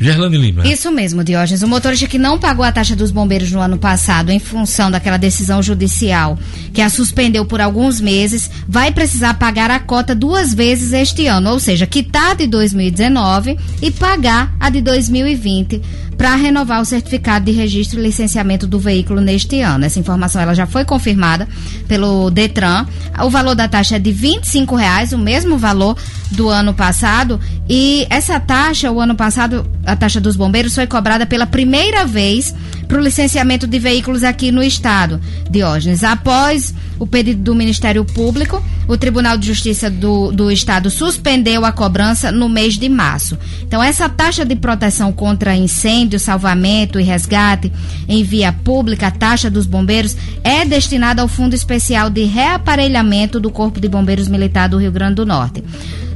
Gerlane 0.00 0.36
Lima. 0.36 0.66
Isso 0.66 0.90
mesmo, 0.90 1.22
Diógenes. 1.22 1.62
O 1.62 1.68
motorista 1.68 2.06
que 2.06 2.18
não 2.18 2.38
pagou 2.38 2.64
a 2.64 2.72
taxa 2.72 2.96
dos 2.96 3.10
bombeiros 3.10 3.50
no 3.52 3.60
ano 3.60 3.78
passado 3.78 4.30
em 4.30 4.38
função 4.38 4.90
daquela 4.90 5.16
decisão 5.16 5.62
judicial 5.62 6.38
que 6.72 6.82
a 6.82 6.90
suspendeu 6.90 7.44
por 7.44 7.60
alguns 7.60 8.00
meses, 8.00 8.50
vai 8.68 8.90
precisar 8.90 9.34
pagar 9.34 9.70
a 9.70 9.78
cota 9.78 10.14
duas 10.14 10.52
vezes 10.52 10.92
este 10.92 11.26
ano, 11.26 11.50
ou 11.50 11.60
seja, 11.60 11.86
quitar 11.86 12.34
de 12.36 12.46
2019 12.46 13.56
e 13.80 13.90
pagar 13.90 14.54
a 14.58 14.68
de 14.68 14.80
2020 14.80 15.80
para 16.16 16.34
renovar 16.34 16.80
o 16.80 16.84
certificado 16.84 17.44
de 17.44 17.52
registro 17.52 17.98
e 17.98 18.02
licenciamento 18.02 18.66
do 18.66 18.78
veículo 18.78 19.20
neste 19.20 19.60
ano. 19.60 19.84
Essa 19.84 19.98
informação 19.98 20.40
ela 20.40 20.54
já 20.54 20.66
foi 20.66 20.84
confirmada 20.84 21.48
pelo 21.86 22.30
Detran. 22.30 22.86
O 23.22 23.30
valor 23.30 23.54
da 23.54 23.68
taxa 23.68 23.96
é 23.96 23.98
de 23.98 24.12
25 24.12 24.74
reais, 24.76 25.12
o 25.12 25.18
mesmo 25.18 25.58
valor 25.58 25.96
do 26.30 26.48
ano 26.48 26.74
passado. 26.74 27.40
E 27.68 28.06
essa 28.10 28.38
taxa, 28.40 28.90
o 28.90 29.00
ano 29.00 29.14
passado, 29.14 29.66
a 29.84 29.96
taxa 29.96 30.20
dos 30.20 30.36
bombeiros 30.36 30.74
foi 30.74 30.86
cobrada 30.86 31.26
pela 31.26 31.46
primeira 31.46 32.04
vez 32.04 32.54
para 32.86 32.98
o 32.98 33.02
licenciamento 33.02 33.66
de 33.66 33.78
veículos 33.78 34.22
aqui 34.22 34.50
no 34.50 34.62
estado. 34.62 35.20
Diógenes, 35.50 36.04
após 36.04 36.74
o 36.98 37.06
pedido 37.06 37.42
do 37.42 37.54
Ministério 37.54 38.04
Público, 38.04 38.62
o 38.86 38.96
Tribunal 38.96 39.36
de 39.36 39.46
Justiça 39.46 39.90
do, 39.90 40.30
do 40.30 40.50
Estado 40.50 40.90
suspendeu 40.90 41.64
a 41.64 41.72
cobrança 41.72 42.30
no 42.30 42.48
mês 42.48 42.74
de 42.74 42.88
março. 42.88 43.38
Então, 43.62 43.82
essa 43.82 44.08
taxa 44.08 44.44
de 44.44 44.54
proteção 44.54 45.12
contra 45.12 45.56
incêndio, 45.56 46.20
salvamento 46.20 47.00
e 47.00 47.02
resgate 47.02 47.72
em 48.08 48.22
via 48.22 48.52
pública, 48.52 49.08
a 49.08 49.10
taxa 49.10 49.50
dos 49.50 49.66
bombeiros, 49.66 50.16
é 50.42 50.64
destinada 50.64 51.22
ao 51.22 51.28
Fundo 51.28 51.54
Especial 51.54 52.10
de 52.10 52.24
Reaparelhamento 52.24 53.40
do 53.40 53.50
Corpo 53.50 53.80
de 53.80 53.88
Bombeiros 53.88 54.28
Militar 54.28 54.68
do 54.68 54.78
Rio 54.78 54.92
Grande 54.92 55.16
do 55.16 55.26
Norte 55.26 55.62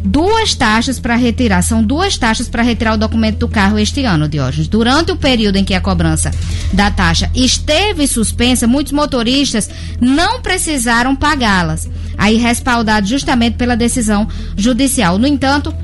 duas 0.04 0.54
taxas 0.54 0.98
para 0.98 1.16
retirar. 1.16 1.62
São 1.62 1.82
duas 1.82 2.16
taxas 2.16 2.48
para 2.48 2.62
retirar 2.62 2.94
o 2.94 2.98
documento 2.98 3.38
do 3.38 3.48
carro 3.48 3.78
este 3.78 4.04
ano, 4.04 4.28
Diógenes. 4.28 4.68
Durante 4.68 5.12
o 5.12 5.16
período 5.16 5.56
em 5.56 5.64
que 5.64 5.74
a 5.74 5.80
cobrança 5.80 6.30
da 6.72 6.90
taxa 6.90 7.30
esteve 7.34 8.06
suspensa, 8.06 8.66
muitos 8.66 8.92
motoristas 8.92 9.68
não 10.00 10.40
precisaram 10.40 11.14
pagá-las. 11.14 11.88
Aí 12.16 12.36
respaldado 12.36 13.06
justamente 13.06 13.56
pela 13.56 13.76
decisão 13.76 14.26
judicial. 14.56 15.18
No 15.18 15.26
entanto, 15.26 15.74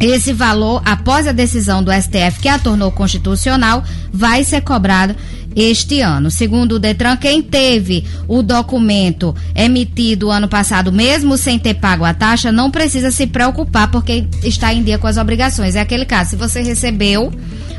esse 0.00 0.32
valor, 0.32 0.80
após 0.84 1.26
a 1.26 1.32
decisão 1.32 1.82
do 1.82 1.92
STF 1.92 2.40
que 2.40 2.48
a 2.48 2.58
tornou 2.58 2.90
constitucional, 2.92 3.82
vai 4.12 4.44
ser 4.44 4.60
cobrado 4.60 5.14
este 5.60 6.00
ano. 6.00 6.30
Segundo 6.30 6.72
o 6.72 6.78
Detran, 6.78 7.16
quem 7.16 7.42
teve 7.42 8.04
o 8.26 8.42
documento 8.42 9.34
emitido 9.54 10.30
ano 10.30 10.48
passado, 10.48 10.92
mesmo 10.92 11.36
sem 11.36 11.58
ter 11.58 11.74
pago 11.74 12.04
a 12.04 12.14
taxa, 12.14 12.52
não 12.52 12.70
precisa 12.70 13.10
se 13.10 13.26
preocupar 13.26 13.90
porque 13.90 14.26
está 14.42 14.72
em 14.72 14.82
dia 14.82 14.98
com 14.98 15.06
as 15.06 15.16
obrigações. 15.16 15.76
É 15.76 15.80
aquele 15.80 16.04
caso, 16.04 16.30
se 16.30 16.36
você 16.36 16.62
recebeu 16.62 17.32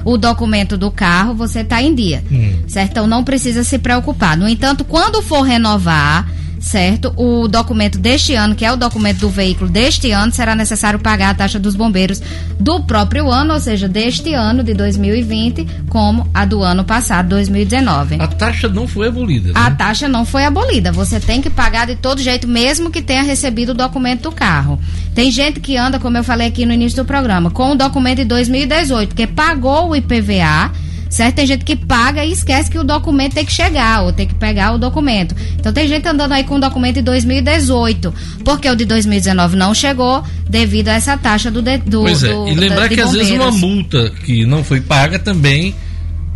o 0.04 0.18
documento 0.18 0.78
do 0.78 0.92
carro, 0.92 1.34
você 1.34 1.60
está 1.62 1.82
em 1.82 1.94
dia. 1.94 2.24
Certo? 2.68 2.92
Então 2.92 3.08
não 3.08 3.24
precisa 3.24 3.64
se 3.64 3.78
preocupar. 3.78 4.38
No 4.38 4.48
entanto, 4.48 4.84
quando 4.84 5.22
for 5.22 5.42
renovar, 5.42 6.28
certo? 6.60 7.14
O 7.16 7.48
documento 7.48 7.98
deste 7.98 8.36
ano, 8.36 8.56
que 8.56 8.66
é 8.66 8.72
o 8.72 8.76
documento 8.76 9.20
do 9.20 9.30
veículo 9.30 9.70
deste 9.70 10.12
ano, 10.12 10.32
será 10.32 10.56
necessário 10.56 11.00
pagar 11.00 11.30
a 11.30 11.34
taxa 11.34 11.58
dos 11.58 11.76
bombeiros 11.76 12.22
do 12.60 12.82
próprio 12.84 13.32
ano, 13.32 13.54
ou 13.54 13.60
seja, 13.60 13.88
deste 13.88 14.34
ano 14.34 14.64
de 14.64 14.74
2020, 14.74 15.66
como 15.90 16.30
a 16.34 16.46
do 16.46 16.62
ano 16.62 16.84
passado, 16.84 17.30
2019. 17.30 18.18
A 18.20 18.28
taxa 18.28 18.68
não 18.68 18.88
foi 18.88 19.08
abolida. 19.08 19.52
A 19.56 19.70
né? 19.70 19.76
taxa 19.78 20.08
não 20.08 20.26
foi 20.26 20.46
abolida. 20.46 20.92
Você 20.92 21.20
tem 21.20 21.42
que 21.42 21.50
pagar 21.50 21.88
de 21.88 21.96
todo 21.96 22.22
jeito, 22.22 22.48
mesmo 22.48 22.92
que 22.92 23.02
tenha 23.02 23.24
recebido 23.24 23.70
o 23.70 23.76
documento 23.76 24.24
do 24.24 24.32
carro. 24.32 24.80
Tem 25.16 25.32
gente 25.32 25.60
que 25.60 25.78
anda, 25.78 26.00
como 26.00 26.18
eu 26.18 26.24
falei 26.24 26.48
aqui 26.48 26.66
no 26.66 26.74
início 26.74 27.04
do 27.04 27.08
programa, 27.08 27.50
com 27.50 27.72
o 27.72 27.76
documento 27.76 28.18
de 28.18 28.26
2018, 28.26 29.10
porque 29.10 29.28
pagou 29.28 29.90
o 29.90 29.96
IPVA. 29.96 30.72
Certo? 31.10 31.36
Tem 31.38 31.48
gente 31.48 31.66
que 31.66 31.76
paga 31.76 32.24
e 32.24 32.32
esquece 32.32 32.70
que 32.70 32.78
o 32.78 32.84
documento 32.84 33.34
tem 33.34 33.44
que 33.44 33.52
chegar, 33.52 34.04
ou 34.04 34.14
tem 34.14 34.28
que 34.28 34.36
pegar 34.36 34.74
o 34.74 34.78
documento. 34.78 35.36
Então 35.60 35.74
tem 35.74 35.88
gente 35.88 36.08
andando 36.08 36.34
aí 36.34 36.44
com 36.44 36.56
o 36.56 36.60
documento 36.60 36.96
de 36.96 37.02
2018, 37.02 38.14
porque 38.46 38.70
o 38.70 38.76
de 38.76 38.86
2019 38.86 39.56
não 39.58 39.74
chegou 39.74 40.24
devido 40.48 40.90
a 40.90 40.94
essa 40.94 41.18
taxa 41.18 41.50
do. 41.50 41.62
de- 41.64 41.78
do 41.80 42.02
Pois 42.02 42.24
é, 42.24 42.32
do- 42.32 42.48
e 42.48 42.54
lembrar 42.54 42.82
da- 42.82 42.90
que 42.90 43.02
às 43.02 43.12
vezes 43.12 43.32
uma 43.32 43.50
multa 43.52 44.12
que 44.24 44.46
não 44.46 44.64
foi 44.64 44.82
paga 44.82 45.18
também 45.18 45.74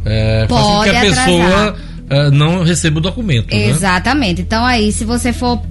é, 0.06 0.46
faz 0.50 0.62
com 0.62 0.68
que 0.84 0.90
a 0.90 0.94
Pode 0.94 0.98
atrasar. 0.98 1.26
pessoa 1.26 1.76
é, 2.10 2.30
não 2.32 2.64
receba 2.64 2.98
o 2.98 3.02
documento. 3.02 3.54
né? 3.56 3.68
Exatamente. 3.68 4.42
Então 4.42 4.66
aí, 4.66 4.92
se 4.92 5.06
você 5.06 5.32
for 5.32 5.62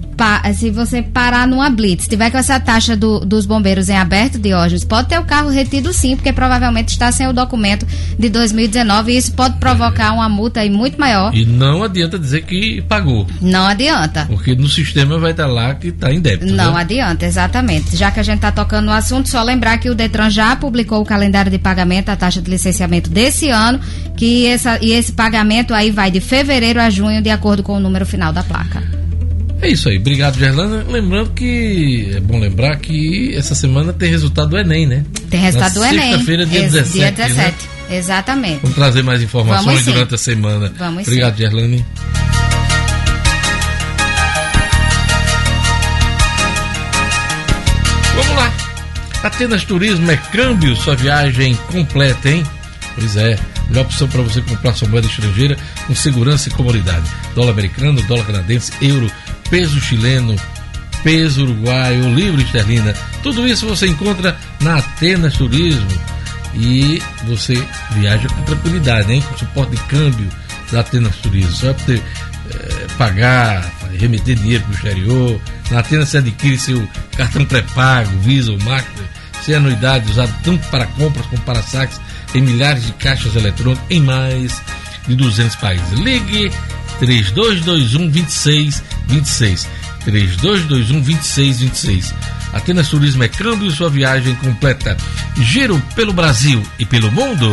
se 0.55 0.69
você 0.69 1.01
parar 1.01 1.47
numa 1.47 1.69
blitz, 1.69 2.07
tiver 2.07 2.29
com 2.31 2.37
essa 2.37 2.59
taxa 2.59 2.95
do- 2.95 3.19
dos 3.25 3.45
bombeiros 3.45 3.89
em 3.89 3.97
aberto, 3.97 4.37
Diógenes, 4.39 4.83
pode 4.83 5.09
ter 5.09 5.19
o 5.19 5.23
carro 5.23 5.49
retido 5.49 5.91
sim, 5.93 6.15
porque 6.15 6.31
provavelmente 6.33 6.89
está 6.89 7.11
sem 7.11 7.27
o 7.27 7.33
documento 7.33 7.85
de 8.17 8.29
2019 8.29 9.11
e 9.13 9.17
isso 9.17 9.33
pode 9.33 9.57
provocar 9.57 10.13
uma 10.13 10.27
multa 10.29 10.59
aí 10.61 10.69
muito 10.69 10.99
maior. 10.99 11.33
E 11.35 11.45
não 11.45 11.83
adianta 11.83 12.17
dizer 12.19 12.43
que 12.43 12.81
pagou, 12.83 13.27
Não 13.41 13.65
adianta. 13.65 14.25
porque 14.27 14.55
no 14.55 14.67
sistema 14.69 15.17
vai 15.19 15.31
estar 15.31 15.47
lá 15.47 15.75
que 15.75 15.87
está 15.87 16.11
em 16.13 16.19
débito. 16.19 16.53
Não 16.53 16.73
né? 16.73 16.81
adianta, 16.81 17.25
exatamente. 17.25 17.95
Já 17.95 18.11
que 18.11 18.19
a 18.19 18.23
gente 18.23 18.35
está 18.37 18.51
tocando 18.51 18.85
no 18.85 18.91
assunto, 18.91 19.29
só 19.29 19.41
lembrar 19.43 19.77
que 19.77 19.89
o 19.89 19.95
Detran 19.95 20.29
já 20.29 20.55
publicou 20.55 21.01
o 21.01 21.05
calendário 21.05 21.51
de 21.51 21.57
pagamento, 21.57 22.09
a 22.09 22.15
taxa 22.15 22.41
de 22.41 22.49
licenciamento 22.49 23.09
desse 23.09 23.49
ano, 23.49 23.79
que 24.15 24.45
essa, 24.47 24.77
e 24.81 24.91
esse 24.91 25.11
pagamento 25.13 25.73
aí 25.73 25.91
vai 25.91 26.11
de 26.11 26.19
fevereiro 26.19 26.79
a 26.79 26.89
junho, 26.89 27.21
de 27.21 27.29
acordo 27.29 27.63
com 27.63 27.73
o 27.73 27.79
número 27.79 28.05
final 28.05 28.31
da 28.31 28.43
placa. 28.43 28.83
É 29.63 29.69
isso 29.69 29.87
aí, 29.87 29.97
obrigado 29.97 30.37
Gerlana. 30.37 30.83
Lembrando 30.89 31.31
que 31.31 32.11
é 32.13 32.19
bom 32.19 32.37
lembrar 32.37 32.75
que 32.79 33.33
essa 33.33 33.55
semana 33.55 33.93
tem 33.93 34.09
resultado 34.09 34.49
do 34.49 34.57
Enem, 34.57 34.85
né? 34.85 35.05
Tem 35.29 35.39
resultado 35.39 35.79
Na 35.79 35.87
do 35.87 35.93
Enem. 35.93 36.11
Sexta-feira, 36.11 36.45
dia 36.45 36.59
Esse 36.65 36.69
17. 36.71 36.91
Dia 36.91 37.05
né? 37.05 37.11
17. 37.11 37.69
Exatamente. 37.89 38.59
Vamos 38.61 38.75
trazer 38.75 39.03
mais 39.03 39.21
informações 39.21 39.85
durante 39.85 40.15
a 40.15 40.17
semana. 40.17 40.73
Vamos 40.77 41.07
Obrigado, 41.07 41.37
sim. 41.37 41.43
Gerlane. 41.43 41.85
Vamos 48.15 48.35
lá. 48.35 48.53
Atenas 49.23 49.63
Turismo 49.63 50.11
é 50.11 50.17
câmbio, 50.17 50.75
sua 50.75 50.97
viagem 50.97 51.55
completa, 51.71 52.29
hein? 52.29 52.43
Pois 52.95 53.15
é, 53.15 53.39
melhor 53.69 53.85
opção 53.85 54.09
para 54.09 54.21
você 54.21 54.41
comprar 54.41 54.73
sua 54.73 54.89
moeda 54.89 55.07
estrangeira 55.07 55.57
com 55.87 55.95
segurança 55.95 56.49
e 56.49 56.51
comodidade. 56.51 57.09
Dólar 57.33 57.51
americano, 57.51 58.01
dólar 58.03 58.25
canadense, 58.25 58.73
euro, 58.81 59.09
peso 59.53 59.79
chileno, 59.79 60.35
peso 61.03 61.43
uruguaio, 61.43 62.11
livre 62.15 62.41
esterlina. 62.41 62.91
Tudo 63.21 63.47
isso 63.47 63.67
você 63.67 63.85
encontra 63.85 64.35
na 64.59 64.77
Atenas 64.77 65.35
Turismo. 65.35 65.91
E 66.55 66.99
você 67.25 67.53
viaja 67.91 68.27
com 68.29 68.41
tranquilidade, 68.45 69.13
hein? 69.13 69.23
Com 69.29 69.37
suporte 69.37 69.75
de 69.75 69.83
câmbio 69.83 70.27
da 70.71 70.79
Atenas 70.79 71.15
Turismo. 71.17 71.51
Só 71.51 71.67
vai 71.67 71.75
poder 71.75 72.03
eh, 72.49 72.87
pagar, 72.97 73.71
remeter 73.99 74.35
dinheiro 74.35 74.63
para 74.63 74.71
o 74.71 74.75
exterior. 74.75 75.41
Na 75.69 75.79
Atenas 75.81 76.09
você 76.09 76.17
adquire 76.17 76.57
seu 76.57 76.89
cartão 77.15 77.45
pré-pago, 77.45 78.09
Visa 78.21 78.51
ou 78.51 78.57
Master, 78.57 79.05
sem 79.43 79.53
anuidade, 79.53 80.09
usado 80.09 80.33
tanto 80.43 80.67
para 80.69 80.87
compras 80.87 81.27
como 81.27 81.43
para 81.43 81.61
saques 81.61 82.01
em 82.33 82.41
milhares 82.41 82.87
de 82.87 82.91
caixas 82.93 83.35
eletrônicos 83.35 83.85
em 83.91 84.01
mais 84.01 84.59
de 85.07 85.15
200 85.15 85.55
países. 85.57 85.99
Ligue 85.99 86.51
3221 87.05 88.09
2626. 88.09 89.67
3221 90.05 91.01
2626. 91.01 92.13
Atenas 92.53 92.87
Turismo 92.87 93.23
é 93.23 93.27
câmbio 93.27 93.69
sua 93.71 93.89
viagem 93.89 94.35
completa. 94.35 94.95
Giro 95.37 95.81
pelo 95.95 96.13
Brasil 96.13 96.63
e 96.79 96.85
pelo 96.85 97.11
mundo. 97.11 97.49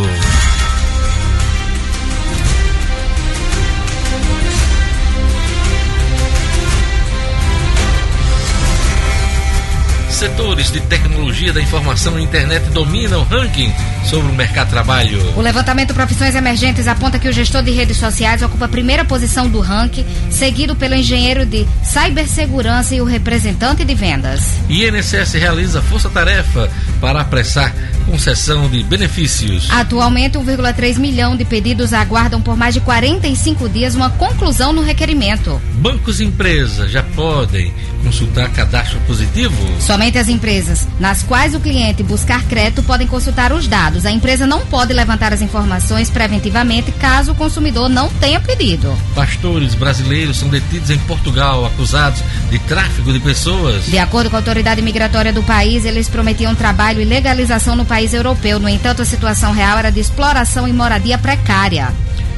Setores 10.21 10.71
de 10.71 10.83
tecnologia 10.83 11.51
da 11.51 11.63
informação 11.63 12.19
e 12.19 12.23
internet 12.23 12.69
dominam 12.73 13.23
o 13.23 13.25
ranking 13.25 13.73
sobre 14.05 14.31
o 14.31 14.35
mercado 14.35 14.67
de 14.67 14.73
trabalho. 14.75 15.19
O 15.35 15.41
levantamento 15.41 15.95
Profissões 15.95 16.35
Emergentes 16.35 16.87
aponta 16.87 17.19
que 17.19 17.27
o 17.27 17.33
gestor 17.33 17.63
de 17.63 17.71
redes 17.71 17.97
sociais 17.97 18.43
ocupa 18.43 18.67
a 18.67 18.69
primeira 18.69 19.03
posição 19.03 19.49
do 19.49 19.61
ranking, 19.61 20.05
seguido 20.31 20.77
pelo 20.77 20.95
engenheiro 20.95 21.47
de 21.47 21.67
cibersegurança 21.83 22.95
e 22.95 23.01
o 23.01 23.05
representante 23.07 23.83
de 23.83 23.95
vendas. 23.95 24.59
INSS 24.69 25.33
realiza 25.33 25.81
força-tarefa 25.81 26.71
para 27.01 27.23
apressar 27.23 27.75
concessão 28.01 28.69
de 28.69 28.83
benefícios. 28.83 29.69
Atualmente, 29.71 30.39
1,3 30.39 30.99
milhão 30.99 31.37
de 31.37 31.45
pedidos 31.45 31.93
aguardam 31.93 32.41
por 32.41 32.57
mais 32.57 32.75
de 32.75 32.81
45 32.81 33.69
dias 33.69 33.95
uma 33.95 34.11
conclusão 34.11 34.73
no 34.73 34.83
requerimento. 34.83 35.61
Bancos 35.75 36.21
e 36.21 36.25
empresas 36.25 36.91
já 36.91 37.03
podem 37.03 37.73
consultar 38.03 38.51
cadastro 38.51 38.99
positivo? 39.07 39.55
Somente 39.81 40.19
as 40.19 40.29
empresas 40.29 40.87
nas 40.99 41.23
quais 41.23 41.55
o 41.55 41.61
cliente 41.61 42.03
buscar 42.03 42.43
crédito 42.45 42.83
podem 42.83 43.07
consultar 43.07 43.53
os 43.53 43.67
dados. 43.67 44.05
A 44.07 44.11
empresa 44.11 44.47
não 44.47 44.61
pode 44.67 44.93
levantar 44.93 45.33
as 45.33 45.43
informações 45.43 46.11
preventivamente 46.11 46.93
caso 46.93 47.33
o 47.33 47.35
consumidor 47.35 47.89
não 47.89 48.09
tenha 48.09 48.41
pedido. 48.41 48.97
Pastores 49.15 49.75
brasileiros 49.75 50.39
são 50.39 50.49
detidos 50.49 50.91
em 50.91 50.99
Portugal 51.01 51.65
acusados 51.67 52.23
de 52.51 52.59
tráfico 52.61 53.13
de 53.13 53.21
pessoas. 53.21 53.87
De 53.87 53.99
acordo 53.99 54.31
com 54.31 54.37
a 54.37 54.39
autoridade 54.39 54.83
migratória 54.83 55.33
do 55.33 55.43
país, 55.43 55.85
eles 55.85 56.09
prometiam 56.09 56.55
trabalho 56.55 57.01
e 57.01 57.05
legalização 57.05 57.77
no 57.77 57.85
país 57.91 58.15
europeu. 58.15 58.61
No 58.61 58.69
entanto, 58.69 59.03
a 59.03 59.05
situação 59.05 59.53
real 59.53 59.77
era 59.77 59.91
de 59.91 59.99
exploração 59.99 60.69
e 60.69 60.73
moradia 60.73 61.19
precária. 61.19 61.93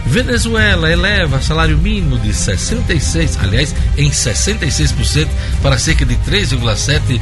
Venezuela 0.07 0.91
eleva 0.91 1.43
salário 1.43 1.77
mínimo 1.77 2.19
de 2.19 2.33
66, 2.33 3.39
aliás, 3.39 3.75
em 3.99 4.11
66% 4.11 5.29
para 5.63 5.79
cerca 5.79 6.07
de 6.07 6.17
3,7 6.17 7.21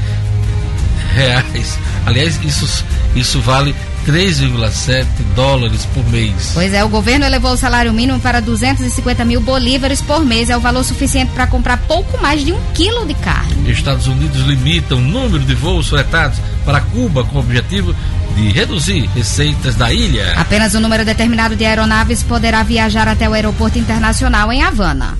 reais. 1.13 1.77
Aliás, 2.07 2.41
isso, 2.45 2.85
isso 3.17 3.41
vale 3.41 3.75
3,7 4.07 5.07
dólares 5.35 5.87
por 5.93 6.05
mês. 6.09 6.53
Pois 6.55 6.73
é, 6.73 6.83
o 6.85 6.89
governo 6.89 7.27
elevou 7.27 7.53
o 7.53 7.57
salário 7.57 7.93
mínimo 7.93 8.19
para 8.21 8.41
250 8.41 9.25
mil 9.25 9.41
bolívares 9.41 10.01
por 10.01 10.25
mês. 10.25 10.49
É 10.49 10.57
o 10.57 10.61
valor 10.61 10.85
suficiente 10.85 11.33
para 11.33 11.47
comprar 11.47 11.77
pouco 11.79 12.21
mais 12.23 12.45
de 12.45 12.53
um 12.53 12.61
quilo 12.75 13.07
de 13.07 13.15
carne. 13.15 13.71
Estados 13.71 14.07
Unidos 14.07 14.41
limitam 14.47 14.99
o 14.99 15.01
número 15.01 15.45
de 15.45 15.55
voos 15.55 15.89
fretados 15.89 16.39
para 16.71 16.83
Cuba 16.83 17.25
com 17.25 17.39
o 17.39 17.41
objetivo 17.41 17.93
de 18.37 18.49
reduzir 18.53 19.11
receitas 19.13 19.75
da 19.75 19.93
ilha. 19.93 20.35
Apenas 20.37 20.73
um 20.77 20.81
número 20.81 21.05
determinado 21.05 21.57
de 21.57 21.65
aeronaves 21.65 22.23
poderá 22.23 22.63
viajar 22.63 23.09
até 23.09 23.29
o 23.29 23.33
aeroporto 23.33 23.77
internacional 23.77 24.53
em 24.53 24.63
Havana. 24.63 25.19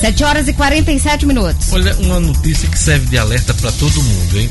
7 0.00 0.24
horas 0.24 0.48
e 0.48 0.54
47 0.54 1.26
minutos. 1.26 1.70
Olha, 1.70 1.94
uma 1.96 2.18
notícia 2.18 2.66
que 2.66 2.78
serve 2.78 3.06
de 3.08 3.18
alerta 3.18 3.52
para 3.52 3.70
todo 3.72 4.02
mundo, 4.02 4.40
hein? 4.40 4.48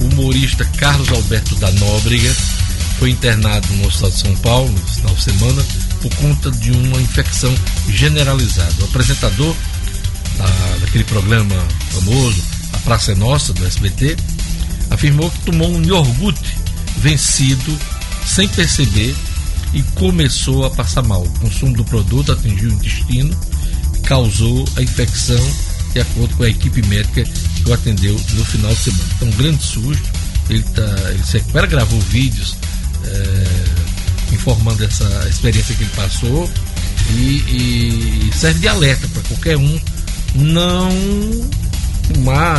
O 0.00 0.04
humorista 0.06 0.64
Carlos 0.76 1.08
Alberto 1.10 1.54
da 1.56 1.70
Nóbrega 1.70 2.34
foi 2.98 3.10
internado 3.10 3.68
no 3.74 3.86
Hospital 3.86 4.10
de 4.10 4.18
São 4.18 4.36
Paulo 4.36 4.68
no 4.68 4.88
final 4.88 5.14
de 5.14 5.22
semana 5.22 5.64
por 6.00 6.14
conta 6.16 6.50
de 6.50 6.72
uma 6.72 7.00
infecção 7.00 7.54
generalizada. 7.88 8.74
O 8.80 8.84
apresentador 8.86 9.54
da, 10.38 10.76
daquele 10.80 11.04
programa 11.04 11.54
famoso, 11.92 12.42
Praça 12.84 13.12
é 13.12 13.14
Nossa, 13.14 13.52
do 13.52 13.66
SBT, 13.66 14.16
afirmou 14.90 15.30
que 15.30 15.38
tomou 15.40 15.68
um 15.68 15.82
iogurte 15.82 16.56
vencido 16.98 17.78
sem 18.26 18.48
perceber 18.48 19.14
e 19.72 19.82
começou 19.94 20.64
a 20.64 20.70
passar 20.70 21.02
mal. 21.02 21.22
O 21.22 21.38
consumo 21.40 21.74
do 21.74 21.84
produto 21.84 22.32
atingiu 22.32 22.70
o 22.70 22.74
intestino, 22.74 23.36
causou 24.04 24.64
a 24.76 24.82
infecção, 24.82 25.40
de 25.92 26.00
acordo 26.00 26.36
com 26.36 26.42
a 26.42 26.48
equipe 26.48 26.86
médica 26.86 27.24
que 27.24 27.70
o 27.70 27.72
atendeu 27.72 28.14
no 28.34 28.44
final 28.44 28.72
de 28.72 28.78
semana. 28.78 29.04
Então, 29.16 29.28
um 29.28 29.32
grande 29.32 29.62
susto. 29.62 30.22
Ele, 30.50 30.62
tá, 30.64 31.10
ele 31.10 31.24
se 31.24 31.38
recupera, 31.38 31.66
gravou 31.66 32.00
vídeos 32.00 32.56
é, 33.04 34.34
informando 34.34 34.84
essa 34.84 35.26
experiência 35.28 35.74
que 35.74 35.84
ele 35.84 35.92
passou 35.94 36.50
e, 37.10 38.28
e 38.28 38.30
serve 38.34 38.58
de 38.60 38.68
alerta 38.68 39.06
para 39.08 39.22
qualquer 39.22 39.56
um 39.56 39.80
não 40.34 40.90
fumar. 42.12 42.58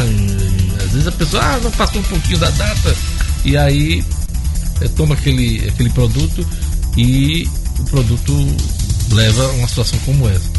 Às 0.83 0.91
vezes 0.91 1.07
a 1.07 1.11
pessoa 1.11 1.43
ah, 1.43 1.59
não 1.63 1.71
passou 1.71 2.01
um 2.01 2.03
pouquinho 2.05 2.39
da 2.39 2.49
data 2.51 2.95
e 3.45 3.57
aí 3.57 4.03
é, 4.81 4.87
toma 4.89 5.15
aquele, 5.15 5.67
aquele 5.67 5.89
produto 5.89 6.45
e 6.97 7.47
o 7.79 7.83
produto 7.85 8.57
leva 9.11 9.43
a 9.43 9.51
uma 9.53 9.67
situação 9.67 9.99
como 10.05 10.29
essa. 10.29 10.49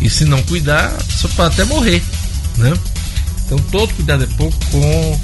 E 0.00 0.10
se 0.10 0.24
não 0.24 0.42
cuidar, 0.42 0.92
só 1.08 1.28
pode 1.28 1.54
até 1.54 1.64
morrer, 1.64 2.02
né? 2.56 2.72
Então 3.46 3.58
todo 3.70 3.94
cuidado 3.94 4.24
é 4.24 4.26
pouco 4.36 4.56
com 4.70 5.20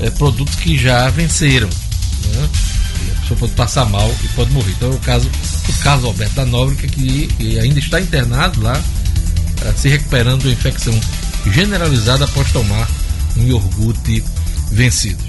é, 0.00 0.10
produtos 0.10 0.54
que 0.56 0.78
já 0.78 1.08
venceram, 1.10 1.68
né? 1.68 2.48
A 3.16 3.20
pessoa 3.22 3.40
pode 3.40 3.52
passar 3.52 3.84
mal 3.86 4.14
e 4.22 4.28
pode 4.28 4.52
morrer. 4.52 4.72
Então 4.72 4.92
é 4.92 4.94
o 4.94 4.98
caso 4.98 5.28
do 5.28 5.72
Carlos 5.80 6.04
Alberto 6.04 6.34
da 6.34 6.46
Nóbrega 6.46 6.86
que, 6.86 7.26
que 7.26 7.58
ainda 7.58 7.78
está 7.78 8.00
internado 8.00 8.62
lá, 8.62 8.80
eh, 9.62 9.72
se 9.76 9.88
recuperando 9.88 10.44
da 10.44 10.50
infecção 10.50 10.98
generalizada 11.46 12.24
após 12.24 12.52
tomar 12.52 12.88
um 13.36 13.46
iogurte 13.46 14.22
vencido. 14.70 15.22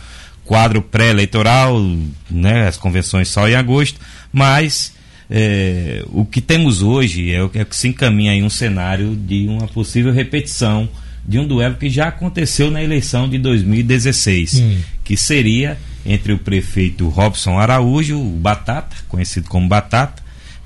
quadro 0.45 0.83
pré-eleitoral, 0.83 1.81
né? 2.29 2.67
As 2.67 2.77
convenções 2.77 3.29
só 3.29 3.49
em 3.49 3.55
agosto, 3.55 4.01
mas 4.33 4.93
é, 5.31 6.05
o 6.09 6.25
que 6.25 6.41
temos 6.41 6.83
hoje 6.83 7.33
é 7.33 7.41
o 7.41 7.49
que, 7.49 7.61
é 7.61 7.67
se 7.71 7.87
encaminha 7.87 8.35
em 8.35 8.43
um 8.43 8.51
cenário 8.51 9.15
de 9.15 9.47
uma 9.47 9.69
possível 9.69 10.13
repetição 10.13 10.89
de 11.25 11.39
um 11.39 11.47
duelo 11.47 11.77
que 11.77 11.89
já 11.89 12.09
aconteceu 12.09 12.73
na 12.73 12.83
eleição 12.83 13.29
de 13.29 13.39
2016, 13.39 14.55
hum. 14.55 14.79
que 15.05 15.17
seria 15.17 15.79
entre 16.05 16.33
o 16.33 16.39
prefeito 16.39 17.09
Robson 17.09 17.57
Araújo, 17.57 18.19
o 18.19 18.31
Batata, 18.31 18.97
conhecido 19.09 19.49
como 19.49 19.69
Batata, 19.69 20.20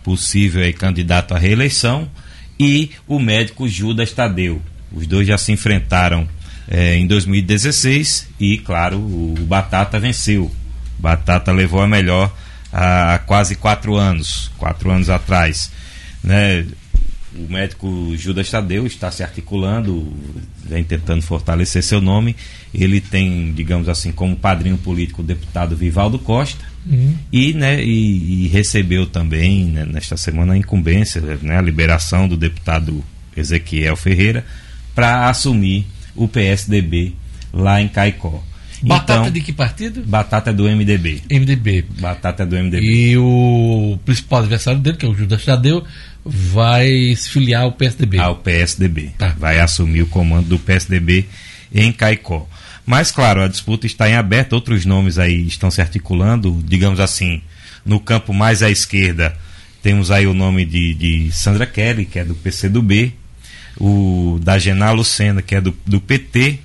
possível 0.05 0.73
candidato 0.75 1.35
à 1.35 1.39
reeleição, 1.39 2.09
e 2.61 2.91
o 3.09 3.19
médico 3.19 3.69
Judas 3.69 4.13
Tadeu. 4.13 4.63
Os 4.93 5.07
dois 5.09 5.27
já 5.27 5.37
se 5.37 5.51
enfrentaram 5.51 6.29
é, 6.69 6.97
em 6.97 7.07
2016 7.07 8.29
e, 8.39 8.59
claro, 8.59 8.99
o 8.99 9.35
Batata 9.41 9.99
venceu. 9.99 10.55
Batata 10.99 11.51
levou 11.51 11.81
a 11.81 11.89
melhor 11.89 12.33
há 12.73 13.19
quase 13.27 13.57
quatro 13.57 13.97
anos, 13.97 14.53
quatro 14.57 14.91
anos 14.91 15.11
atrás. 15.11 15.73
Né? 16.23 16.65
O 17.37 17.53
médico 17.53 18.14
Judas 18.16 18.51
Tadeu 18.51 18.87
está 18.87 19.11
se 19.11 19.22
articulando, 19.22 20.12
vem 20.64 20.85
tentando 20.85 21.22
fortalecer 21.22 21.82
seu 21.82 22.01
nome. 22.01 22.37
Ele 22.72 23.01
tem, 23.01 23.53
digamos 23.53 23.89
assim, 23.89 24.12
como 24.12 24.37
padrinho 24.37 24.78
político 24.78 25.22
o 25.22 25.24
deputado 25.24 25.76
Vivaldo 25.76 26.18
Costa. 26.18 26.64
Uhum. 26.87 27.16
E, 27.32 27.53
né, 27.55 27.82
e, 27.82 28.45
e 28.45 28.49
recebeu 28.49 29.07
também, 29.07 29.66
né, 29.66 29.85
nesta 29.85 30.16
semana, 30.16 30.53
a 30.53 30.57
incumbência, 30.57 31.20
né, 31.43 31.59
a 31.59 31.62
liberação 31.62 32.28
do 32.28 32.37
deputado 32.37 33.03
Ezequiel 33.37 33.97
Ferreira 33.97 34.45
para 34.95 35.28
assumir 35.28 35.87
o 36.14 36.28
PSDB 36.28 37.14
lá 37.53 37.80
em 37.80 37.89
Caicó. 37.89 38.43
Batata 38.82 39.20
Então, 39.20 39.30
de 39.30 39.41
que 39.41 39.53
partido? 39.53 40.03
Batata 40.05 40.51
é 40.51 40.53
do 40.53 40.64
MDB. 40.64 41.22
MDB. 41.30 41.87
Batata 42.01 42.43
é 42.43 42.47
do 42.47 42.57
MDB. 42.57 42.85
E 42.85 43.16
o 43.16 43.99
principal 44.05 44.41
adversário 44.41 44.80
dele, 44.80 44.97
que 44.99 45.07
é 45.07 45.09
o 45.09 45.14
Judas 45.14 45.45
Tadeu, 45.45 45.82
vai 46.25 47.14
se 47.16 47.31
filiar 47.31 47.62
ao 47.62 47.72
PSDB. 47.72 48.18
ao 48.18 48.37
PSDB. 48.37 49.12
Tá. 49.18 49.35
Vai 49.39 49.61
assumir 49.61 50.03
o 50.03 50.07
comando 50.07 50.49
do 50.49 50.59
PSDB 50.59 51.27
em 51.72 51.93
Caicó. 51.93 52.49
Mas, 52.87 53.11
claro, 53.11 53.43
a 53.43 53.49
disputa 53.49 53.87
está 53.87 54.09
em 54.09 54.14
aberto, 54.14 54.53
outros 54.53 54.85
nomes 54.85 55.18
aí 55.18 55.47
estão 55.47 55.70
se 55.70 55.81
articulando, 55.81 56.62
digamos 56.64 57.01
assim, 57.01 57.43
no 57.85 57.99
campo 57.99 58.33
mais 58.33 58.62
à 58.62 58.70
esquerda, 58.70 59.37
temos 59.83 60.11
aí 60.11 60.27
o 60.27 60.33
nome 60.33 60.64
de, 60.64 60.95
de 60.95 61.33
Sandra 61.33 61.66
Kelly, 61.66 62.07
que 62.07 62.18
é 62.18 62.25
do 62.25 62.35
PCdoB, 62.35 63.12
o 63.79 64.39
da 64.43 64.59
Gená 64.59 64.91
Lucena, 64.93 65.43
que 65.43 65.55
é 65.55 65.61
do, 65.61 65.77
do 65.87 66.01
PT, 66.01 66.59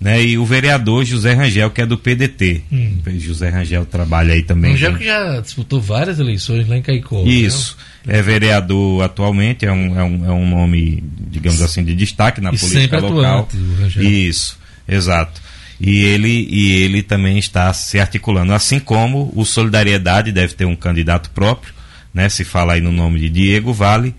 né, 0.00 0.22
e 0.22 0.36
o 0.38 0.44
vereador 0.44 1.04
José 1.04 1.32
Rangel, 1.32 1.70
que 1.70 1.80
é 1.80 1.86
do 1.86 1.96
PDT. 1.96 2.62
Hum. 2.70 2.98
José 3.18 3.48
Rangel 3.48 3.86
trabalha 3.86 4.34
aí 4.34 4.42
também. 4.42 4.74
Angel 4.74 4.92
com- 4.92 4.98
que 4.98 5.04
já 5.04 5.40
disputou 5.40 5.80
várias 5.80 6.18
eleições 6.18 6.68
lá 6.68 6.76
em 6.76 6.82
Caicó. 6.82 7.22
isso. 7.24 7.76
É 8.06 8.22
vereador 8.22 9.02
atualmente, 9.02 9.66
é 9.66 9.72
um, 9.72 9.98
é 9.98 10.04
um, 10.04 10.24
é 10.26 10.30
um 10.32 10.48
nome, 10.48 11.02
digamos 11.28 11.60
assim, 11.60 11.82
de 11.82 11.94
destaque 11.94 12.40
na 12.40 12.50
E 12.52 12.58
política 12.58 12.80
sempre 12.80 13.00
local. 13.00 13.40
atuante, 13.40 13.56
Rangel. 13.80 14.02
Isso, 14.04 14.58
exato. 14.86 15.42
E 15.80 15.98
ele, 16.04 16.46
e 16.50 16.72
ele 16.82 17.02
também 17.02 17.36
está 17.38 17.72
se 17.72 17.98
articulando. 17.98 18.52
Assim 18.52 18.78
como 18.78 19.32
o 19.34 19.44
Solidariedade 19.44 20.30
deve 20.32 20.54
ter 20.54 20.64
um 20.66 20.76
candidato 20.76 21.30
próprio, 21.30 21.74
né? 22.14 22.28
Se 22.28 22.44
fala 22.44 22.74
aí 22.74 22.80
no 22.80 22.92
nome 22.92 23.18
de 23.20 23.28
Diego 23.28 23.72
Vale, 23.74 24.14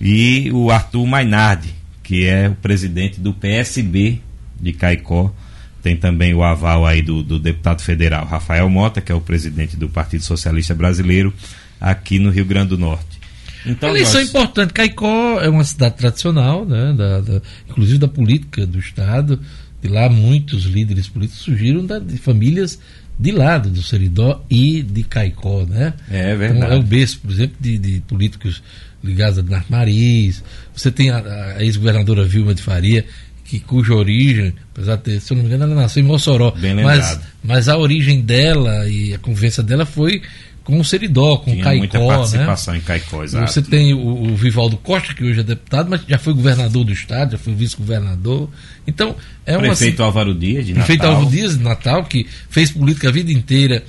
e 0.00 0.50
o 0.52 0.70
Arthur 0.70 1.06
Mainardi, 1.06 1.70
que 2.02 2.24
é 2.26 2.48
o 2.48 2.54
presidente 2.54 3.18
do 3.18 3.32
PSB 3.32 4.20
de 4.62 4.72
Caicó. 4.72 5.34
Tem 5.82 5.96
também 5.96 6.32
o 6.32 6.44
aval 6.44 6.86
aí 6.86 7.02
do, 7.02 7.22
do 7.24 7.38
deputado 7.40 7.82
federal 7.82 8.24
Rafael 8.24 8.68
Mota, 8.70 9.00
que 9.00 9.10
é 9.10 9.14
o 9.14 9.20
presidente 9.20 9.76
do 9.76 9.88
Partido 9.88 10.22
Socialista 10.22 10.74
Brasileiro, 10.74 11.34
aqui 11.80 12.20
no 12.20 12.30
Rio 12.30 12.44
Grande 12.44 12.68
do 12.68 12.78
Norte. 12.78 13.20
Então, 13.66 13.88
eleição 13.90 14.20
nós- 14.20 14.28
importante. 14.28 14.72
Caicó 14.72 15.40
é 15.40 15.48
uma 15.48 15.64
cidade 15.64 15.96
tradicional, 15.96 16.64
né, 16.64 16.94
da, 16.96 17.20
da- 17.20 17.42
inclusive 17.68 17.98
da 17.98 18.06
política 18.08 18.64
do 18.66 18.78
Estado. 18.78 19.40
De 19.82 19.88
lá, 19.88 20.08
muitos 20.08 20.64
líderes 20.66 21.08
políticos 21.08 21.42
surgiram 21.42 21.84
da- 21.84 21.98
de 21.98 22.16
famílias 22.16 22.78
de 23.18 23.32
lá, 23.32 23.58
do 23.58 23.82
Seridó 23.82 24.44
e 24.48 24.82
de 24.82 25.02
Caicó. 25.02 25.64
Né? 25.68 25.92
É 26.10 26.28
Então, 26.28 26.38
verdade. 26.38 26.74
é 26.74 26.76
o 26.76 26.82
berço, 26.84 27.18
por 27.20 27.30
exemplo, 27.32 27.56
de, 27.60 27.78
de 27.78 28.00
políticos 28.02 28.62
ligados 29.02 29.38
a 29.38 29.42
Dinar 29.42 29.64
Maris. 29.68 30.42
Você 30.74 30.92
tem 30.92 31.10
a, 31.10 31.18
a 31.56 31.64
ex-governadora 31.64 32.24
Vilma 32.24 32.54
de 32.54 32.62
Faria, 32.62 33.04
que, 33.52 33.60
cuja 33.60 33.92
origem, 33.92 34.54
apesar 34.72 34.96
de 34.96 35.02
ter, 35.02 35.20
se 35.20 35.30
eu 35.30 35.36
não 35.36 35.44
me 35.44 35.50
engano, 35.50 35.64
ela 35.70 35.82
nasceu 35.82 36.02
em 36.02 36.06
Mossoró. 36.06 36.52
Bem 36.52 36.74
mas, 36.74 37.20
mas 37.44 37.68
a 37.68 37.76
origem 37.76 38.22
dela 38.22 38.88
e 38.88 39.12
a 39.12 39.18
convivência 39.18 39.62
dela 39.62 39.84
foi 39.84 40.22
com 40.64 40.80
o 40.80 40.84
Seridó, 40.84 41.36
com 41.36 41.50
Tinha 41.50 41.64
Caicó. 41.64 41.78
muita 41.78 41.98
né? 41.98 42.06
participação 42.06 42.76
em 42.76 42.80
Caicó, 42.80 43.22
exato. 43.22 43.52
Você 43.52 43.60
tem 43.60 43.92
o, 43.92 44.32
o 44.32 44.36
Vivaldo 44.36 44.78
Costa, 44.78 45.12
que 45.12 45.22
hoje 45.22 45.40
é 45.40 45.42
deputado, 45.42 45.90
mas 45.90 46.00
já 46.08 46.16
foi 46.16 46.32
governador 46.32 46.82
do 46.82 46.92
estado, 46.92 47.32
já 47.32 47.38
foi 47.38 47.52
vice-governador. 47.52 48.48
Então, 48.86 49.14
é 49.44 49.58
uma. 49.58 49.66
Prefeito 49.66 50.02
Álvaro 50.02 50.34
Dias 50.34 50.64
de 50.64 50.72
Prefeito 50.72 51.00
Natal. 51.00 51.16
Álvaro 51.16 51.30
Dias 51.30 51.58
de 51.58 51.62
Natal, 51.62 52.04
que 52.04 52.26
fez 52.48 52.70
política 52.70 53.10
a 53.10 53.12
vida 53.12 53.30
inteira 53.30 53.84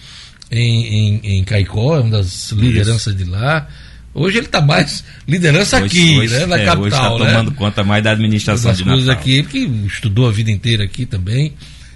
em, 0.52 0.86
em, 0.86 1.38
em 1.38 1.44
Caicó, 1.46 1.96
é 1.96 2.02
uma 2.02 2.10
das 2.10 2.52
lideranças 2.52 3.16
de 3.16 3.24
lá. 3.24 3.66
Hoje 4.14 4.38
ele 4.38 4.46
está 4.46 4.62
mais 4.62 5.04
liderança 5.28 5.78
Hoje- 5.78 5.86
aqui, 5.86 6.18
hoje- 6.20 6.34
né, 6.40 6.46
na 6.46 6.58
é, 6.60 6.66
capital. 6.66 6.82
Hoje 6.84 6.96
está 6.96 7.10
né? 7.26 7.32
tomando 7.32 7.52
conta 7.56 7.84
mais 7.84 8.04
da 8.04 8.12
administração 8.12 8.70
das 8.72 8.78
de 8.78 8.84
coisas 8.84 9.06
Natal. 9.06 9.22
aqui, 9.22 9.42
porque 9.44 9.60
estudou 9.88 10.28
a 10.28 10.32
vida 10.32 10.52
inteira 10.52 10.84
aqui 10.84 11.06
também. 11.06 11.54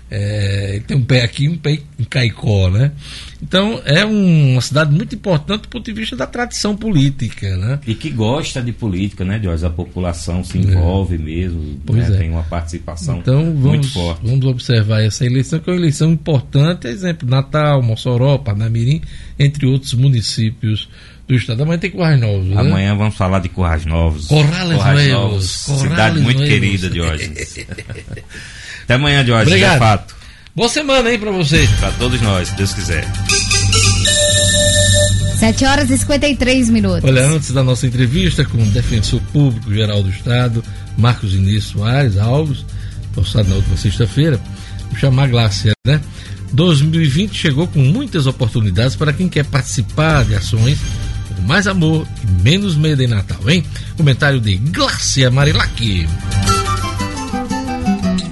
É, 0.09 0.69
ele 0.75 0.79
tem 0.85 0.95
um 0.95 1.01
pé 1.03 1.21
aqui 1.21 1.43
e 1.43 1.49
um 1.49 1.57
pé 1.57 1.79
em 1.99 2.03
Caicó, 2.05 2.69
né? 2.69 2.93
Então 3.43 3.81
é 3.83 4.05
um- 4.05 4.53
uma 4.53 4.61
cidade 4.61 4.89
muito 4.95 5.13
importante 5.13 5.63
do 5.63 5.67
ponto 5.67 5.83
de 5.83 5.91
vista 5.91 6.15
da 6.15 6.25
tradição 6.25 6.77
política, 6.77 7.57
né? 7.57 7.77
E 7.85 7.93
que 7.93 8.09
gosta 8.09 8.61
de 8.61 8.71
política, 8.71 9.25
né, 9.25 9.37
Jorge? 9.43 9.65
A 9.65 9.69
população 9.69 10.45
se 10.45 10.57
envolve 10.57 11.17
mesmo, 11.17 11.77
Pois 11.85 12.07
né? 12.07 12.15
é. 12.15 12.19
tem 12.19 12.29
uma 12.29 12.43
participação 12.43 13.17
Então 13.19 13.43
muito 13.47 13.61
vamos, 13.89 13.93
forte. 13.93 14.21
vamos 14.25 14.45
observar 14.45 15.03
essa 15.03 15.25
eleição, 15.25 15.59
que 15.59 15.69
é 15.69 15.73
uma 15.73 15.79
eleição 15.79 16.09
importante, 16.13 16.87
exemplo, 16.87 17.27
Natal, 17.29 17.83
Mossoró, 17.83 18.37
Parnamirim, 18.37 19.01
entre 19.37 19.65
outros 19.67 19.93
municípios 19.93 20.87
do 21.27 21.35
estado. 21.35 21.63
Amanhã 21.63 21.77
tem 21.77 21.91
Currais 21.91 22.19
Novos, 22.19 22.47
né? 22.47 22.61
Amanhã 22.61 22.95
vamos 22.95 23.15
falar 23.15 23.39
de 23.39 23.49
Corrais 23.49 23.85
Novos. 23.85 24.27
Corrales 24.27 25.11
Novos, 25.11 25.49
cidade 25.49 25.87
Corrales 25.89 26.23
muito 26.23 26.39
Novos. 26.39 26.53
querida, 26.53 26.93
Jorge. 26.93 27.31
Até 28.83 28.93
amanhã, 28.93 29.25
Jorge. 29.25 29.47
Obrigado. 29.47 29.75
É 29.75 29.79
fato. 29.79 30.15
Boa 30.55 30.69
semana 30.69 31.09
aí 31.09 31.17
pra 31.17 31.31
você. 31.31 31.67
Para 31.79 31.91
todos 31.91 32.21
nós, 32.21 32.47
se 32.47 32.55
Deus 32.55 32.73
quiser. 32.73 33.05
7 35.37 35.65
horas 35.65 35.89
e 35.91 35.97
53 35.97 36.69
minutos. 36.69 37.03
Olha, 37.03 37.27
antes 37.27 37.51
da 37.51 37.63
nossa 37.63 37.85
entrevista 37.85 38.43
com 38.43 38.57
o 38.57 38.65
defensor 38.67 39.21
público 39.33 39.71
geral 39.71 40.01
do 40.01 40.09
Estado, 40.09 40.63
Marcos 40.97 41.35
Inês 41.35 41.65
Soares 41.65 42.17
Alves, 42.17 42.65
postado 43.13 43.49
na 43.49 43.55
última 43.55 43.77
sexta-feira, 43.77 44.39
vou 44.89 44.97
chamar 44.97 45.25
a 45.25 45.27
Glácia, 45.27 45.73
né? 45.85 46.01
2020 46.53 47.35
chegou 47.35 47.67
com 47.67 47.79
muitas 47.79 48.25
oportunidades 48.25 48.95
para 48.95 49.13
quem 49.13 49.29
quer 49.29 49.45
participar 49.45 50.23
de 50.25 50.33
ações 50.33 50.79
com 51.35 51.41
mais 51.43 51.67
amor 51.67 52.07
e 52.23 52.27
menos 52.43 52.75
medo 52.75 53.01
em 53.01 53.07
Natal, 53.07 53.39
hein? 53.49 53.63
Comentário 53.95 54.39
de 54.39 54.57
Glácia 54.57 55.31
Marilac. 55.31 56.07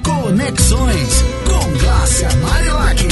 Conexões 0.04 1.24
com 1.46 1.78
Glácia 1.80 2.30
Marilac. 2.38 3.08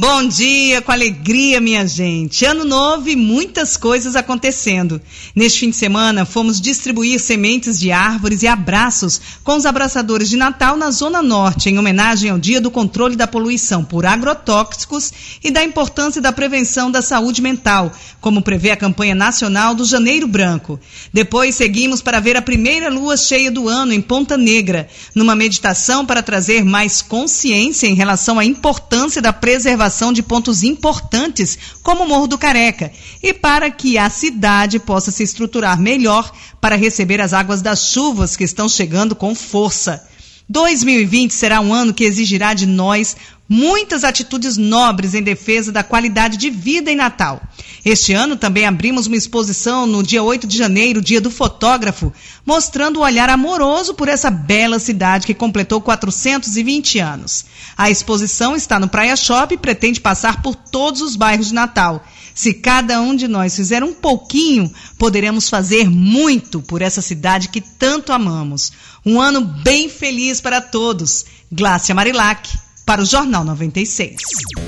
Bom 0.00 0.26
dia, 0.26 0.80
com 0.80 0.92
alegria, 0.92 1.60
minha 1.60 1.86
gente. 1.86 2.46
Ano 2.46 2.64
novo 2.64 3.10
e 3.10 3.14
muitas 3.14 3.76
coisas 3.76 4.16
acontecendo. 4.16 4.98
Neste 5.36 5.60
fim 5.60 5.68
de 5.68 5.76
semana, 5.76 6.24
fomos 6.24 6.58
distribuir 6.58 7.20
sementes 7.20 7.78
de 7.78 7.92
árvores 7.92 8.42
e 8.42 8.46
abraços 8.46 9.20
com 9.44 9.56
os 9.56 9.66
abraçadores 9.66 10.30
de 10.30 10.38
Natal 10.38 10.74
na 10.74 10.90
Zona 10.90 11.20
Norte, 11.20 11.68
em 11.68 11.78
homenagem 11.78 12.30
ao 12.30 12.38
Dia 12.38 12.62
do 12.62 12.70
Controle 12.70 13.14
da 13.14 13.26
Poluição 13.26 13.84
por 13.84 14.06
Agrotóxicos 14.06 15.12
e 15.44 15.50
da 15.50 15.62
importância 15.62 16.22
da 16.22 16.32
prevenção 16.32 16.90
da 16.90 17.02
saúde 17.02 17.42
mental, 17.42 17.92
como 18.22 18.40
prevê 18.40 18.70
a 18.70 18.78
campanha 18.78 19.14
nacional 19.14 19.74
do 19.74 19.84
Janeiro 19.84 20.26
Branco. 20.26 20.80
Depois 21.12 21.56
seguimos 21.56 22.00
para 22.00 22.20
ver 22.20 22.38
a 22.38 22.42
primeira 22.42 22.88
lua 22.88 23.18
cheia 23.18 23.50
do 23.50 23.68
ano 23.68 23.92
em 23.92 24.00
Ponta 24.00 24.38
Negra, 24.38 24.88
numa 25.14 25.34
meditação 25.34 26.06
para 26.06 26.22
trazer 26.22 26.64
mais 26.64 27.02
consciência 27.02 27.86
em 27.86 27.94
relação 27.94 28.38
à 28.38 28.46
importância 28.46 29.20
da 29.20 29.30
preservação 29.30 29.89
de 30.12 30.22
pontos 30.22 30.62
importantes, 30.62 31.58
como 31.82 32.04
o 32.04 32.08
Morro 32.08 32.26
do 32.26 32.38
Careca, 32.38 32.92
e 33.22 33.32
para 33.32 33.70
que 33.70 33.98
a 33.98 34.08
cidade 34.08 34.78
possa 34.78 35.10
se 35.10 35.22
estruturar 35.22 35.78
melhor 35.78 36.32
para 36.60 36.76
receber 36.76 37.20
as 37.20 37.32
águas 37.32 37.60
das 37.60 37.86
chuvas 37.86 38.36
que 38.36 38.44
estão 38.44 38.68
chegando 38.68 39.14
com 39.14 39.34
força. 39.34 40.06
2020 40.48 41.32
será 41.32 41.60
um 41.60 41.72
ano 41.72 41.94
que 41.94 42.04
exigirá 42.04 42.54
de 42.54 42.66
nós 42.66 43.16
muitas 43.52 44.04
atitudes 44.04 44.56
nobres 44.56 45.12
em 45.12 45.24
defesa 45.24 45.72
da 45.72 45.82
qualidade 45.82 46.36
de 46.36 46.48
vida 46.48 46.88
em 46.88 46.94
Natal. 46.94 47.42
Este 47.84 48.12
ano 48.12 48.36
também 48.36 48.64
abrimos 48.64 49.08
uma 49.08 49.16
exposição 49.16 49.86
no 49.86 50.04
dia 50.04 50.22
8 50.22 50.46
de 50.46 50.56
janeiro, 50.56 51.02
dia 51.02 51.20
do 51.20 51.32
fotógrafo, 51.32 52.12
mostrando 52.46 52.98
o 52.98 53.02
olhar 53.02 53.28
amoroso 53.28 53.92
por 53.94 54.06
essa 54.06 54.30
bela 54.30 54.78
cidade 54.78 55.26
que 55.26 55.34
completou 55.34 55.80
420 55.80 57.00
anos. 57.00 57.44
A 57.76 57.90
exposição 57.90 58.54
está 58.54 58.78
no 58.78 58.88
Praia 58.88 59.16
Shop 59.16 59.52
e 59.52 59.58
pretende 59.58 60.00
passar 60.00 60.42
por 60.42 60.54
todos 60.54 61.00
os 61.00 61.16
bairros 61.16 61.48
de 61.48 61.54
Natal. 61.54 62.04
Se 62.32 62.54
cada 62.54 63.00
um 63.00 63.16
de 63.16 63.26
nós 63.26 63.56
fizer 63.56 63.82
um 63.82 63.92
pouquinho, 63.92 64.72
poderemos 64.96 65.48
fazer 65.48 65.90
muito 65.90 66.62
por 66.62 66.82
essa 66.82 67.02
cidade 67.02 67.48
que 67.48 67.60
tanto 67.60 68.12
amamos. 68.12 68.72
Um 69.04 69.20
ano 69.20 69.40
bem 69.40 69.88
feliz 69.88 70.40
para 70.40 70.60
todos. 70.60 71.26
Glácia 71.50 71.94
Marilac, 71.94 72.48
para 72.90 73.02
o 73.02 73.06
Jornal 73.06 73.44
96. 73.44 74.16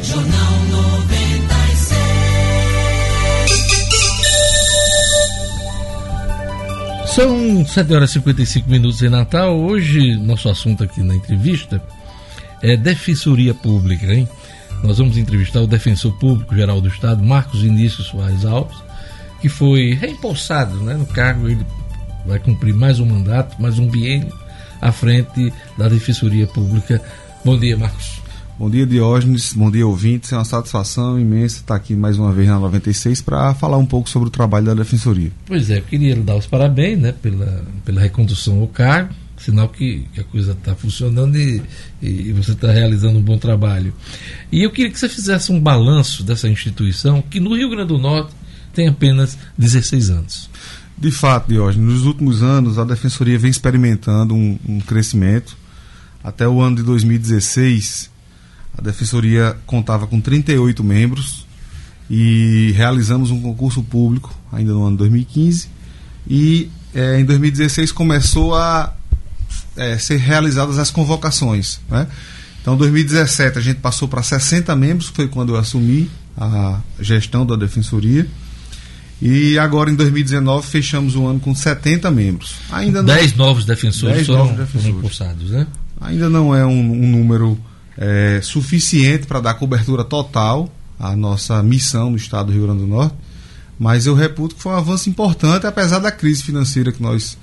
Jornal 0.00 0.52
96. 0.70 1.92
São 7.16 7.66
7 7.66 7.92
horas 7.92 8.10
e 8.10 8.12
55 8.12 8.70
minutos 8.70 9.02
em 9.02 9.08
Natal. 9.08 9.58
Hoje, 9.58 10.14
nosso 10.18 10.48
assunto 10.48 10.84
aqui 10.84 11.02
na 11.02 11.16
entrevista 11.16 11.82
é 12.62 12.76
Defensoria 12.76 13.54
Pública, 13.54 14.06
hein? 14.14 14.28
Nós 14.84 14.98
vamos 14.98 15.16
entrevistar 15.16 15.60
o 15.60 15.66
Defensor 15.66 16.12
Público 16.12 16.54
Geral 16.54 16.80
do 16.80 16.86
Estado, 16.86 17.24
Marcos 17.24 17.62
Vinícius 17.62 18.06
Soares 18.06 18.44
Alves, 18.44 18.78
que 19.40 19.48
foi 19.48 19.94
reempossado 19.94 20.76
né, 20.76 20.94
no 20.94 21.06
cargo. 21.06 21.48
Ele 21.48 21.66
vai 22.24 22.38
cumprir 22.38 22.72
mais 22.72 23.00
um 23.00 23.04
mandato, 23.04 23.60
mais 23.60 23.80
um 23.80 23.88
biênio 23.88 24.32
à 24.80 24.92
frente 24.92 25.52
da 25.76 25.88
Defensoria 25.88 26.46
Pública. 26.46 27.02
Bom 27.44 27.58
dia, 27.58 27.76
Marcos. 27.76 28.22
Bom 28.56 28.70
dia, 28.70 28.86
Diógenes. 28.86 29.52
Bom 29.52 29.68
dia, 29.68 29.84
ouvintes. 29.84 30.32
É 30.32 30.36
uma 30.36 30.44
satisfação 30.44 31.18
imensa 31.18 31.56
estar 31.56 31.74
aqui 31.74 31.96
mais 31.96 32.16
uma 32.16 32.32
vez 32.32 32.46
na 32.46 32.56
96 32.60 33.20
para 33.20 33.52
falar 33.54 33.78
um 33.78 33.86
pouco 33.86 34.08
sobre 34.08 34.28
o 34.28 34.30
trabalho 34.30 34.66
da 34.66 34.74
Defensoria. 34.74 35.32
Pois 35.44 35.68
é, 35.68 35.78
eu 35.78 35.82
queria 35.82 36.14
lhe 36.14 36.22
dar 36.22 36.36
os 36.36 36.46
parabéns 36.46 37.00
né, 37.00 37.10
pela, 37.10 37.64
pela 37.84 38.00
recondução 38.00 38.60
ao 38.60 38.68
cargo, 38.68 39.12
sinal 39.36 39.68
que, 39.68 40.06
que 40.14 40.20
a 40.20 40.24
coisa 40.24 40.52
está 40.52 40.76
funcionando 40.76 41.36
e, 41.36 41.60
e 42.00 42.32
você 42.32 42.52
está 42.52 42.70
realizando 42.70 43.18
um 43.18 43.22
bom 43.22 43.36
trabalho. 43.36 43.92
E 44.52 44.62
eu 44.62 44.70
queria 44.70 44.92
que 44.92 44.98
você 44.98 45.08
fizesse 45.08 45.50
um 45.50 45.58
balanço 45.58 46.22
dessa 46.22 46.48
instituição, 46.48 47.20
que 47.22 47.40
no 47.40 47.56
Rio 47.56 47.70
Grande 47.70 47.88
do 47.88 47.98
Norte 47.98 48.32
tem 48.72 48.86
apenas 48.86 49.36
16 49.58 50.10
anos. 50.10 50.48
De 50.96 51.10
fato, 51.10 51.48
Diógenes, 51.48 51.94
nos 51.94 52.06
últimos 52.06 52.40
anos 52.40 52.78
a 52.78 52.84
Defensoria 52.84 53.36
vem 53.36 53.50
experimentando 53.50 54.32
um, 54.32 54.56
um 54.68 54.78
crescimento. 54.78 55.60
Até 56.22 56.46
o 56.48 56.60
ano 56.60 56.76
de 56.76 56.82
2016, 56.82 58.10
a 58.76 58.82
Defensoria 58.82 59.56
contava 59.66 60.06
com 60.06 60.20
38 60.20 60.82
membros 60.82 61.46
e 62.08 62.72
realizamos 62.76 63.30
um 63.30 63.40
concurso 63.40 63.82
público 63.82 64.34
ainda 64.52 64.72
no 64.72 64.84
ano 64.84 64.96
2015 64.98 65.68
e 66.28 66.70
é, 66.94 67.18
em 67.18 67.24
2016 67.24 67.90
começou 67.92 68.54
a 68.54 68.94
é, 69.76 69.98
ser 69.98 70.18
realizadas 70.18 70.78
as 70.78 70.90
convocações. 70.90 71.80
Né? 71.88 72.06
Então, 72.60 72.74
em 72.74 72.78
2017 72.78 73.58
a 73.58 73.62
gente 73.62 73.80
passou 73.80 74.06
para 74.06 74.22
60 74.22 74.74
membros, 74.76 75.08
foi 75.08 75.26
quando 75.26 75.54
eu 75.54 75.56
assumi 75.56 76.10
a 76.36 76.80
gestão 77.00 77.44
da 77.44 77.56
Defensoria. 77.56 78.26
E 79.20 79.56
agora 79.56 79.88
em 79.88 79.94
2019 79.94 80.66
fechamos 80.66 81.14
o 81.14 81.26
ano 81.26 81.38
com 81.38 81.54
70 81.54 82.10
membros. 82.10 82.56
Ainda 82.72 83.02
10 83.04 83.36
novos 83.36 83.64
defensores 83.64 84.16
10 84.16 84.26
foram, 84.26 84.38
novos 84.40 84.56
defensores. 84.56 84.84
foram 84.84 84.98
impulsados, 84.98 85.50
né? 85.50 85.66
Ainda 86.02 86.28
não 86.28 86.54
é 86.54 86.64
um, 86.64 86.92
um 86.92 87.10
número 87.10 87.58
é, 87.96 88.40
suficiente 88.42 89.26
para 89.26 89.40
dar 89.40 89.54
cobertura 89.54 90.04
total 90.04 90.72
à 90.98 91.16
nossa 91.16 91.62
missão 91.62 92.10
no 92.10 92.16
estado 92.16 92.46
do 92.46 92.52
Rio 92.52 92.62
Grande 92.62 92.80
do 92.80 92.86
Norte, 92.86 93.14
mas 93.78 94.06
eu 94.06 94.14
reputo 94.14 94.54
que 94.54 94.62
foi 94.62 94.72
um 94.72 94.76
avanço 94.76 95.08
importante, 95.10 95.66
apesar 95.66 95.98
da 95.98 96.12
crise 96.12 96.42
financeira 96.42 96.92
que 96.92 97.02
nós 97.02 97.36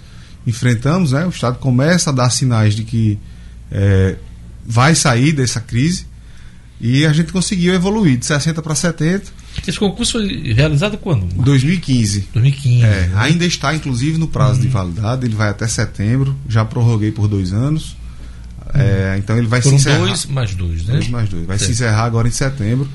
enfrentamos. 0.48 1.12
Né? 1.12 1.26
O 1.26 1.30
estado 1.30 1.58
começa 1.60 2.10
a 2.10 2.14
dar 2.14 2.30
sinais 2.30 2.76
de 2.76 2.84
que 2.84 3.20
é, 3.72 4.16
vai 4.66 4.96
sair 4.96 5.34
dessa 5.34 5.60
crise 5.60 6.06
e 6.80 7.06
a 7.06 7.12
gente 7.12 7.34
conseguiu 7.34 7.74
evoluir 7.74 8.18
de 8.18 8.26
60 8.26 8.62
para 8.62 8.74
70. 8.74 9.40
Esse 9.68 9.78
concurso 9.78 10.14
foi 10.14 10.54
realizado 10.54 10.98
quando? 10.98 11.26
2015. 11.44 12.30
2015. 12.34 12.84
É, 12.84 13.08
né? 13.08 13.12
Ainda 13.16 13.46
está, 13.46 13.76
inclusive, 13.76 14.18
no 14.18 14.28
prazo 14.28 14.56
uhum. 14.56 14.62
de 14.62 14.68
validade, 14.70 15.26
ele 15.26 15.36
vai 15.36 15.50
até 15.50 15.68
setembro, 15.68 16.36
já 16.48 16.64
prorroguei 16.64 17.12
por 17.12 17.28
dois 17.28 17.52
anos. 17.52 17.98
É, 18.74 19.16
então 19.18 19.38
ele 19.38 19.48
vai 19.48 19.62
Foram 19.62 19.78
se 19.80 19.90
encerrar. 19.90 20.06
dois 20.06 20.26
mais 20.26 20.56
dois, 20.56 20.86
né? 20.86 20.94
Dois 20.94 21.10
mais 21.10 21.30
dois. 21.30 21.46
Vai 21.46 21.58
certo. 21.58 21.68
se 21.68 21.74
encerrar 21.74 22.04
agora 22.04 22.28
em 22.28 22.32
setembro. 22.32 22.88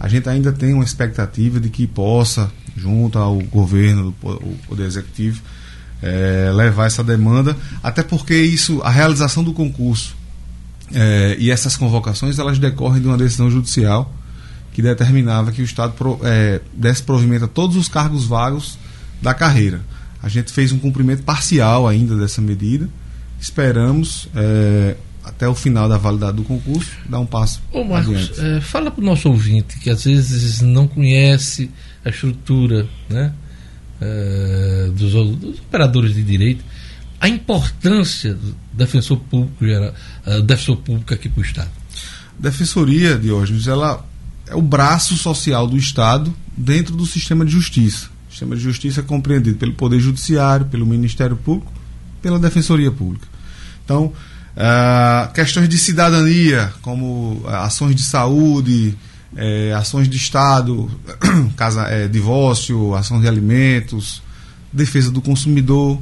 A 0.00 0.08
gente 0.08 0.28
ainda 0.28 0.52
tem 0.52 0.72
uma 0.72 0.84
expectativa 0.84 1.58
de 1.58 1.68
que 1.68 1.86
possa, 1.86 2.50
junto 2.76 3.18
ao 3.18 3.38
governo, 3.40 4.14
o 4.22 4.56
Poder 4.68 4.84
Executivo, 4.84 5.42
é, 6.00 6.50
levar 6.54 6.86
essa 6.86 7.02
demanda, 7.02 7.56
até 7.82 8.02
porque 8.02 8.34
isso, 8.34 8.80
a 8.82 8.90
realização 8.90 9.42
do 9.42 9.52
concurso 9.52 10.16
é, 10.94 11.36
e 11.38 11.50
essas 11.50 11.76
convocações, 11.76 12.38
elas 12.38 12.58
decorrem 12.58 13.02
de 13.02 13.08
uma 13.08 13.18
decisão 13.18 13.50
judicial 13.50 14.14
que 14.72 14.80
determinava 14.80 15.50
que 15.50 15.60
o 15.60 15.64
Estado 15.64 15.94
pro, 15.94 16.20
é, 16.22 16.60
desse 16.72 17.02
provimento 17.02 17.46
a 17.46 17.48
todos 17.48 17.76
os 17.76 17.88
cargos 17.88 18.24
vagos 18.24 18.78
da 19.20 19.34
carreira. 19.34 19.80
A 20.22 20.28
gente 20.28 20.52
fez 20.52 20.70
um 20.70 20.78
cumprimento 20.78 21.22
parcial 21.24 21.88
ainda 21.88 22.16
dessa 22.16 22.40
medida. 22.40 22.88
Esperamos 23.40 24.28
é, 24.34 24.96
até 25.28 25.48
o 25.48 25.54
final 25.54 25.88
da 25.88 25.98
validade 25.98 26.36
do 26.38 26.42
concurso, 26.42 26.90
dar 27.08 27.20
um 27.20 27.26
passo. 27.26 27.62
Ô 27.72 27.84
Marcos, 27.84 28.38
é, 28.38 28.60
fala 28.60 28.90
para 28.90 29.02
o 29.02 29.04
nosso 29.04 29.28
ouvinte 29.28 29.78
que 29.78 29.90
às 29.90 30.04
vezes 30.04 30.60
não 30.60 30.88
conhece 30.88 31.70
a 32.04 32.08
estrutura 32.08 32.86
né, 33.08 33.32
é, 34.00 34.90
dos, 34.94 35.12
dos, 35.12 35.58
operadores 35.60 36.14
de 36.14 36.22
direito, 36.22 36.64
a 37.20 37.28
importância 37.28 38.34
do 38.34 38.56
defensor 38.72 39.18
público, 39.18 39.66
geral, 39.66 39.92
uh, 40.26 40.42
defensor 40.42 40.76
público 40.76 41.12
aqui 41.12 41.28
para 41.28 41.40
o 41.40 41.44
Estado. 41.44 41.70
Defensoria, 42.38 43.18
Diógenes, 43.18 43.66
ela 43.66 44.04
é 44.46 44.54
o 44.54 44.62
braço 44.62 45.16
social 45.16 45.66
do 45.66 45.76
Estado 45.76 46.32
dentro 46.56 46.94
do 46.96 47.04
sistema 47.04 47.44
de 47.44 47.50
justiça. 47.50 48.08
O 48.28 48.30
sistema 48.30 48.54
de 48.54 48.62
justiça 48.62 49.00
é 49.00 49.02
compreendido 49.02 49.58
pelo 49.58 49.72
Poder 49.72 49.98
Judiciário, 49.98 50.66
pelo 50.66 50.86
Ministério 50.86 51.36
Público, 51.36 51.72
pela 52.22 52.38
Defensoria 52.38 52.92
Pública. 52.92 53.26
Então, 53.84 54.12
Uh, 54.58 55.32
questões 55.32 55.68
de 55.68 55.78
cidadania, 55.78 56.72
como 56.82 57.40
uh, 57.44 57.48
ações 57.48 57.94
de 57.94 58.02
saúde, 58.02 58.98
eh, 59.36 59.72
ações 59.72 60.08
de 60.08 60.16
Estado, 60.16 60.90
casa, 61.56 61.82
eh, 61.88 62.08
divórcio, 62.08 62.94
ação 62.94 63.20
de 63.20 63.28
alimentos, 63.28 64.22
defesa 64.72 65.10
do 65.10 65.20
consumidor. 65.20 66.00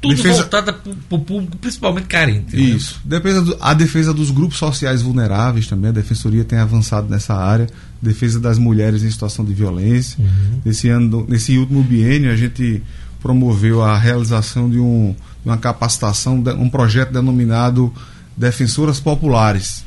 Tudo 0.00 0.14
defesa... 0.14 0.42
voltada 0.42 0.72
para 0.72 0.92
o 0.92 1.18
público, 1.18 1.56
principalmente 1.56 2.06
carente. 2.06 2.54
Né? 2.54 2.62
Isso. 2.62 3.00
Né? 3.04 3.18
Defesa 3.18 3.42
do, 3.42 3.56
a 3.60 3.74
defesa 3.74 4.12
dos 4.12 4.30
grupos 4.30 4.58
sociais 4.58 5.02
vulneráveis 5.02 5.66
também, 5.66 5.90
a 5.90 5.92
Defensoria 5.92 6.44
tem 6.44 6.58
avançado 6.58 7.08
nessa 7.08 7.34
área. 7.34 7.66
Defesa 8.00 8.38
das 8.38 8.58
mulheres 8.58 9.02
em 9.02 9.10
situação 9.10 9.44
de 9.44 9.54
violência. 9.54 10.20
Uhum. 10.20 10.60
Nesse, 10.64 10.88
ano, 10.88 11.26
nesse 11.28 11.56
último 11.58 11.82
biênio, 11.82 12.30
a 12.30 12.36
gente 12.36 12.82
promoveu 13.20 13.82
a 13.82 13.98
realização 13.98 14.70
de 14.70 14.78
um 14.78 15.16
uma 15.50 15.58
capacitação, 15.58 16.42
um 16.58 16.68
projeto 16.68 17.12
denominado 17.12 17.92
Defensoras 18.36 19.00
Populares. 19.00 19.84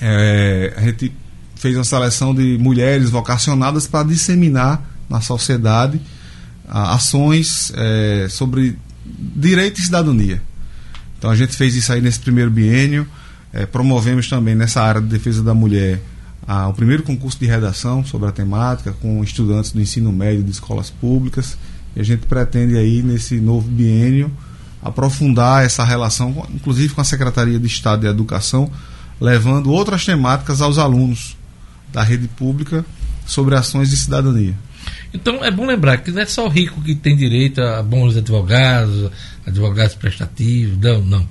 É, 0.00 0.74
a 0.76 0.80
gente 0.82 1.12
fez 1.56 1.76
uma 1.76 1.84
seleção 1.84 2.34
de 2.34 2.56
mulheres 2.58 3.10
vocacionadas 3.10 3.86
para 3.86 4.06
disseminar 4.06 4.82
na 5.08 5.20
sociedade 5.20 6.00
ações 6.68 7.72
é, 7.74 8.26
sobre 8.28 8.76
direito 9.04 9.80
e 9.80 9.84
cidadania. 9.84 10.42
Então 11.18 11.30
a 11.30 11.36
gente 11.36 11.56
fez 11.56 11.74
isso 11.74 11.92
aí 11.92 12.00
nesse 12.00 12.20
primeiro 12.20 12.50
biênio. 12.50 13.06
É, 13.52 13.64
promovemos 13.64 14.28
também 14.28 14.54
nessa 14.54 14.82
área 14.82 15.00
de 15.00 15.08
defesa 15.08 15.42
da 15.42 15.54
mulher 15.54 16.00
a, 16.46 16.68
o 16.68 16.74
primeiro 16.74 17.02
concurso 17.02 17.38
de 17.38 17.46
redação 17.46 18.04
sobre 18.04 18.28
a 18.28 18.32
temática 18.32 18.92
com 19.00 19.22
estudantes 19.24 19.72
do 19.72 19.80
ensino 19.80 20.12
médio 20.12 20.42
de 20.42 20.50
escolas 20.50 20.90
públicas. 20.90 21.58
E 21.96 22.00
a 22.00 22.04
gente 22.04 22.26
pretende 22.26 22.76
aí 22.76 23.02
nesse 23.02 23.40
novo 23.40 23.68
biênio 23.68 24.30
aprofundar 24.82 25.64
essa 25.64 25.84
relação, 25.84 26.46
inclusive 26.54 26.94
com 26.94 27.00
a 27.00 27.04
Secretaria 27.04 27.58
de 27.58 27.66
Estado 27.66 28.02
de 28.02 28.06
Educação, 28.06 28.70
levando 29.20 29.70
outras 29.70 30.04
temáticas 30.04 30.60
aos 30.60 30.78
alunos 30.78 31.36
da 31.92 32.02
rede 32.02 32.28
pública 32.28 32.84
sobre 33.26 33.54
ações 33.54 33.90
de 33.90 33.96
cidadania. 33.96 34.54
Então 35.12 35.44
é 35.44 35.50
bom 35.50 35.66
lembrar 35.66 35.98
que 35.98 36.10
não 36.10 36.22
é 36.22 36.26
só 36.26 36.46
o 36.46 36.48
rico 36.48 36.80
que 36.82 36.94
tem 36.94 37.16
direito 37.16 37.60
a 37.60 37.82
bons 37.82 38.16
advogados, 38.16 39.10
advogados 39.46 39.94
prestativos, 39.94 40.78
não, 40.78 41.02
não. 41.02 41.28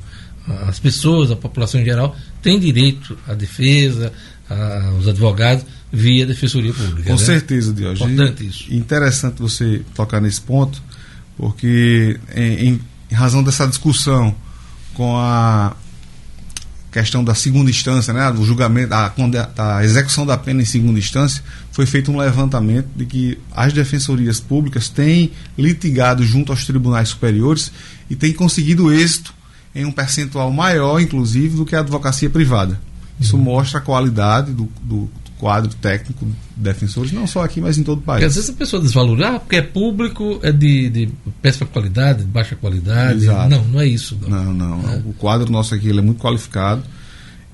As 0.68 0.80
pessoas, 0.80 1.30
a 1.30 1.36
população 1.36 1.82
em 1.82 1.86
geral, 1.86 2.16
tem 2.41 2.60
direito 2.60 3.18
à 3.28 3.34
defesa, 3.34 4.14
aos 4.50 5.08
advogados 5.08 5.66
via 5.91 6.26
defensoria 6.26 6.74
pública. 6.74 7.04
Com 7.04 7.20
né? 7.20 7.26
certeza, 7.26 7.74
Diogo. 7.74 7.95
Importante 7.95 8.48
isso. 8.48 8.74
Interessante 8.74 9.41
você 9.41 9.82
tocar 9.93 10.22
nesse 10.22 10.41
ponto, 10.41 10.82
porque 11.38 12.20
em, 12.36 12.70
em 12.70 12.82
em 13.12 13.16
razão 13.16 13.43
dessa 13.43 13.68
discussão 13.68 14.36
com 14.93 15.18
a 15.18 15.76
questão 16.91 17.24
da 17.24 17.36
segunda 17.36 17.70
instância, 17.70 18.12
né, 18.12 18.32
do 18.32 18.43
julgamento, 18.43 18.89
da, 18.89 19.10
da 19.55 19.84
execução 19.84 20.26
da 20.26 20.38
pena 20.38 20.62
em 20.62 20.66
segunda 20.66 20.97
instância, 20.97 21.43
foi 21.72 21.86
feito 21.86 22.12
um 22.12 22.18
levantamento 22.18 22.88
de 22.95 23.05
que 23.05 23.38
as 23.55 23.72
defensorias 23.72 24.39
públicas 24.39 24.89
têm 24.89 25.32
litigado 25.58 26.26
junto 26.26 26.51
aos 26.51 26.66
tribunais 26.66 27.10
superiores 27.10 27.72
e 28.10 28.16
têm 28.16 28.34
conseguido 28.34 28.91
êxito 28.91 29.34
em 29.76 29.86
um 29.86 29.91
percentual 29.91 30.51
maior, 30.51 30.99
inclusive, 30.99 31.55
do 31.55 31.66
que 31.66 31.76
a 31.76 31.82
advocacia 31.82 32.30
privada. 32.30 32.80
Isso 33.20 33.36
uhum. 33.36 33.43
mostra 33.43 33.78
a 33.80 33.82
qualidade 33.82 34.51
do, 34.51 34.68
do, 34.82 35.10
quadro 35.40 35.74
técnico 35.76 36.26
de 36.26 36.34
defensores, 36.56 37.12
não 37.12 37.28
só 37.28 37.44
aqui, 37.44 37.62
mas 37.62 37.78
em 37.78 37.84
todo 37.84 38.00
o 38.00 38.02
país. 38.02 38.18
Porque 38.18 38.26
às 38.26 38.36
vezes 38.36 38.50
a 38.50 38.54
pessoa 38.54 38.82
desvaloriza, 38.82 39.30
ah, 39.30 39.40
porque 39.40 39.58
é 39.58 39.62
público, 39.62 40.40
é 40.44 40.52
de, 40.52 40.90
de 40.90 41.10
péssima 41.42 41.68
qualidade, 41.68 42.20
de 42.20 42.26
baixa 42.26 42.56
qualidade. 42.56 43.24
Exato. 43.24 43.50
Não, 43.50 43.64
não 43.66 43.82
é 43.82 43.88
isso. 43.88 44.18
Não, 44.28 44.54
não. 44.54 44.82
não. 44.82 44.92
É. 44.92 44.98
O 45.06 45.14
quadro 45.14 45.52
nosso 45.52 45.76
aqui 45.76 45.88
ele 45.88 46.00
é 46.00 46.02
muito 46.02 46.20
qualificado 46.20 46.84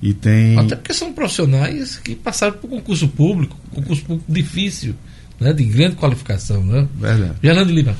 e 0.02 0.12
tem. 0.12 0.58
Até 0.58 0.76
porque 0.76 0.94
são 0.94 1.12
profissionais 1.12 1.96
que 1.96 2.14
passaram 2.14 2.54
por 2.58 2.68
concurso 2.68 3.08
público, 3.08 3.56
concurso 3.74 4.02
público 4.04 4.32
difícil, 4.32 4.94
né, 5.38 5.52
de 5.52 5.64
grande 5.64 5.96
qualificação. 5.96 6.64
Né? 6.64 6.88
Verdade. 6.94 7.34
Gerlando 7.42 7.72
Lima. 7.72 7.96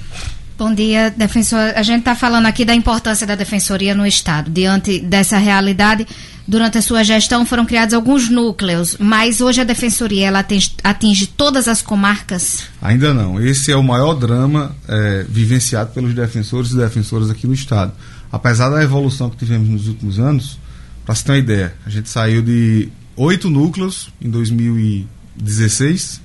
Bom 0.56 0.72
dia, 0.72 1.10
defensor. 1.10 1.72
A 1.74 1.82
gente 1.82 2.00
está 2.00 2.14
falando 2.14 2.46
aqui 2.46 2.64
da 2.64 2.74
importância 2.74 3.26
da 3.26 3.34
defensoria 3.34 3.92
no 3.92 4.06
Estado. 4.06 4.48
Diante 4.48 5.00
dessa 5.00 5.36
realidade, 5.36 6.06
durante 6.46 6.78
a 6.78 6.82
sua 6.82 7.02
gestão 7.02 7.44
foram 7.44 7.66
criados 7.66 7.92
alguns 7.92 8.28
núcleos, 8.28 8.96
mas 9.00 9.40
hoje 9.40 9.60
a 9.60 9.64
defensoria 9.64 10.28
ela 10.28 10.38
atinge, 10.38 10.70
atinge 10.84 11.26
todas 11.26 11.66
as 11.66 11.82
comarcas? 11.82 12.68
Ainda 12.80 13.12
não. 13.12 13.42
Esse 13.44 13.72
é 13.72 13.76
o 13.76 13.82
maior 13.82 14.14
drama 14.14 14.76
é, 14.86 15.26
vivenciado 15.28 15.90
pelos 15.90 16.14
defensores 16.14 16.70
e 16.70 16.76
defensoras 16.76 17.30
aqui 17.30 17.48
no 17.48 17.54
Estado. 17.54 17.92
Apesar 18.30 18.68
da 18.70 18.80
evolução 18.80 19.28
que 19.30 19.36
tivemos 19.36 19.68
nos 19.68 19.88
últimos 19.88 20.20
anos, 20.20 20.58
para 21.04 21.16
se 21.16 21.24
ter 21.24 21.32
uma 21.32 21.38
ideia, 21.38 21.74
a 21.84 21.90
gente 21.90 22.08
saiu 22.08 22.40
de 22.40 22.88
oito 23.16 23.50
núcleos 23.50 24.08
em 24.22 24.30
2016 24.30 26.20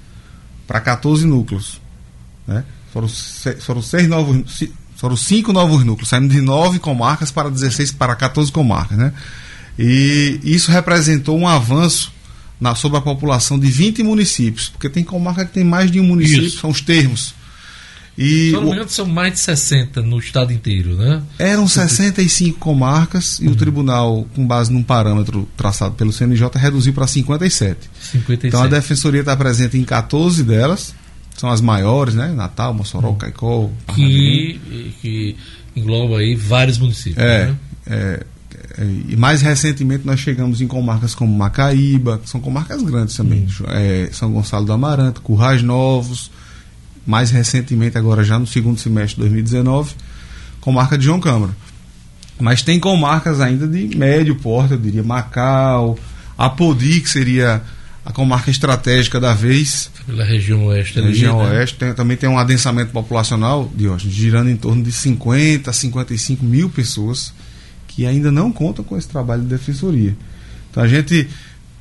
para 0.68 0.80
14 0.80 1.26
núcleos. 1.26 1.82
Né? 2.48 2.64
Foram, 2.94 3.08
seis, 3.08 3.64
foram 3.64 3.82
seis 3.82 4.08
novos. 4.08 4.64
Foram 4.96 5.16
cinco 5.16 5.54
novos 5.54 5.86
núcleos, 5.86 6.10
saindo 6.10 6.28
de 6.28 6.42
nove 6.42 6.78
comarcas 6.78 7.32
para 7.32 7.50
16 7.50 7.94
para 7.94 8.14
14 8.16 8.52
comarcas. 8.52 8.98
Né? 8.98 9.14
E 9.78 10.40
isso 10.44 10.72
representou 10.72 11.38
um 11.40 11.48
avanço 11.48 12.12
na, 12.60 12.76
sobre 12.76 12.98
a 12.98 13.02
população 13.02 13.58
de 13.58 13.72
20 13.72 14.04
municípios, 14.04 14.68
porque 14.68 14.90
tem 14.90 15.04
comarca 15.04 15.46
que 15.46 15.54
tem 15.54 15.64
mais 15.64 15.90
de 15.90 16.02
um 16.02 16.04
município, 16.04 16.48
Isso. 16.48 16.60
são 16.60 16.70
os 16.70 16.82
termos. 16.82 17.34
E 18.18 18.54
o- 18.54 18.74
engano, 18.74 18.90
são 18.90 19.06
mais 19.06 19.32
de 19.32 19.40
60 19.40 20.02
no 20.02 20.20
estado 20.20 20.52
inteiro, 20.52 20.98
né? 20.98 21.24
eram 21.38 21.66
65 21.66 22.60
comarcas 22.60 23.40
e 23.40 23.48
o 23.48 23.56
tribunal, 23.56 24.28
com 24.36 24.46
base 24.46 24.74
num 24.74 24.84
parâmetro 24.84 25.48
traçado 25.56 25.96
pelo 25.96 26.12
CNJ, 26.12 26.50
reduziu 26.56 26.92
para 26.92 27.08
57. 27.08 27.90
57. 28.12 28.48
Então 28.48 28.62
a 28.62 28.68
defensoria 28.68 29.22
está 29.22 29.38
presente 29.38 29.78
em 29.78 29.86
14 29.86 30.44
delas, 30.44 30.94
são 31.40 31.50
as 31.50 31.62
maiores, 31.62 32.16
né? 32.16 32.34
Natal, 32.36 32.74
Mossoró, 32.74 33.14
Caicó, 33.14 33.70
Parnamirim. 33.88 34.60
que, 34.60 34.96
que 35.02 35.36
engloba 35.74 36.18
aí 36.18 36.36
vários 36.36 36.78
municípios. 36.78 37.18
É, 37.18 37.46
né? 37.46 37.56
é, 37.88 38.26
é, 38.78 38.84
e 39.08 39.16
mais 39.16 39.42
recentemente 39.42 40.06
nós 40.06 40.20
chegamos 40.20 40.60
em 40.60 40.68
comarcas 40.68 41.16
como 41.16 41.34
Macaíba, 41.34 42.18
que 42.18 42.30
são 42.30 42.42
comarcas 42.42 42.84
grandes 42.84 43.16
também, 43.16 43.48
é, 43.70 44.10
São 44.12 44.34
Gonçalo 44.34 44.66
do 44.66 44.74
Amaranto, 44.74 45.22
Currais 45.22 45.64
Novos, 45.64 46.30
mais 47.08 47.32
recentemente 47.32 47.98
agora 47.98 48.22
já 48.22 48.38
no 48.38 48.46
segundo 48.46 48.78
semestre 48.78 49.16
de 49.16 49.22
2019, 49.22 49.94
comarca 50.60 50.98
de 50.98 51.06
João 51.06 51.22
Câmara. 51.22 51.56
Mas 52.38 52.62
tem 52.62 52.82
comarcas 52.82 53.40
ainda 53.40 53.66
de 53.66 53.96
médio 53.96 54.36
porte, 54.36 54.74
eu 54.74 54.78
diria 54.78 55.04
Macau, 55.04 55.98
Apodi, 56.38 57.00
que 57.00 57.10
seria 57.10 57.62
a 58.10 58.12
comarca 58.12 58.50
estratégica 58.50 59.20
da 59.20 59.36
vez, 59.36 59.92
Pela 60.08 60.24
região 60.24 60.66
oeste. 60.66 60.98
ali, 60.98 61.10
região 61.10 61.44
né? 61.44 61.52
oeste, 61.60 61.78
tem- 61.78 61.94
também 61.94 62.18
tem 62.18 62.28
um 62.28 62.40
adensamento 62.40 62.92
populacional, 62.92 63.72
Diógenes, 63.76 64.16
girando 64.16 64.50
em 64.50 64.58
torno 64.58 64.82
de 64.84 64.92
50 64.92 65.70
a 65.70 65.74
55 65.74 66.44
mil 66.44 66.70
pessoas 66.72 67.32
que 67.88 68.08
ainda 68.08 68.32
não 68.32 68.52
contam 68.52 68.84
com 68.84 68.98
esse 68.98 69.08
trabalho 69.08 69.44
de 69.44 69.48
defensoria. 69.50 70.18
Então 70.72 70.82
a 70.82 70.88
gente 70.88 71.28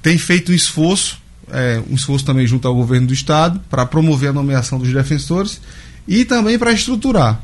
tem 0.03 0.19
feito 0.19 0.53
um 0.53 0.55
esforço, 0.55 1.19
é, 1.51 1.83
um 1.91 1.95
esforço 1.95 2.27
também 2.27 2.47
junto 2.47 2.69
ao 2.69 2.75
governo 2.75 3.07
do 3.07 3.15
estado, 3.15 3.59
para 3.71 3.87
promover 3.87 4.29
a 4.29 4.33
nomeação 4.35 4.79
dos 4.79 4.93
defensores 4.93 5.61
e 6.07 6.27
também 6.27 6.59
para 6.59 6.73
estruturar, 6.73 7.41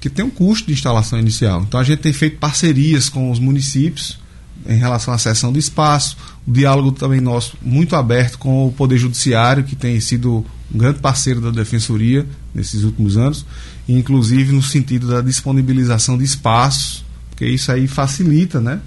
que 0.00 0.08
tem 0.08 0.24
um 0.24 0.30
custo 0.30 0.68
de 0.68 0.72
instalação 0.72 1.18
inicial. 1.18 1.62
Então 1.68 1.78
a 1.78 1.84
gente 1.84 1.98
tem 2.00 2.14
feito 2.14 2.38
parcerias 2.38 3.10
com 3.10 3.30
os 3.30 3.38
municípios 3.38 4.18
em 4.66 4.76
relação 4.76 5.12
à 5.12 5.18
cessão 5.18 5.52
do 5.52 5.58
espaço, 5.58 6.16
o 6.46 6.52
diálogo 6.52 6.92
também 6.92 7.20
nosso 7.20 7.56
muito 7.62 7.96
aberto 7.96 8.38
com 8.38 8.66
o 8.66 8.72
Poder 8.72 8.98
Judiciário, 8.98 9.64
que 9.64 9.76
tem 9.76 9.98
sido 10.00 10.44
um 10.72 10.78
grande 10.78 11.00
parceiro 11.00 11.40
da 11.40 11.50
Defensoria 11.50 12.26
nesses 12.54 12.84
últimos 12.84 13.16
anos, 13.16 13.44
inclusive 13.88 14.52
no 14.52 14.62
sentido 14.62 15.08
da 15.08 15.20
disponibilização 15.20 16.16
de 16.16 16.24
espaços, 16.24 17.04
porque 17.30 17.46
isso 17.46 17.70
aí 17.72 17.86
facilita, 17.86 18.60
né? 18.60 18.80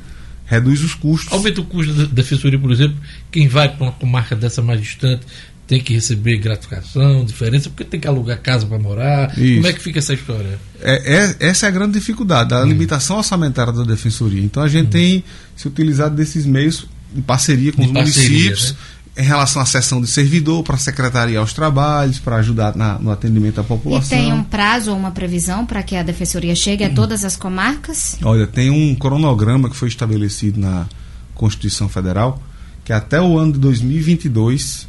Reduz 0.45 0.83
os 0.83 0.93
custos. 0.93 1.33
Aumenta 1.33 1.61
o 1.61 1.65
custo 1.65 1.91
da 1.93 2.05
defensoria, 2.05 2.59
por 2.59 2.71
exemplo, 2.71 2.95
quem 3.31 3.47
vai 3.47 3.67
para 3.67 3.83
uma 3.83 3.91
comarca 3.91 4.35
dessa 4.35 4.61
mais 4.61 4.79
distante 4.79 5.25
tem 5.67 5.81
que 5.81 5.93
receber 5.93 6.37
gratificação, 6.37 7.25
diferença, 7.25 7.69
porque 7.69 7.83
tem 7.83 7.99
que 7.99 8.07
alugar 8.07 8.39
casa 8.39 8.65
para 8.67 8.77
morar. 8.77 9.31
Isso. 9.37 9.55
Como 9.55 9.67
é 9.67 9.73
que 9.73 9.81
fica 9.81 9.97
essa 9.99 10.13
história? 10.13 10.59
É, 10.81 11.15
é- 11.39 11.47
essa 11.47 11.65
é 11.65 11.69
a 11.69 11.71
grande 11.71 11.93
dificuldade, 11.93 12.53
a 12.53 12.61
limitação 12.63 13.17
orçamentária 13.17 13.73
da 13.73 13.83
defensoria. 13.83 14.41
Então 14.43 14.61
a 14.61 14.67
gente 14.67 14.89
tem 14.89 15.23
se 15.55 15.67
utilizado 15.67 16.15
desses 16.15 16.45
meios 16.45 16.85
em 17.15 17.21
parceria 17.21 17.71
com 17.71 17.81
De 17.81 17.87
os 17.87 17.93
parceria, 17.93 18.29
municípios 18.29 18.71
né? 18.73 18.77
em 19.17 19.23
relação 19.25 19.61
à 19.61 19.65
sessão 19.65 20.01
de 20.01 20.07
servidor, 20.07 20.61
para 20.61 20.77
secretariar 20.77 21.41
os 21.41 21.53
trabalhos, 21.53 22.19
para 22.19 22.35
ajudar 22.35 22.75
na- 22.75 22.99
no 22.99 23.09
atendimento 23.09 23.59
à 23.59 23.63
E 23.63 23.65
população. 23.65 24.09
tem 24.09 24.31
um 24.33 24.43
prazo 24.43 24.91
ou 24.91 24.97
uma 24.97 25.09
previsão 25.11 25.65
para 25.65 25.81
que 25.81 25.95
a 25.95 26.03
defensoria 26.03 26.53
chegue 26.53 26.83
Hum. 26.83 26.87
a 26.87 26.89
todas 26.91 27.23
as 27.23 27.35
comarcas? 27.37 28.17
Olha, 28.21 28.45
tem 28.45 28.69
um 28.69 28.93
cronograma 28.93 29.69
que 29.69 29.75
foi 29.75 29.87
estabelecido 29.87 30.59
na 30.59 30.85
Constituição 31.33 31.87
Federal 31.89 32.39
que 32.83 32.93
até 32.93 33.19
o 33.19 33.37
ano 33.39 33.53
de 33.53 33.57
2022, 33.59 34.87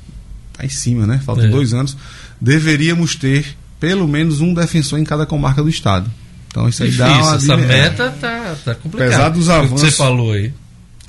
tá 0.56 0.64
em 0.64 0.68
cima, 0.68 1.06
né? 1.06 1.20
Faltam 1.24 1.46
É. 1.46 1.48
dois 1.48 1.72
anos, 1.74 1.96
deveríamos 2.40 3.14
ter 3.14 3.56
pelo 3.78 4.08
menos 4.08 4.40
um 4.40 4.54
defensor 4.54 4.98
em 4.98 5.04
cada 5.04 5.26
comarca 5.26 5.62
do 5.62 5.68
estado. 5.68 6.10
Então 6.48 6.68
isso 6.68 6.82
aí 6.82 6.90
dá 6.92 7.06
Difícil, 7.08 7.24
uma 7.26 7.36
essa 7.36 7.56
meta 7.56 8.10
tá, 8.20 8.56
tá 8.64 8.74
complicada. 8.74 9.10
Apesar 9.10 9.28
dos 9.28 9.44
O 9.44 9.50
que 9.50 9.52
avanços 9.56 9.80
Você 9.80 9.90
falou 9.90 10.32
aí. 10.32 10.52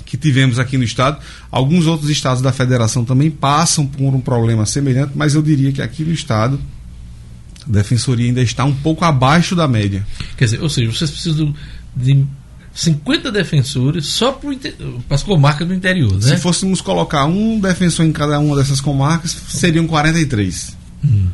que 0.06 0.18
tivemos 0.18 0.60
aqui 0.60 0.78
no 0.78 0.84
estado, 0.84 1.20
alguns 1.50 1.86
outros 1.88 2.10
estados 2.10 2.42
da 2.42 2.52
federação 2.52 3.06
também 3.06 3.32
passam 3.32 3.86
por 3.86 4.14
um 4.14 4.20
problema 4.20 4.66
semelhante, 4.66 5.14
mas 5.16 5.36
eu 5.36 5.42
diria 5.42 5.72
que 5.72 5.82
aqui 5.82 6.04
no 6.04 6.12
estado 6.14 6.60
a 7.68 7.72
defensoria 7.72 8.26
ainda 8.28 8.42
está 8.42 8.64
um 8.66 8.74
pouco 8.76 9.04
abaixo 9.06 9.56
da 9.56 9.68
média. 9.68 10.06
Quer 10.38 10.46
dizer, 10.46 10.62
ou 10.62 10.70
seja, 10.70 10.92
vocês 10.92 11.10
precisam 11.12 11.54
de 11.96 12.26
50 12.78 13.32
defensores 13.32 14.06
só 14.06 14.32
para 14.32 14.52
as 15.16 15.24
comarcas 15.24 15.68
do 15.68 15.74
interior, 15.74 16.14
né? 16.14 16.22
Se 16.22 16.38
fôssemos 16.38 16.80
colocar 16.80 17.26
um 17.26 17.60
defensor 17.60 18.06
em 18.06 18.12
cada 18.12 18.40
uma 18.40 18.56
dessas 18.56 18.80
comarcas, 18.80 19.36
seriam 19.50 19.88
43. 19.88 20.78
Hum. 21.04 21.28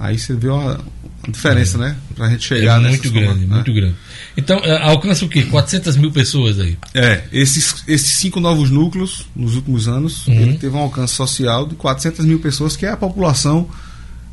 Aí 0.00 0.18
você 0.18 0.34
vê 0.34 0.48
uma, 0.48 0.76
uma 1.24 1.32
diferença, 1.32 1.76
né? 1.76 1.94
Pra 2.14 2.30
gente 2.30 2.42
chegar 2.44 2.82
é 2.82 2.88
muito 2.88 3.10
grande, 3.10 3.26
comarcas, 3.26 3.48
né? 3.48 3.54
muito 3.56 3.72
grande. 3.74 3.94
Então, 4.34 4.58
é, 4.60 4.82
alcança 4.82 5.24
o 5.26 5.28
quê? 5.28 5.42
400 5.42 5.96
mil 5.98 6.10
pessoas 6.10 6.58
aí. 6.58 6.78
É, 6.94 7.24
esses, 7.32 7.84
esses 7.86 8.12
cinco 8.16 8.40
novos 8.40 8.70
núcleos, 8.70 9.26
nos 9.36 9.56
últimos 9.56 9.88
anos, 9.88 10.26
Uhum. 10.26 10.34
ele 10.34 10.56
teve 10.56 10.74
um 10.74 10.78
alcance 10.80 11.12
social 11.14 11.66
de 11.66 11.74
400 11.74 12.24
mil 12.24 12.38
pessoas, 12.38 12.76
que 12.76 12.86
é 12.86 12.90
a 12.92 12.96
população 12.96 13.68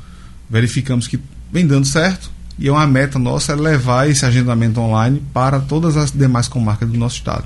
verificamos 0.50 1.06
que 1.06 1.18
vem 1.52 1.66
dando 1.66 1.86
certo. 1.86 2.30
E 2.58 2.70
uma 2.70 2.86
meta 2.86 3.18
nossa 3.18 3.52
é 3.52 3.56
levar 3.56 4.08
esse 4.08 4.24
agendamento 4.24 4.80
online 4.80 5.22
para 5.32 5.60
todas 5.60 5.96
as 5.96 6.10
demais 6.10 6.48
comarcas 6.48 6.88
do 6.88 6.98
nosso 6.98 7.16
estado. 7.16 7.44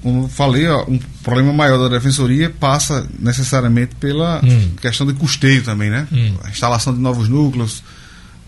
como 0.00 0.28
falei, 0.28 0.66
ó, 0.68 0.84
um 0.88 0.98
problema 1.22 1.52
maior 1.52 1.76
da 1.76 1.88
defensoria 1.96 2.48
passa 2.50 3.06
necessariamente 3.18 3.94
pela 3.96 4.40
Hum. 4.44 4.70
questão 4.80 5.06
de 5.06 5.12
custeio 5.12 5.62
também, 5.62 5.90
né? 5.90 6.06
Hum. 6.12 6.34
A 6.44 6.50
instalação 6.50 6.94
de 6.94 7.00
novos 7.00 7.28
núcleos. 7.28 7.82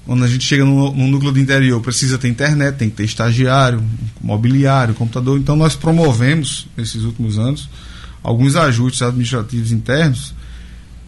Quando 0.07 0.23
a 0.25 0.29
gente 0.29 0.45
chega 0.45 0.65
num, 0.65 0.93
num 0.93 1.09
núcleo 1.09 1.33
de 1.33 1.41
interior, 1.41 1.81
precisa 1.81 2.19
ter 2.19 2.29
internet, 2.29 2.77
tem 2.77 2.91
que 2.91 2.97
ter 2.97 3.05
estagiário, 3.05 3.83
mobiliário, 4.21 4.95
computador. 4.95 5.39
Então 5.39 5.57
nós 5.57 5.75
promovemos, 5.75 6.67
nesses 6.77 7.03
últimos 7.03 7.39
anos, 7.39 7.69
alguns 8.23 8.55
ajustes 8.55 9.01
administrativos 9.03 9.73
internos 9.73 10.35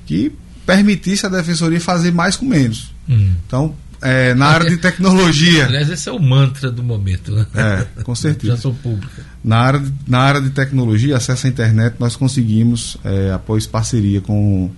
que 0.07 0.33
permitisse 0.65 1.27
a 1.27 1.29
defensoria 1.29 1.81
fazer 1.81 2.13
mais 2.13 2.37
com 2.37 2.47
menos. 2.47 2.93
Hum. 3.09 3.35
Então, 3.47 3.75
é, 4.01 4.35
na 4.35 4.47
área 4.47 4.69
de 4.69 4.77
tecnologia. 4.77 5.67
Aliás, 5.67 5.89
esse 5.89 6.09
é 6.09 6.13
o 6.13 6.19
mantra 6.19 6.71
do 6.71 6.83
momento, 6.83 7.33
né? 7.33 7.47
É, 7.55 8.03
com 8.03 8.15
certeza. 8.15 8.55
Já 8.55 8.61
sou 8.61 8.75
pública. 8.75 9.23
Na 9.43 9.59
área, 9.59 9.81
de, 9.81 9.93
na 10.07 10.21
área 10.21 10.41
de 10.41 10.51
tecnologia, 10.51 11.17
acesso 11.17 11.47
à 11.47 11.51
internet, 11.51 11.97
nós 11.99 12.17
conseguimos, 12.17 12.97
é, 13.05 13.33
após 13.33 13.67
parceria 13.67 14.21
com 14.21 14.67
o 14.67 14.73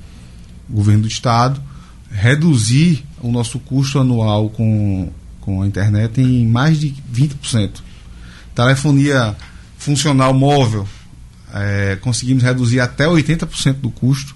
governo 0.68 1.02
do 1.02 1.08
estado, 1.08 1.60
reduzir 2.10 3.04
o 3.20 3.30
nosso 3.30 3.58
custo 3.58 3.98
anual 3.98 4.48
com, 4.50 5.10
com 5.40 5.62
a 5.62 5.66
internet 5.66 6.20
em 6.20 6.46
mais 6.46 6.78
de 6.78 6.94
20%. 7.12 7.80
Telefonia 8.54 9.36
funcional 9.76 10.34
móvel, 10.34 10.86
é, 11.54 11.96
conseguimos 12.00 12.42
reduzir 12.42 12.80
até 12.80 13.06
80% 13.06 13.74
do 13.74 13.90
custo 13.90 14.34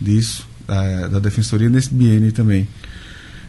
disso, 0.00 0.46
é, 0.68 1.08
da 1.08 1.18
defensoria, 1.18 1.68
nesse 1.68 1.92
biênio 1.92 2.32
também. 2.32 2.68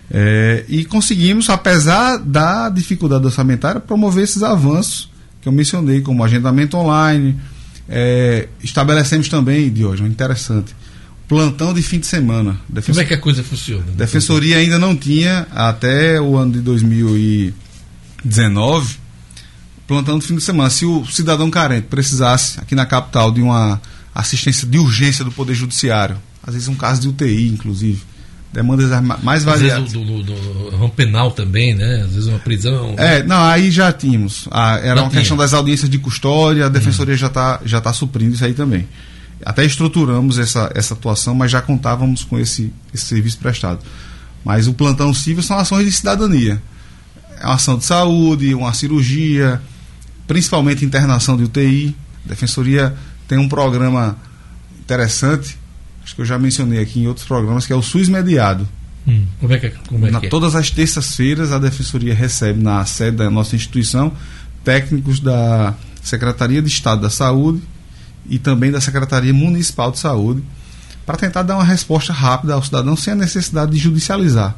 É, 0.10 0.66
e 0.68 0.86
conseguimos, 0.86 1.50
apesar 1.50 2.18
da 2.18 2.70
dificuldade 2.70 3.26
orçamentária, 3.26 3.82
promover 3.82 4.24
esses 4.24 4.44
avanços 4.44 5.10
que 5.42 5.48
eu 5.48 5.54
mencionei, 5.54 6.02
como 6.02 6.24
agendamento 6.24 6.78
online. 6.78 7.38
É, 7.90 8.48
estabelecemos 8.64 9.28
também, 9.28 9.70
Diogo, 9.70 10.06
interessante, 10.06 10.74
plantão 11.28 11.74
de 11.74 11.82
fim 11.82 12.00
de 12.00 12.08
semana. 12.08 12.60
Como 12.86 13.00
é 13.00 13.06
que 13.06 13.14
a 13.14 13.20
coisa 13.20 13.44
funciona? 13.44 13.86
Defensoria 13.94 14.58
ainda 14.58 14.78
não 14.78 14.94
tinha, 14.96 15.48
até 15.52 16.22
o 16.22 16.38
ano 16.38 16.52
de 16.54 16.62
2019, 16.62 18.98
plantão 19.88 20.20
de 20.20 20.26
fim 20.26 20.36
de 20.36 20.44
semana. 20.44 20.70
Se 20.70 20.86
o 20.86 21.06
cidadão 21.06 21.50
carente 21.50 21.88
precisasse, 21.88 22.60
aqui 22.60 22.76
na 22.76 22.86
capital, 22.86 23.32
de 23.32 23.42
uma 23.42 23.82
assistência 24.14 24.68
de 24.68 24.78
urgência 24.78 25.26
do 25.26 25.32
Poder 25.32 25.56
Judiciário, 25.56 26.18
às 26.46 26.54
vezes 26.54 26.68
um 26.68 26.76
caso 26.76 27.02
de 27.02 27.08
UTI, 27.08 27.50
inclusive, 27.50 28.02
demandas 28.52 28.92
mais 29.24 29.40
Às 29.42 29.46
variadas. 29.46 29.92
vezes 29.92 29.94
do, 29.94 30.24
do, 30.24 30.24
do, 30.24 30.70
ramo 30.78 30.90
penal 30.90 31.32
também, 31.32 31.74
né? 31.74 32.04
Às 32.06 32.14
vezes 32.14 32.28
uma 32.28 32.40
prisão. 32.40 32.94
É, 32.98 33.24
não, 33.24 33.42
aí 33.44 33.72
já 33.72 33.92
tínhamos. 33.92 34.48
Ah, 34.52 34.78
era 34.78 35.02
uma 35.02 35.10
tinha. 35.10 35.22
questão 35.22 35.36
das 35.36 35.52
audiências 35.54 35.90
de 35.90 35.98
custódia, 35.98 36.68
a 36.68 36.70
defensoria 36.70 37.18
já 37.18 37.28
está 37.28 37.60
já 37.66 37.82
tá 37.82 37.92
suprindo 37.92 38.36
isso 38.36 38.46
aí 38.46 38.54
também. 38.54 38.88
Até 39.46 39.66
estruturamos 39.66 40.38
essa, 40.40 40.72
essa 40.74 40.94
atuação, 40.94 41.36
mas 41.36 41.52
já 41.52 41.62
contávamos 41.62 42.24
com 42.24 42.40
esse, 42.40 42.72
esse 42.94 43.06
serviço 43.06 43.38
prestado. 43.38 43.80
Mas 44.44 44.68
o 44.68 44.74
plantão 44.74 45.14
civil 45.14 45.44
são 45.44 45.58
ações 45.58 45.86
de 45.86 45.92
cidadania. 45.92 46.62
É 47.40 47.46
uma 47.46 47.56
ação 47.56 47.78
de 47.78 47.84
saúde, 47.86 48.54
uma 48.54 48.74
cirurgia, 48.74 49.62
principalmente 50.28 50.86
internação 50.86 51.36
de 51.36 51.44
UTI. 51.44 51.96
A 52.26 52.30
defensoria 52.30 52.96
tem 53.28 53.38
um 53.38 53.50
programa 53.50 54.18
interessante, 54.80 55.58
acho 56.04 56.16
que 56.16 56.22
eu 56.22 56.26
já 56.26 56.38
mencionei 56.38 56.80
aqui 56.80 57.00
em 57.02 57.08
outros 57.08 57.26
programas, 57.26 57.66
que 57.66 57.74
é 57.74 57.76
o 57.76 57.82
SUS 57.82 58.08
mediado. 58.10 58.68
Hum, 59.08 59.26
como 59.40 59.54
é 59.54 59.60
que 59.60 59.66
é? 59.68 59.74
Como 59.88 60.08
é, 60.08 60.12
Na- 60.12 60.20
que 60.22 60.28
é? 60.28 60.30
Todas 60.30 60.56
as 60.56 60.70
terças-feiras 60.70 61.52
a 61.52 61.60
Defensoria 61.60 62.14
recebe 62.14 62.62
na 62.64 62.86
sede 62.86 63.18
da 63.18 63.30
nossa 63.30 63.56
instituição 63.56 64.14
técnicos 64.64 65.20
da 65.20 65.74
Secretaria 66.02 66.62
de 66.62 66.70
Estado 66.70 67.02
da 67.02 67.10
Saúde 67.10 67.62
e 68.30 68.40
também 68.40 68.72
da 68.72 68.82
Secretaria 68.82 69.34
Municipal 69.34 69.92
de 69.92 70.00
Saúde 70.00 70.44
para 71.06 71.18
tentar 71.18 71.44
dar 71.44 71.56
uma 71.56 71.64
resposta 71.64 72.14
rápida 72.14 72.54
ao 72.54 72.64
cidadão 72.64 72.96
sem 72.96 73.14
a 73.14 73.16
necessidade 73.16 73.72
de 73.72 73.78
judicializar. 73.78 74.56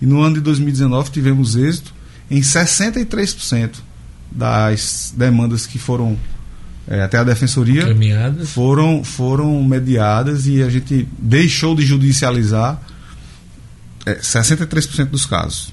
E 0.00 0.06
no 0.06 0.20
ano 0.20 0.34
de 0.34 0.40
2019 0.40 1.10
tivemos 1.10 1.54
êxito 1.54 1.94
em 2.30 2.40
63% 2.40 3.76
das 4.30 5.12
demandas 5.16 5.66
que 5.66 5.78
foram 5.78 6.18
eh, 6.88 7.02
até 7.02 7.18
a 7.18 7.24
Defensoria 7.24 7.86
foram, 8.46 9.04
foram 9.04 9.62
mediadas 9.62 10.46
e 10.46 10.62
a 10.62 10.68
gente 10.68 11.06
deixou 11.18 11.74
de 11.76 11.84
judicializar 11.84 12.80
é, 14.04 14.16
63% 14.16 15.06
dos 15.06 15.26
casos. 15.26 15.72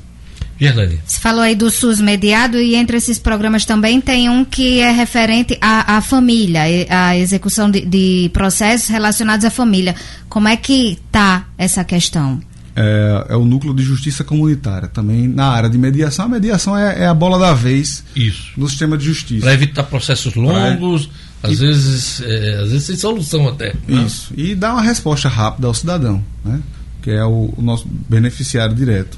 Gerlane. 0.59 0.99
Você 1.05 1.19
falou 1.19 1.41
aí 1.41 1.55
do 1.55 1.69
SUS 1.69 2.01
mediado 2.01 2.57
e 2.59 2.75
entre 2.75 2.97
esses 2.97 3.17
programas 3.17 3.63
também 3.65 4.01
tem 4.01 4.29
um 4.29 4.43
que 4.43 4.79
é 4.79 4.91
referente 4.91 5.57
à, 5.61 5.97
à 5.97 6.01
família, 6.01 6.69
e- 6.69 6.87
à 6.89 7.17
execução 7.17 7.71
de, 7.71 7.81
de 7.85 8.29
processos 8.33 8.89
relacionados 8.89 9.45
à 9.45 9.49
família. 9.49 9.95
Como 10.27 10.47
é 10.47 10.57
que 10.57 10.99
está 11.07 11.45
essa 11.57 11.83
questão? 11.83 12.41
É, 12.75 13.25
é 13.29 13.35
o 13.35 13.43
núcleo 13.45 13.73
de 13.73 13.83
justiça 13.83 14.23
comunitária. 14.23 14.87
Também 14.87 15.27
na 15.27 15.47
área 15.47 15.69
de 15.69 15.77
mediação, 15.77 16.25
a 16.25 16.29
mediação 16.29 16.77
é, 16.77 17.03
é 17.03 17.07
a 17.07 17.13
bola 17.13 17.37
da 17.39 17.53
vez 17.53 18.03
Isso. 18.15 18.51
no 18.55 18.69
sistema 18.69 18.97
de 18.97 19.05
justiça. 19.05 19.41
Para 19.41 19.53
evitar 19.53 19.83
processos 19.83 20.33
longos, 20.35 21.09
às 21.43 21.59
vezes, 21.59 22.21
é, 22.21 22.59
às 22.63 22.71
vezes 22.71 22.83
sem 22.85 22.95
solução 22.95 23.47
até. 23.47 23.73
né? 23.87 24.03
Isso. 24.05 24.31
E 24.37 24.55
dá 24.55 24.73
uma 24.73 24.81
resposta 24.81 25.27
rápida 25.27 25.67
ao 25.67 25.73
cidadão, 25.73 26.23
né? 26.45 26.59
que 27.01 27.11
é 27.11 27.23
o, 27.23 27.53
o 27.57 27.61
nosso 27.61 27.87
beneficiário 28.09 28.75
direto. 28.75 29.17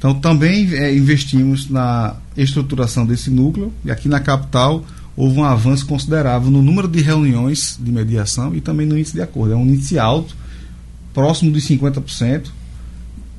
Então 0.00 0.14
também 0.14 0.74
é, 0.74 0.96
investimos 0.96 1.68
na 1.68 2.16
estruturação 2.34 3.04
desse 3.04 3.28
núcleo 3.28 3.70
e 3.84 3.90
aqui 3.90 4.08
na 4.08 4.18
capital 4.18 4.82
houve 5.14 5.38
um 5.38 5.44
avanço 5.44 5.84
considerável 5.84 6.50
no 6.50 6.62
número 6.62 6.88
de 6.88 7.02
reuniões 7.02 7.78
de 7.78 7.92
mediação 7.92 8.54
e 8.54 8.62
também 8.62 8.86
no 8.86 8.96
índice 8.96 9.12
de 9.12 9.20
acordo. 9.20 9.52
É 9.52 9.56
um 9.56 9.66
índice 9.66 9.98
alto, 9.98 10.34
próximo 11.12 11.50
dos 11.50 11.68
50%, 11.68 12.46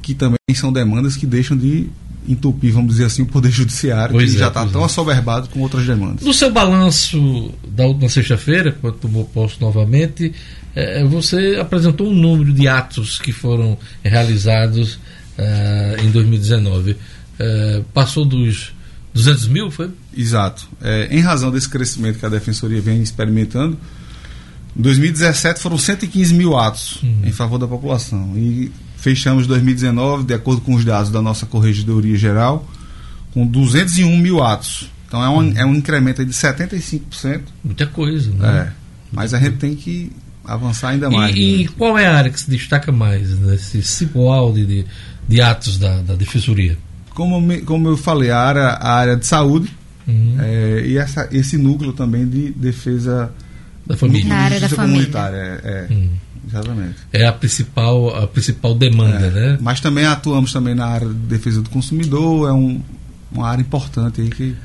que 0.03 0.14
também 0.14 0.38
são 0.53 0.72
demandas 0.72 1.18
que 1.18 1.26
deixam 1.26 1.57
de 1.57 1.89
entupir, 2.30 2.72
vamos 2.72 2.91
dizer 2.91 3.05
assim, 3.05 3.24
o 3.24 3.26
Poder 3.26 3.49
Judiciário, 3.49 4.14
Pois 4.14 4.30
que 4.30 4.36
é, 4.36 4.39
já 4.41 4.49
está 4.49 4.64
tão 4.68 4.84
é. 4.84 4.86
assoberbado 4.86 5.49
com 5.49 5.62
outras 5.62 5.88
demandas. 5.88 6.24
No 6.24 6.34
seu 6.34 6.51
balanço 6.51 7.51
da 7.68 7.88
última 7.88 8.07
sexta-feira, 8.07 8.78
quando 8.80 8.97
tomou 8.97 9.26
posto 9.26 9.59
novamente, 9.59 10.32
eh, 10.76 11.03
você 11.05 11.57
apresentou 11.59 12.07
um 12.07 12.14
número 12.14 12.53
de 12.53 12.68
atos 12.68 13.18
que 13.18 13.32
foram 13.32 13.76
realizados 14.03 14.99
eh, 15.41 15.97
em 16.03 16.11
2019. 16.11 16.95
Eh, 17.39 17.81
passou 17.93 18.23
dos 18.25 18.73
200 19.13 19.47
mil, 19.47 19.71
foi? 19.71 19.89
Exato. 20.15 20.67
É, 20.81 21.07
em 21.11 21.19
razão 21.19 21.51
desse 21.51 21.67
crescimento 21.67 22.19
que 22.19 22.25
a 22.25 22.29
Defensoria 22.29 22.81
vem 22.81 23.01
experimentando, 23.01 23.77
em 24.77 24.81
2017 24.81 25.59
foram 25.59 25.77
115 25.77 26.33
mil 26.33 26.57
atos 26.57 27.01
em 27.23 27.31
favor 27.31 27.57
da 27.57 27.67
população. 27.67 28.37
E 28.37 28.71
fechamos 28.95 29.47
2019, 29.47 30.23
de 30.23 30.33
acordo 30.33 30.61
com 30.61 30.75
os 30.75 30.85
dados 30.85 31.11
da 31.11 31.21
nossa 31.21 31.45
Corregedoria 31.45 32.15
Geral, 32.15 32.69
com 33.33 33.45
201 33.45 34.17
mil 34.17 34.41
atos. 34.41 34.89
Então 35.07 35.21
é 35.21 35.29
um, 35.29 35.57
é 35.57 35.65
um 35.65 35.75
incremento 35.75 36.23
de 36.23 36.31
75%. 36.31 37.41
Muita 37.63 37.85
coisa, 37.85 38.31
né? 38.31 38.69
É. 38.69 38.73
Mas 39.11 39.33
a 39.33 39.39
gente 39.39 39.57
tem 39.57 39.75
que 39.75 40.09
avançar 40.45 40.89
ainda 40.89 41.09
mais. 41.09 41.35
E, 41.35 41.39
e 41.39 41.63
né? 41.63 41.69
qual 41.77 41.97
é 41.97 42.07
a 42.07 42.15
área 42.15 42.31
que 42.31 42.39
se 42.39 42.49
destaca 42.49 42.91
mais 42.93 43.37
nesse 43.39 43.83
cipoal 43.83 44.53
de, 44.53 44.65
de, 44.65 44.85
de 45.28 45.41
atos 45.41 45.78
da, 45.78 45.97
da 46.01 46.15
Defensoria? 46.15 46.78
Como, 47.13 47.39
me- 47.41 47.61
como 47.61 47.88
eu 47.89 47.97
falei, 47.97 48.30
a 48.32 48.39
área, 48.39 48.67
a 48.67 48.93
área 48.93 49.15
de 49.17 49.26
saúde 49.26 49.69
Uhum. 50.07 50.36
é, 50.39 50.84
e 50.88 50.97
essa, 50.97 51.30
esse 51.32 51.57
núcleo 51.57 51.93
também 51.93 52.28
de 52.28 52.49
defesa 52.51 53.32
Da 53.86 53.95
família. 53.95 54.28
Na 54.28 54.36
de 54.36 54.41
área 54.45 54.59
da 54.59 54.67
justiça 54.67 54.76
família. 54.82 55.05
comunitária. 55.11 55.38
É, 55.38 55.88
é, 55.89 55.93
Hum. 55.93 56.09
Exatamente. 56.47 56.95
É 57.13 57.26
a 57.28 57.32
principal, 57.32 58.15
a 58.15 58.28
principal 58.28 58.74
demanda, 58.74 59.28
É, 59.28 59.30
né? 59.30 59.57
Mas 59.61 59.80
também 59.80 60.05
atuamos 60.05 60.51
também 60.51 60.74
na 60.74 60.88
área 60.88 61.07
de 61.07 61.13
defesa 61.13 61.61
do 61.61 61.69
consumidor, 61.69 62.49
é 62.49 62.52
um, 62.52 62.81
uma 63.31 63.48
área 63.48 63.61
importante 63.61 64.22
aí 64.22 64.30
que. 64.30 64.56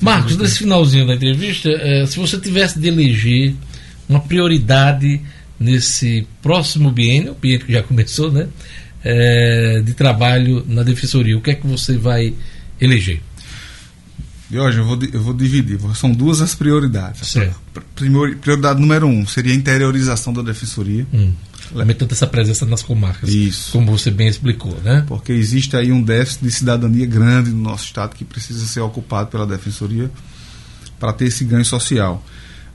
Marcos, 0.00 0.36
nesse 0.36 0.58
finalzinho 0.58 1.06
da 1.08 1.14
entrevista, 1.16 1.68
eh, 1.68 2.06
se 2.06 2.18
você 2.20 2.38
tivesse 2.38 2.78
de 2.78 2.86
eleger 2.88 3.54
uma 4.08 4.20
prioridade 4.20 5.20
nesse 5.58 6.26
próximo 6.40 6.90
biênio, 6.92 7.32
o 7.32 7.34
biênio 7.34 7.66
que 7.66 7.72
já 7.72 7.82
começou, 7.82 8.30
né? 8.30 8.46
Eh, 9.04 9.82
de 9.84 9.92
trabalho 9.92 10.64
na 10.66 10.82
defensoria, 10.82 11.36
o 11.36 11.40
que 11.40 11.50
é 11.50 11.54
que 11.54 11.66
você 11.66 11.96
vai 11.96 12.34
eleger? 12.80 13.20
Hoje 14.52 14.78
eu 14.78 14.84
vou, 14.84 14.98
eu 15.12 15.20
vou 15.20 15.34
dividir, 15.34 15.78
são 15.94 16.12
duas 16.12 16.40
as 16.40 16.54
prioridades. 16.54 17.26
Certo. 17.28 17.60
Prioridade 18.40 18.80
número 18.80 19.06
um 19.06 19.26
seria 19.26 19.52
a 19.52 19.56
interiorização 19.56 20.32
da 20.32 20.42
defensoria, 20.42 21.06
Hum. 21.12 21.32
Aumentando 21.74 22.12
essa 22.12 22.26
presença 22.26 22.66
nas 22.66 22.82
comarcas, 22.82 23.30
Isso. 23.30 23.72
como 23.72 23.90
você 23.90 24.10
bem 24.10 24.28
explicou, 24.28 24.78
né? 24.84 25.02
porque 25.08 25.32
existe 25.32 25.74
aí 25.76 25.90
um 25.90 26.02
déficit 26.02 26.44
de 26.44 26.52
cidadania 26.52 27.06
grande 27.06 27.50
no 27.50 27.62
nosso 27.62 27.86
estado 27.86 28.14
que 28.14 28.24
precisa 28.24 28.66
ser 28.66 28.80
ocupado 28.80 29.30
pela 29.30 29.46
defensoria 29.46 30.10
para 31.00 31.12
ter 31.12 31.24
esse 31.24 31.42
ganho 31.42 31.64
social. 31.64 32.24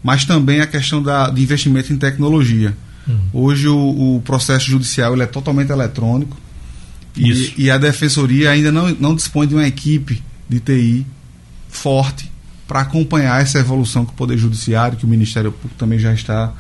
Mas 0.04 0.26
também 0.26 0.60
a 0.60 0.68
questão 0.68 1.04
da, 1.04 1.30
de 1.30 1.42
investimento 1.42 1.94
em 1.94 1.98
tecnologia. 1.98 2.76
Hum. 3.10 3.18
Hoje 3.34 3.68
o, 3.68 4.18
o 4.18 4.22
processo 4.22 4.66
judicial 4.66 5.14
ele 5.14 5.24
é 5.24 5.26
totalmente 5.26 5.72
eletrônico 5.72 6.38
E, 7.18 7.54
e, 7.58 7.72
a 7.72 7.78
defensoria 7.78 8.52
ainda 8.52 8.72
não, 8.72 8.90
não 8.92 9.16
dispõe 9.16 9.48
de 9.48 9.56
uma 9.56 9.68
equipe 9.68 10.24
de 10.48 10.60
TI 10.60 11.06
forte 11.68 12.32
para 12.68 12.82
acompanhar 12.82 13.42
essa 13.42 13.58
evolução 13.60 14.06
que 14.06 14.12
o 14.12 14.16
Poder 14.16 14.38
Judiciário, 14.38 14.98
que 14.98 15.06
o 15.06 15.08
Ministério 15.08 15.52
Público 15.52 15.76
também 15.78 15.98
já 15.98 16.14
está 16.14 16.54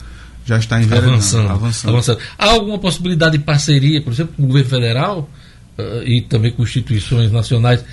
já 0.46 0.58
está 0.58 0.78
avançando, 0.78 1.48
avançando. 1.48 1.92
avançando. 1.92 2.20
Há 2.36 2.50
alguma 2.50 2.80
possibilidade 2.80 3.38
de 3.38 3.44
parceria, 3.44 4.02
por 4.02 4.12
exemplo, 4.12 4.34
com 4.36 4.44
o 4.44 4.48
governo 4.48 4.68
federal 4.68 5.30
uh, 5.78 6.04
e 6.04 6.22
também 6.22 6.52
com 6.52 6.64
instituições 6.64 7.32
nacionais 7.32 7.86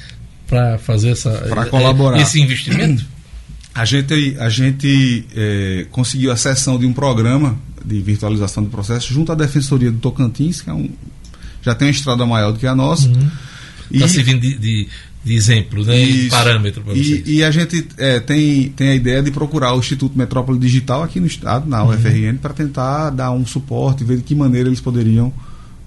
para 0.47 0.79
fazer 0.79 1.11
essa 1.11 1.31
para 1.31 1.67
colaborar 1.67 2.19
esse 2.19 2.41
investimento? 2.41 3.05
A 3.75 3.85
gente 3.85 4.37
a 4.39 4.49
gente 4.49 5.27
é, 5.37 5.87
conseguiu 5.91 6.33
a 6.33 6.37
sessão 6.37 6.79
de 6.79 6.87
um 6.87 6.95
programa 6.95 7.59
de 7.87 8.01
virtualização 8.01 8.65
do 8.65 8.69
processo 8.69 9.15
junto 9.15 9.31
à 9.31 9.35
Defensoria 9.35 9.93
do 9.93 9.99
Tocantins, 9.99 10.61
que 10.61 10.69
é 10.69 10.73
um 10.75 10.91
já 11.63 11.75
tem 11.75 11.89
uma 11.89 11.93
estrada 11.93 12.25
maior 12.25 12.53
do 12.53 12.61
que 12.61 12.67
a 12.67 12.75
nossa. 12.77 13.09
Uhum. 13.09 13.29
Está 13.91 14.07
servindo 14.07 14.41
de, 14.41 14.57
de, 14.57 14.89
de, 15.25 15.35
exemplo, 15.35 15.85
né? 15.85 16.05
de 16.05 16.29
parâmetro 16.29 16.81
para 16.83 16.95
vocês. 16.95 17.27
E, 17.27 17.37
e, 17.39 17.45
a 17.45 17.51
gente 17.51 17.89
é, 17.99 18.21
tem, 18.21 18.69
tem 18.71 18.91
a 18.91 18.95
ideia 18.95 19.21
de 19.21 19.33
procurar 19.33 19.75
o 19.75 19.79
Instituto 19.81 20.17
Metrópole 20.17 20.61
Digital 20.61 21.03
aqui 21.03 21.19
no 21.19 21.27
estado, 21.27 21.69
na 21.69 21.85
UFRN, 21.85 22.31
uhum. 22.31 22.37
para 22.37 22.55
tentar 22.55 23.11
dar 23.11 23.33
um 23.33 23.45
suporte, 23.45 24.05
ver 24.05 24.19
de 24.19 24.23
que 24.23 24.35
maneira 24.35 24.69
eles 24.69 24.81
poderiam 24.81 25.33